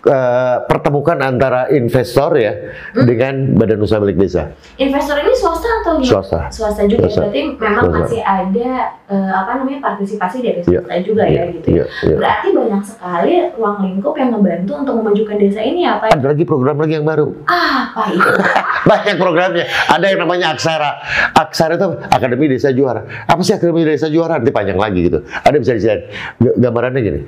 eh, 0.05 0.57
pertemukan 0.63 1.19
antara 1.19 1.67
investor 1.69 2.35
ya 2.35 2.53
dengan 2.95 3.55
badan 3.55 3.79
usaha 3.79 3.99
milik 3.99 4.19
desa 4.19 4.53
Investor 4.75 5.17
ini 5.19 5.33
swasta 5.33 5.69
atau 5.81 5.93
gimana? 5.97 6.11
swasta 6.11 6.39
Swasta 6.51 6.83
juga. 6.85 7.07
Swasta. 7.07 7.21
Berarti 7.25 7.41
memang 7.55 7.85
Swasta. 7.85 7.99
masih 8.03 8.21
ada 8.21 8.71
eh, 9.07 9.33
apa 9.33 9.51
namanya 9.57 9.81
partisipasi 9.83 10.37
dari 10.39 10.61
Iya. 10.61 10.81
swasta 10.81 10.95
juga 11.01 11.25
ya 11.25 11.43
gitu. 11.51 11.67
ya. 11.73 11.85
Iya. 12.03 12.17
Berarti 12.17 12.49
banyak 12.51 12.83
sekali 12.83 13.33
ruang 13.53 13.77
lingkup 13.83 14.15
yang 14.15 14.31
membantu 14.31 14.73
untuk 14.77 14.95
memajukan 14.97 15.37
desa 15.37 15.61
ini 15.61 15.83
apa? 15.85 16.11
ada 16.11 16.27
lagi 16.27 16.45
program 16.45 16.77
lagi 16.77 16.95
yang 16.95 17.05
baru 17.05 17.27
Apa 17.45 18.03
itu? 18.11 18.31
banyak 18.91 19.17
programnya 19.17 19.65
ada 19.87 20.05
yang 20.05 20.21
namanya 20.21 20.47
Aksara 20.51 20.91
Aksara 21.33 21.75
itu? 21.75 21.89
Akademi 22.07 22.47
Desa 22.47 22.69
Juara 22.71 23.01
apa 23.25 23.41
sih 23.41 23.53
Akademi 23.53 23.83
Desa 23.83 24.07
Juara 24.07 24.37
nanti 24.37 24.51
panjang 24.51 24.77
lagi 24.77 25.01
gitu 25.03 25.19
ada 25.25 25.57
bisa 25.57 25.73
dilihat 25.73 26.01
G- 26.37 26.57
gambarannya 26.59 27.01
gini 27.01 27.21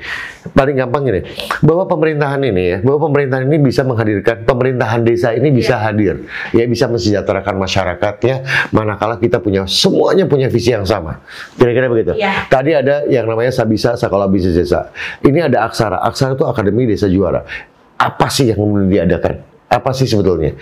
paling 0.49 0.77
gampang 0.77 1.03
gini 1.05 1.21
bahwa 1.61 1.85
pemerintahan 1.87 2.41
ini 2.43 2.66
ya. 2.67 2.79
Bahwa 2.83 3.07
pemerintahan 3.07 3.47
ini 3.47 3.59
bisa 3.63 3.87
menghadirkan 3.87 4.43
pemerintahan 4.43 5.07
desa 5.07 5.31
ini 5.37 5.55
bisa 5.55 5.79
hadir. 5.79 6.27
Ya 6.51 6.67
bisa 6.67 6.91
mensejahterakan 6.91 7.55
masyarakatnya 7.55 8.43
manakala 8.75 9.23
kita 9.23 9.39
punya 9.39 9.69
semuanya 9.71 10.27
punya 10.27 10.51
visi 10.51 10.75
yang 10.75 10.83
sama. 10.83 11.23
Kira-kira 11.55 11.87
begitu? 11.87 12.13
Iya. 12.19 12.51
tadi 12.51 12.75
ada 12.75 13.07
yang 13.07 13.31
namanya 13.31 13.55
Sabisa 13.55 13.95
Sekolah 13.95 14.27
Bisnis 14.27 14.59
Desa. 14.59 14.91
Ini 15.23 15.47
ada 15.47 15.69
Aksara. 15.71 16.03
Aksara 16.03 16.35
itu 16.35 16.45
Akademi 16.45 16.91
Desa 16.91 17.07
Juara. 17.07 17.47
Apa 17.97 18.27
sih 18.29 18.51
yang 18.51 18.59
kemudian 18.59 19.07
diadakan? 19.09 19.41
Apa 19.71 19.95
sih 19.95 20.11
sebetulnya? 20.11 20.53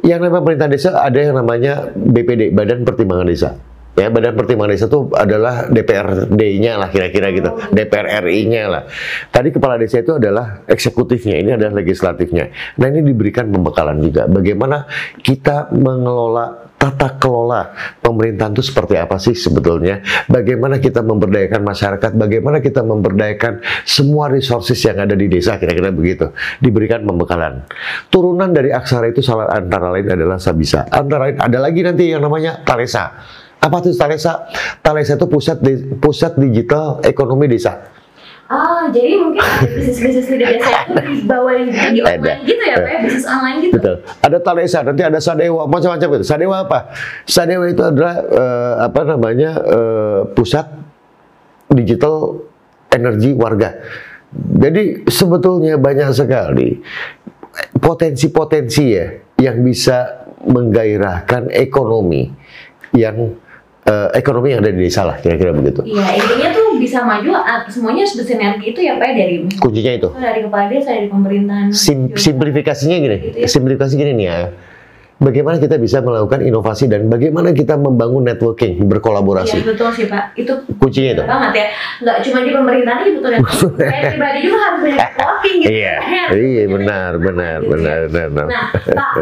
Yang 0.00 0.18
namanya 0.24 0.40
pemerintah 0.40 0.68
desa 0.72 0.90
ada 0.96 1.18
yang 1.20 1.36
namanya 1.36 1.92
BPD 1.92 2.56
Badan 2.56 2.88
Pertimbangan 2.88 3.28
Desa 3.28 3.52
Ya, 4.00 4.08
Badan 4.08 4.32
Pertimbangan 4.32 4.72
Desa 4.72 4.88
itu 4.88 5.12
adalah 5.12 5.68
DPRD-nya 5.68 6.80
lah 6.80 6.88
kira-kira 6.88 7.28
gitu, 7.36 7.52
DPR 7.68 8.24
RI-nya 8.24 8.62
lah. 8.72 8.82
Tadi 9.28 9.52
kepala 9.52 9.76
desa 9.76 10.00
itu 10.00 10.16
adalah 10.16 10.64
eksekutifnya, 10.64 11.36
ini 11.36 11.50
adalah 11.52 11.84
legislatifnya. 11.84 12.48
Nah 12.80 12.86
ini 12.88 13.04
diberikan 13.04 13.52
pembekalan 13.52 14.00
juga. 14.00 14.24
Bagaimana 14.24 14.88
kita 15.20 15.68
mengelola 15.76 16.70
tata 16.80 17.20
kelola 17.20 17.76
pemerintahan 18.00 18.56
itu 18.56 18.64
seperti 18.64 18.96
apa 18.96 19.20
sih 19.20 19.36
sebetulnya? 19.36 20.00
Bagaimana 20.32 20.80
kita 20.80 21.04
memberdayakan 21.04 21.60
masyarakat? 21.60 22.10
Bagaimana 22.16 22.64
kita 22.64 22.80
memberdayakan 22.80 23.60
semua 23.84 24.32
resources 24.32 24.80
yang 24.80 24.96
ada 24.96 25.12
di 25.12 25.28
desa? 25.28 25.60
Kira-kira 25.60 25.92
begitu. 25.92 26.32
Diberikan 26.56 27.04
pembekalan. 27.04 27.68
Turunan 28.08 28.48
dari 28.56 28.72
aksara 28.72 29.12
itu 29.12 29.20
salah 29.20 29.52
antara 29.52 29.92
lain 29.92 30.08
adalah 30.08 30.40
Sabisa. 30.40 30.88
Antara 30.88 31.28
lain 31.28 31.36
ada 31.36 31.58
lagi 31.60 31.84
nanti 31.84 32.16
yang 32.16 32.24
namanya 32.24 32.64
Talesa. 32.64 33.12
Apa 33.60 33.84
itu 33.84 33.92
Talesa? 33.92 34.48
Talesa 34.80 35.20
itu 35.20 35.26
pusat 35.28 35.60
di, 35.60 35.76
pusat 36.00 36.36
digital 36.40 37.04
ekonomi 37.04 37.44
desa. 37.44 37.92
Oh, 38.50 38.82
jadi 38.90 39.14
mungkin 39.14 39.38
bisnis-bisnis 39.78 40.26
di 40.26 40.42
desa 40.42 40.82
itu 40.90 41.22
dibawain 41.22 41.70
di 41.94 42.02
online 42.02 42.18
Ada. 42.18 42.34
gitu 42.42 42.62
ya, 42.66 42.76
Pak 42.82 42.90
ya? 42.90 42.98
Bisnis 43.06 43.26
online 43.30 43.56
gitu. 43.62 43.72
Betul. 43.78 43.96
Ada 44.26 44.38
Talesa, 44.42 44.78
nanti 44.82 45.02
ada 45.06 45.18
Sadewa, 45.22 45.62
macam-macam 45.70 46.08
itu. 46.18 46.26
Sadewa 46.26 46.56
apa? 46.66 46.90
Sadewa 47.30 47.70
itu 47.70 47.78
adalah 47.78 48.14
eh, 48.26 48.74
apa 48.90 49.00
namanya 49.06 49.50
eh, 49.54 50.20
pusat 50.34 50.66
digital 51.70 52.42
energi 52.90 53.38
warga. 53.38 53.78
Jadi 54.34 55.06
sebetulnya 55.06 55.78
banyak 55.78 56.10
sekali 56.10 56.78
potensi-potensi 57.78 58.84
ya 58.90 59.06
yang 59.38 59.62
bisa 59.62 60.26
menggairahkan 60.46 61.50
ekonomi 61.54 62.30
yang 62.94 63.34
eh, 63.82 64.08
ekonomi 64.14 64.50
yang 64.50 64.60
ada 64.60 64.70
di 64.70 64.80
desa 64.80 65.02
lah 65.02 65.16
kira-kira 65.16 65.50
begitu. 65.50 65.80
Iya, 65.82 66.06
intinya 66.14 66.48
tuh 66.50 66.66
bisa 66.76 66.98
maju, 67.00 67.30
ah, 67.34 67.64
semuanya 67.66 68.02
harus 68.02 68.14
bersinergi 68.14 68.66
itu 68.68 68.80
ya, 68.80 68.96
Pak 68.96 69.06
ya? 69.06 69.14
Dari 69.16 69.34
Kuncinya 69.54 69.92
itu. 69.94 70.08
dari 70.12 70.40
kepala 70.42 70.64
desa, 70.66 70.90
dari 70.90 71.06
pemerintahan. 71.06 71.66
Sim- 71.70 72.08
juga. 72.08 72.18
simplifikasinya 72.18 72.96
gini, 72.98 73.16
Gitu 73.22 73.38
ya. 73.38 73.48
simplifikasi 73.48 73.92
gini 73.94 74.12
nih 74.14 74.26
ya. 74.26 74.38
Bagaimana 75.20 75.60
kita 75.60 75.76
bisa 75.76 76.00
melakukan 76.00 76.40
inovasi 76.40 76.88
dan 76.88 77.04
bagaimana 77.06 77.52
kita 77.52 77.76
membangun 77.76 78.24
networking, 78.24 78.80
Iya 78.80 78.88
berkolaborasi. 78.88 79.60
betul 79.62 79.92
sih 79.92 80.08
Pak, 80.08 80.32
itu 80.34 80.48
Kuncinya 80.80 81.10
itu. 81.12 81.22
banget 81.22 81.52
ya. 81.52 81.66
Nggak 82.00 82.16
cuma 82.24 82.38
di 82.40 82.50
pemerintahan 82.50 82.98
aja 82.98 83.10
betul 83.12 83.30
ya. 83.30 83.38
Saya 83.38 84.00
pribadi 84.16 84.38
juga 84.40 84.58
harus 84.58 84.80
banyak 84.80 84.96
networking 84.98 85.56
gitu. 85.60 85.70
Iya, 85.70 85.94
ya. 86.00 86.24
iya 86.32 86.64
benar, 86.66 87.10
benar, 87.18 87.58
benar, 87.60 88.00
benar. 88.08 88.46
Nah, 88.48 88.66
Pak, 88.72 89.12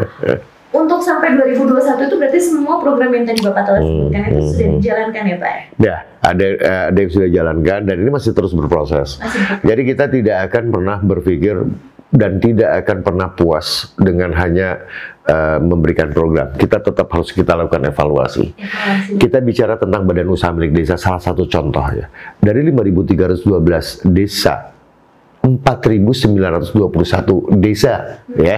untuk 0.69 1.01
sampai 1.01 1.33
2021 1.33 2.05
itu 2.05 2.15
berarti 2.21 2.39
semua 2.39 2.77
program 2.77 3.09
yang 3.09 3.25
tadi 3.25 3.41
Bapak 3.41 3.63
telah 3.65 3.81
Hmm, 3.81 3.89
sebutkan 3.89 4.21
itu 4.29 4.37
hmm, 4.37 4.49
sudah 4.53 4.67
hmm. 4.67 4.75
dijalankan 4.77 5.23
ya 5.25 5.37
Pak? 5.41 5.53
Ya, 5.81 5.95
ada 6.21 6.45
eh, 6.45 6.83
ada 6.93 6.97
yang 7.01 7.11
sudah 7.11 7.29
jalankan 7.29 7.79
dan 7.89 7.95
ini 7.97 8.09
masih 8.13 8.31
terus 8.37 8.53
berproses. 8.53 9.17
Masih 9.17 9.41
Jadi 9.65 9.81
kita 9.87 10.05
tidak 10.13 10.37
akan 10.49 10.63
pernah 10.69 10.97
berpikir 11.01 11.55
dan 12.09 12.41
tidak 12.41 12.85
akan 12.85 12.97
pernah 13.05 13.27
puas 13.33 13.93
dengan 13.97 14.33
hanya 14.33 14.81
eh, 15.25 15.57
memberikan 15.61 16.13
program. 16.13 16.53
Kita 16.53 16.81
tetap 16.81 17.09
harus 17.13 17.33
kita 17.33 17.57
lakukan 17.57 17.89
evaluasi. 17.89 18.53
evaluasi. 18.53 19.17
Kita 19.17 19.41
bicara 19.41 19.77
tentang 19.77 20.05
badan 20.05 20.29
usaha 20.29 20.53
milik 20.53 20.73
desa, 20.73 20.97
salah 20.97 21.21
satu 21.21 21.49
contoh 21.49 21.85
ya. 21.93 22.09
Dari 22.41 22.61
5.312 22.69 24.09
desa, 24.09 24.73
4.921 25.45 27.57
desa 27.57 28.21
ya, 28.35 28.57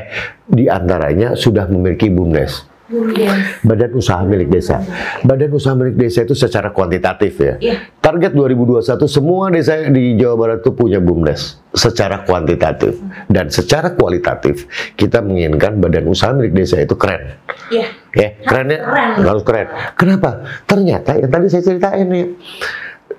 di 0.52 0.68
antaranya 0.68 1.34
sudah 1.34 1.66
memiliki 1.72 2.12
BUMDes, 2.12 2.68
BUMDes. 2.92 3.64
badan 3.64 3.92
usaha 3.96 4.20
milik 4.28 4.52
desa. 4.52 4.84
Badan 5.24 5.52
usaha 5.56 5.72
milik 5.74 5.96
desa 5.96 6.28
itu 6.28 6.36
secara 6.36 6.76
kuantitatif 6.76 7.34
ya. 7.40 7.54
Iya. 7.58 7.76
Target 8.04 8.36
2021 8.36 9.08
semua 9.08 9.48
desa 9.48 9.88
di 9.88 10.20
Jawa 10.20 10.36
Barat 10.36 10.58
itu 10.60 10.76
punya 10.76 11.00
BUMDes 11.00 11.64
secara 11.72 12.28
kuantitatif 12.28 13.00
dan 13.32 13.48
secara 13.48 13.96
kualitatif 13.96 14.68
kita 15.00 15.24
menginginkan 15.24 15.80
badan 15.80 16.12
usaha 16.12 16.36
milik 16.36 16.52
desa 16.52 16.84
itu 16.84 17.00
keren. 17.00 17.40
Iya. 17.72 17.88
Ya, 18.12 18.30
kerennya 18.44 18.80
keren. 18.84 19.12
harus 19.24 19.44
keren. 19.48 19.68
Kenapa? 19.96 20.44
Ternyata 20.68 21.16
yang 21.16 21.32
tadi 21.32 21.48
saya 21.48 21.64
ceritain 21.64 22.12
nih 22.12 22.28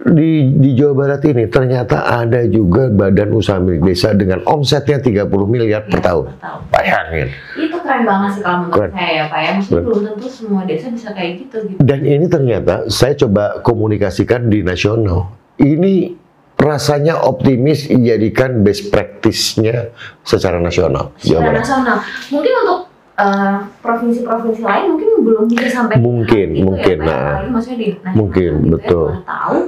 di 0.00 0.52
di 0.58 0.70
Jawa 0.76 0.94
Barat 1.06 1.22
ini 1.28 1.46
ternyata 1.46 2.04
ada 2.08 2.42
juga 2.48 2.90
badan 2.90 3.32
usaha 3.32 3.58
milik 3.62 3.86
desa 3.92 4.12
dengan 4.16 4.42
omsetnya 4.48 4.98
30 4.98 5.28
miliar 5.46 5.86
per 5.86 6.00
tahun. 6.02 6.34
Tahu. 6.38 6.58
Bayangin. 6.72 7.28
Itu 7.56 7.76
keren 7.80 8.02
banget 8.04 8.30
sih 8.38 8.42
kalau 8.42 8.58
menurut 8.66 8.76
Keren. 8.76 8.90
saya 8.92 9.10
ya 9.12 9.24
Pak 9.30 9.40
ya. 9.40 9.52
Keren. 9.62 9.84
belum 9.86 10.00
tentu 10.12 10.26
semua 10.28 10.62
desa 10.66 10.86
bisa 10.90 11.08
kayak 11.14 11.32
gitu 11.46 11.56
gitu. 11.70 11.78
Dan 11.80 12.00
ini 12.02 12.26
ternyata 12.26 12.74
saya 12.90 13.14
coba 13.14 13.60
komunikasikan 13.62 14.50
di 14.50 14.64
nasional. 14.66 15.32
Ini 15.60 16.18
rasanya 16.62 17.26
optimis 17.26 17.90
dijadikan 17.90 18.62
best 18.62 18.94
practice-nya 18.94 19.90
secara 20.22 20.62
nasional 20.62 21.10
Secara 21.18 21.58
nasional. 21.58 21.98
Mungkin 22.30 22.52
untuk 22.62 22.80
eh, 23.18 23.56
provinsi-provinsi 23.82 24.62
lain 24.62 24.84
mungkin 24.94 25.08
belum 25.26 25.44
bisa 25.50 25.68
sampai 25.68 25.98
Mungkin, 25.98 26.46
gitu 26.54 26.66
mungkin, 26.66 26.98
ya, 27.02 27.06
nah. 27.06 27.50
Maksudnya 27.50 27.78
di 27.78 27.86
nasional 27.98 28.14
Mungkin, 28.14 28.50
gitu 28.54 28.62
ya, 28.62 28.72
betul. 28.78 29.08
tahu 29.26 29.58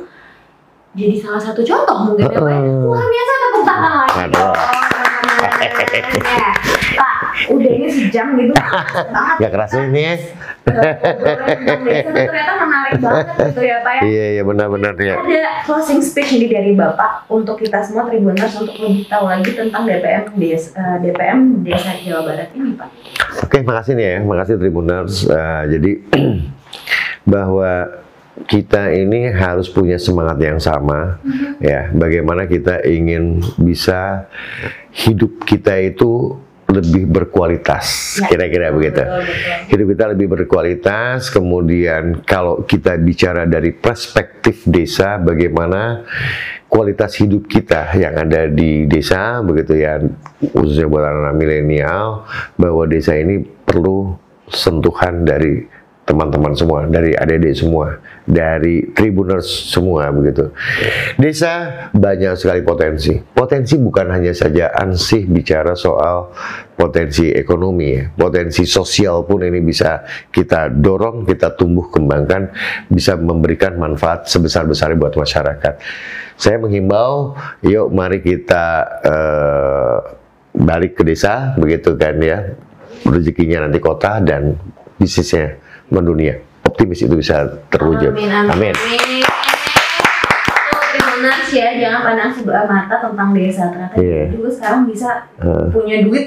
jadi 0.94 1.14
salah 1.18 1.42
satu 1.42 1.60
contoh 1.66 1.96
mungkin 2.06 2.30
ya 2.30 2.38
Pak. 2.38 2.46
ya. 2.46 2.58
Heeh. 2.62 2.82
Luar 2.86 3.06
biasa 3.06 3.32
tepuk 3.34 3.62
tangan. 3.66 4.06
Ya. 5.44 6.50
Pak, 6.94 7.14
udah 7.50 7.70
ini 7.74 7.88
sejam 7.90 8.26
gitu. 8.38 8.54
banget. 9.14 9.36
Gak 9.42 9.50
kerasa 9.50 9.76
ini 9.90 10.00
ya? 10.06 10.14
Ternyata 10.64 12.52
menarik 12.62 12.94
banget 13.02 13.26
gitu 13.50 13.60
ya 13.66 13.76
Pak 13.82 13.92
ya. 13.98 14.02
Iya, 14.06 14.26
iya 14.38 14.42
benar-benar 14.46 14.94
ya. 15.02 15.18
Ada 15.18 15.66
closing 15.66 16.00
speech 16.00 16.38
nih 16.38 16.48
dari 16.48 16.72
Bapak 16.78 17.26
untuk 17.26 17.58
kita 17.58 17.82
semua 17.82 18.06
Tribuners 18.06 18.54
untuk 18.54 18.78
lebih 18.78 19.10
tahu 19.10 19.26
lagi 19.26 19.50
tentang 19.50 19.82
DPM 19.84 20.24
Desa, 20.38 20.70
eh, 20.78 20.96
DPM 21.02 21.66
Desa 21.66 21.90
Jawa 22.06 22.22
Barat 22.22 22.48
ini 22.54 22.78
Pak. 22.78 22.88
Oke, 23.44 23.58
makasih 23.66 23.92
nih 23.98 24.06
ya, 24.06 24.16
makasih 24.22 24.54
Tribuners. 24.62 25.26
Eh, 25.26 25.62
jadi 25.74 25.90
bahwa 27.34 28.03
kita 28.34 28.90
ini 28.90 29.30
harus 29.30 29.70
punya 29.70 29.94
semangat 29.94 30.42
yang 30.42 30.58
sama, 30.58 31.22
ya. 31.62 31.94
Bagaimana 31.94 32.50
kita 32.50 32.82
ingin 32.82 33.38
bisa 33.54 34.26
hidup 34.90 35.46
kita 35.46 35.78
itu 35.78 36.34
lebih 36.66 37.06
berkualitas, 37.06 38.18
Ya. 38.18 38.26
kira-kira 38.34 38.74
begitu. 38.74 39.06
Betul, 39.06 39.22
betul. 39.22 39.70
Hidup 39.70 39.86
kita 39.94 40.04
lebih 40.10 40.26
berkualitas, 40.26 41.30
kemudian 41.30 42.26
kalau 42.26 42.66
kita 42.66 42.98
bicara 42.98 43.46
dari 43.46 43.70
perspektif 43.70 44.66
desa, 44.66 45.20
bagaimana 45.22 46.02
kualitas 46.66 47.14
hidup 47.22 47.46
kita 47.46 47.94
yang 47.94 48.18
ada 48.18 48.50
di 48.50 48.90
desa, 48.90 49.38
begitu 49.46 49.78
ya, 49.78 50.02
khususnya 50.50 50.90
buat 50.90 51.06
anak 51.06 51.38
milenial, 51.38 52.26
bahwa 52.58 52.82
desa 52.90 53.14
ini 53.14 53.38
perlu 53.44 54.18
sentuhan 54.50 55.22
dari 55.22 55.70
teman-teman 56.04 56.52
semua, 56.52 56.84
dari 56.84 57.16
adik-adik 57.16 57.54
semua, 57.56 57.96
dari 58.24 58.88
tribuners 58.96 59.44
semua 59.68 60.08
begitu. 60.08 60.48
Desa 61.20 61.88
banyak 61.92 62.40
sekali 62.40 62.64
potensi. 62.64 63.12
Potensi 63.20 63.76
bukan 63.76 64.08
hanya 64.08 64.32
saja 64.32 64.72
ansih 64.72 65.28
bicara 65.28 65.76
soal 65.76 66.32
potensi 66.74 67.30
ekonomi 67.30 67.94
ya, 67.94 68.04
potensi 68.16 68.64
sosial 68.64 69.28
pun 69.28 69.44
ini 69.44 69.60
bisa 69.60 70.02
kita 70.32 70.72
dorong, 70.72 71.28
kita 71.28 71.52
tumbuh 71.54 71.92
kembangkan, 71.92 72.50
bisa 72.88 73.14
memberikan 73.14 73.76
manfaat 73.76 74.26
sebesar-besarnya 74.26 74.96
buat 74.98 75.14
masyarakat. 75.14 75.74
Saya 76.34 76.56
menghimbau, 76.58 77.38
yuk 77.62 77.92
mari 77.94 78.18
kita 78.24 78.66
eh, 79.04 79.96
balik 80.56 80.98
ke 80.98 81.02
desa, 81.06 81.54
begitu 81.60 81.94
kan 81.94 82.18
ya, 82.18 82.56
rezekinya 83.06 83.68
nanti 83.68 83.78
kota 83.78 84.18
dan 84.18 84.58
bisnisnya 84.98 85.60
mendunia. 85.92 86.53
Optimis 86.64 87.00
itu 87.00 87.14
bisa 87.14 87.36
terwujud. 87.68 88.12
Amin, 88.12 88.30
amin. 88.30 88.72
Amin. 88.72 88.74
Tribuners 90.90 91.48
ya, 91.50 91.68
jangan 91.74 92.00
pandang 92.02 92.30
sebelah 92.30 92.64
mata 92.64 92.96
tentang 93.00 93.30
desa. 93.32 93.70
Ternyata 93.70 93.94
Iya. 93.96 94.22
dulu 94.30 94.48
sekarang 94.48 94.82
bisa 94.84 95.10
Eh, 95.36 95.66
punya 95.70 95.96
duit 96.02 96.26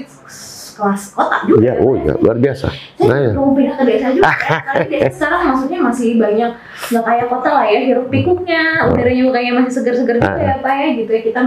kelas 0.78 1.02
kota 1.12 1.38
juga. 1.44 1.60
ya, 1.60 1.74
oh 1.78 1.94
ya, 1.96 2.14
luar 2.16 2.38
biasa. 2.38 2.68
Saya 2.96 3.08
Nah, 3.08 3.18
ya. 3.20 3.32
mau 3.34 3.52
pindah 3.52 3.76
ke 3.76 3.84
desa 3.84 4.08
juga. 4.10 4.30
ya. 4.30 4.58
Kali 4.62 4.86
desa 4.94 5.28
maksudnya 5.42 5.80
masih 5.82 6.08
banyak 6.16 6.52
nggak 6.88 7.04
kayak 7.04 7.26
kota 7.28 7.50
lah 7.52 7.66
ya, 7.66 7.80
hiruk 7.84 8.08
pikuknya, 8.08 8.64
udaranya 8.88 9.18
juga 9.20 9.32
kayak 9.36 9.54
masih 9.56 9.72
segar-segar 9.74 10.16
gitu 10.16 10.30
Ah. 10.30 10.38
ya 10.40 10.56
Pak 10.58 10.74
ya 10.74 10.88
gitu 10.96 11.10
ya. 11.10 11.22
Kita 11.24 11.42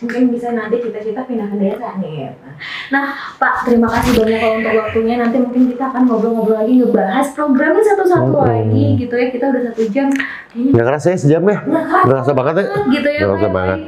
mungkin 0.00 0.22
bisa 0.32 0.48
nanti 0.50 0.76
cita-cita 0.78 1.20
pindah 1.22 1.46
ke 1.46 1.56
desa 1.58 1.88
nih. 1.96 2.12
ya, 2.18 2.30
Pak. 2.34 2.52
Nah 2.88 3.04
Pak, 3.36 3.54
terima 3.62 3.88
kasih 3.90 4.10
banyak 4.16 4.38
kalau 4.38 4.56
untuk 4.56 4.74
waktunya. 4.74 5.14
Nanti 5.16 5.36
mungkin 5.38 5.62
kita 5.68 5.84
akan 5.86 6.02
ngobrol-ngobrol 6.04 6.56
lagi 6.56 6.72
ngebahas 6.74 7.26
programnya 7.30 7.84
satu-satu 7.86 8.32
Hmm. 8.32 8.48
lagi 8.48 8.84
gitu 8.96 9.14
ya. 9.14 9.26
Kita 9.28 9.44
udah 9.46 9.62
satu 9.66 9.82
jam. 9.86 10.08
Kayaknya 10.10 10.70
Nggak 10.72 10.86
kerasa 10.86 11.06
ya 11.06 11.18
sejam 11.18 11.42
ya? 11.44 11.58
nggak 11.60 11.84
kerasa 12.02 12.30
banget 12.32 12.54
ya? 12.56 12.64
gitu 12.88 13.08
ya. 13.08 13.18
Nggak 13.18 13.28
kerasa 13.28 13.44
Pak. 13.44 13.52
banget. 13.52 13.80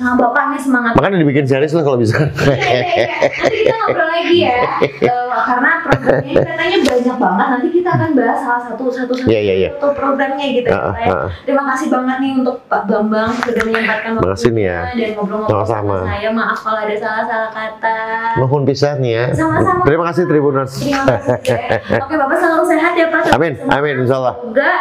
Sama 0.00 0.16
bapak 0.18 0.44
nih 0.48 0.60
semangat 0.60 0.92
Makanya 0.96 1.18
dibikin 1.18 1.44
series 1.44 1.72
lah 1.72 1.82
kalau 1.82 1.98
bisa. 1.98 2.16
Iya, 2.16 2.56
iya, 2.56 2.80
iya. 2.96 3.18
Nanti 3.20 3.56
kita 3.60 3.76
ngobrol 3.76 4.08
lagi 4.08 4.36
ya, 4.40 4.56
Eh, 4.80 5.42
karena 5.42 5.70
programnya 5.80 6.24
ini 6.24 6.40
katanya 6.40 6.78
banyak 6.82 7.16
banget. 7.18 7.46
Nanti 7.50 7.68
kita 7.70 7.90
akan 7.90 8.10
bahas 8.14 8.38
salah 8.40 8.62
satu 8.64 8.84
satu 8.88 9.12
satu, 9.12 9.28
Iya, 9.28 9.40
iya, 9.40 9.54
iya. 9.58 9.70
satu 9.74 9.88
programnya 9.92 10.46
gitu 10.48 10.66
ya. 10.66 10.74
ah, 10.74 10.94
ah. 10.96 11.28
Terima 11.42 11.64
kasih 11.68 11.86
banget 11.88 12.16
nih 12.18 12.32
untuk 12.34 12.56
Pak 12.66 12.82
Bambang 12.84 13.30
sudah 13.36 13.62
menyempatkan 13.62 14.10
Makasih 14.16 14.50
nih 14.50 14.64
ya. 14.64 14.78
dan 14.88 15.10
ngobrol-ngobrol 15.14 15.60
Sama-sama. 15.62 15.96
sama 16.00 16.08
saya. 16.08 16.28
Maaf 16.30 16.58
kalau 16.60 16.80
ada 16.80 16.96
salah-salah 16.96 17.50
kata. 17.50 17.96
Mohon 18.36 18.62
pisah 18.64 18.94
nih 18.96 19.12
ya. 19.12 19.24
Sama-sama. 19.32 19.82
Terima 19.84 20.04
kasih 20.08 20.22
Tribuners. 20.24 20.72
Terima 20.74 21.04
kasih. 21.04 21.58
ya. 21.84 21.98
Oke, 22.00 22.14
Bapak 22.16 22.36
selalu 22.38 22.64
sehat 22.66 22.92
ya 22.94 23.06
Pak. 23.08 23.22
Amin, 23.30 23.52
amin, 23.68 23.94
insya 24.00 24.16
Allah. 24.16 24.34
Semoga 24.40 24.72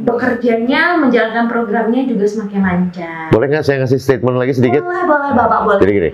bekerjanya, 0.00 0.96
menjalankan 0.96 1.50
programnya 1.50 2.08
juga 2.08 2.24
semakin 2.24 2.60
lancar. 2.62 3.28
Boleh 3.34 3.46
nggak 3.52 3.64
saya 3.64 3.84
ngasih 3.84 4.00
statement 4.00 4.36
lagi 4.40 4.56
sedikit? 4.56 4.80
Boleh, 4.80 5.04
boleh 5.04 5.30
Bapak, 5.36 5.58
boleh. 5.68 5.80
Jadi 5.82 5.92
gini, 5.92 6.10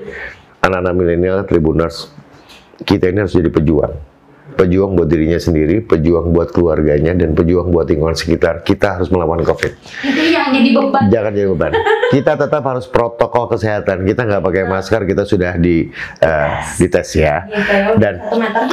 anak-anak 0.65 0.95
milenial 0.99 1.39
Tribuners, 1.47 2.11
kita 2.83 3.13
ini 3.13 3.23
harus 3.23 3.35
jadi 3.37 3.51
pejuang. 3.53 4.08
Pejuang 4.59 4.99
buat 4.99 5.07
dirinya 5.07 5.39
sendiri, 5.39 5.79
pejuang 5.79 6.35
buat 6.35 6.51
keluarganya, 6.51 7.15
dan 7.15 7.31
pejuang 7.33 7.71
buat 7.71 7.87
lingkungan 7.87 8.19
sekitar. 8.19 8.67
Kita 8.67 8.99
harus 8.99 9.07
melawan 9.09 9.47
COVID. 9.47 9.73
Itu 10.03 10.23
yang 10.35 10.51
jadi 10.51 10.75
beban. 10.75 11.03
Jangan 11.15 11.31
jadi 11.31 11.49
beban. 11.55 11.73
Kita 12.11 12.35
tetap 12.35 12.67
harus 12.67 12.91
protokol 12.91 13.47
kesehatan. 13.55 14.03
Kita 14.03 14.27
nggak 14.27 14.43
pakai 14.43 14.67
masker, 14.67 15.07
kita 15.07 15.23
sudah 15.23 15.55
di 15.55 15.87
eh, 16.19 16.49
dites 16.75 17.09
ya. 17.15 17.47
Gitu 17.47 17.71
ya, 17.71 17.95
Dan 17.95 18.15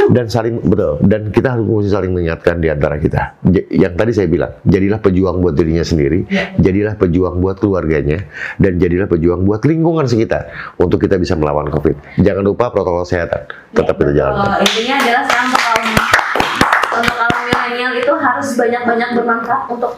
dan 0.10 0.26
saling 0.26 0.58
betul 0.66 0.98
dan 1.06 1.30
kita 1.30 1.54
harus 1.54 1.66
mesti 1.68 1.92
saling 1.94 2.12
mengingatkan 2.16 2.58
di 2.58 2.74
antara 2.74 2.98
kita. 2.98 3.38
Yang 3.70 3.94
tadi 3.94 4.12
saya 4.16 4.28
bilang, 4.32 4.52
jadilah 4.66 4.98
pejuang 4.98 5.38
buat 5.38 5.54
dirinya 5.54 5.86
sendiri, 5.86 6.26
Ya. 6.26 6.50
jadilah 6.58 6.98
pejuang 6.98 7.38
buat 7.38 7.62
keluarganya, 7.62 8.26
dan 8.58 8.82
jadilah 8.82 9.06
pejuang 9.06 9.46
buat 9.46 9.62
lingkungan 9.62 10.10
sekitar 10.10 10.50
untuk 10.82 10.98
kita 10.98 11.22
bisa 11.22 11.38
melawan 11.38 11.70
COVID. 11.70 12.18
Jangan 12.24 12.42
lupa 12.42 12.74
protokol 12.74 13.06
kesehatan, 13.06 13.46
tetap 13.76 13.96
kita 14.00 14.12
jalankan. 14.16 14.48
Oh, 14.50 14.64
intinya 14.64 14.96
adalah 14.98 15.22
sekarang 15.28 15.46
untuk 15.46 15.62
kaum 15.62 15.84
untuk 16.96 17.16
kaum 17.20 17.55
milenial 17.66 17.98
itu 17.98 18.14
harus 18.14 18.54
banyak-banyak 18.54 19.10
bermanfaat 19.18 19.66
untuk 19.74 19.98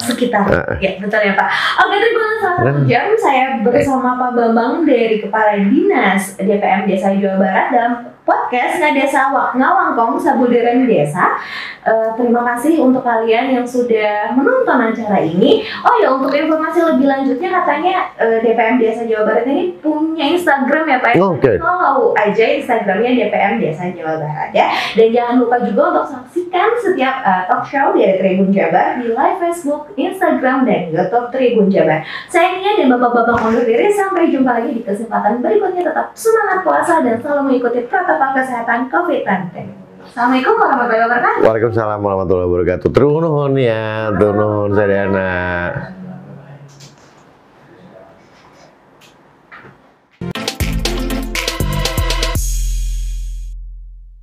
sekitar. 0.00 0.48
Heeh. 0.48 0.76
Ya, 0.80 0.90
betul 0.98 1.20
ya 1.20 1.34
Pak. 1.36 1.48
Oke, 1.86 1.96
terima 2.00 2.22
kasih 2.24 2.40
satu 2.40 2.70
jam 2.88 3.06
saya 3.20 3.46
bersama 3.60 4.16
Pak 4.16 4.30
Bambang 4.32 4.88
dari 4.88 5.20
Kepala 5.20 5.60
Dinas 5.60 6.40
DPM 6.40 6.88
Desa 6.88 7.12
Jawa 7.14 7.36
Barat 7.36 7.66
dalam 7.70 7.92
podcast 8.30 8.78
Ngadesa 8.78 9.34
Wak 9.34 9.58
Ngawangkong 9.58 10.14
Sabudaran 10.22 10.86
Desa. 10.86 11.34
Eh, 11.80 12.10
terima 12.14 12.46
kasih 12.46 12.78
untuk 12.78 13.02
kalian 13.02 13.58
yang 13.58 13.66
sudah 13.66 14.30
menonton 14.38 14.78
acara 14.78 15.18
ini. 15.18 15.66
Oh 15.82 15.96
ya, 15.98 16.14
untuk 16.14 16.30
informasi 16.30 16.78
lebih 16.78 17.10
lanjutnya 17.10 17.50
katanya 17.50 18.06
eh, 18.20 18.38
DPM 18.38 18.78
Desa 18.78 19.02
Jawa 19.02 19.26
Barat 19.26 19.50
ini 19.50 19.74
punya 19.82 20.30
Instagram 20.30 20.84
ya 20.86 20.98
Pak. 21.02 21.12
ya? 21.18 21.26
Oke. 21.26 21.52
Follow 21.58 22.14
aja 22.14 22.44
Instagramnya 22.62 23.10
DPM 23.18 23.58
Desa 23.58 23.90
Jawa 23.90 24.22
Barat 24.22 24.54
ya. 24.54 24.70
Dan 24.94 25.08
jangan 25.10 25.34
lupa 25.42 25.56
juga 25.66 25.82
untuk 25.90 26.06
saksikan 26.14 26.70
setiap 26.78 27.16
eh, 27.26 27.42
talk 27.50 27.64
show 27.66 27.90
dari 27.98 28.14
Tribun 28.14 28.54
Jabar 28.54 29.00
di 29.02 29.10
live 29.10 29.38
Facebook, 29.42 29.90
Instagram, 29.98 30.68
dan 30.68 30.94
YouTube 30.94 31.34
Tribun 31.34 31.66
Jabar. 31.66 32.06
Saya 32.30 32.60
Nia 32.60 32.78
dan 32.78 32.94
Bapak-Bapak 32.94 33.42
undur 33.42 33.66
diri. 33.66 33.90
Sampai 33.90 34.30
jumpa 34.30 34.62
lagi 34.62 34.70
di 34.78 34.82
kesempatan 34.86 35.42
berikutnya. 35.42 35.90
Tetap 35.90 36.12
semangat 36.14 36.60
puasa 36.62 37.00
dan 37.02 37.16
selalu 37.18 37.40
mengikuti 37.50 37.88
protokol 37.88 38.19
kesehatan 38.36 38.92
COVID-19. 38.92 39.54
Assalamualaikum 40.00 40.54
warahmatullahi 40.56 41.04
wabarakatuh. 41.06 41.42
Waalaikumsalam 41.44 42.00
warahmatullahi 42.00 42.48
wabarakatuh. 42.48 42.88
Turun 42.90 43.52
ya, 43.56 44.10
turun 44.16 44.72
sadana. 44.74 45.30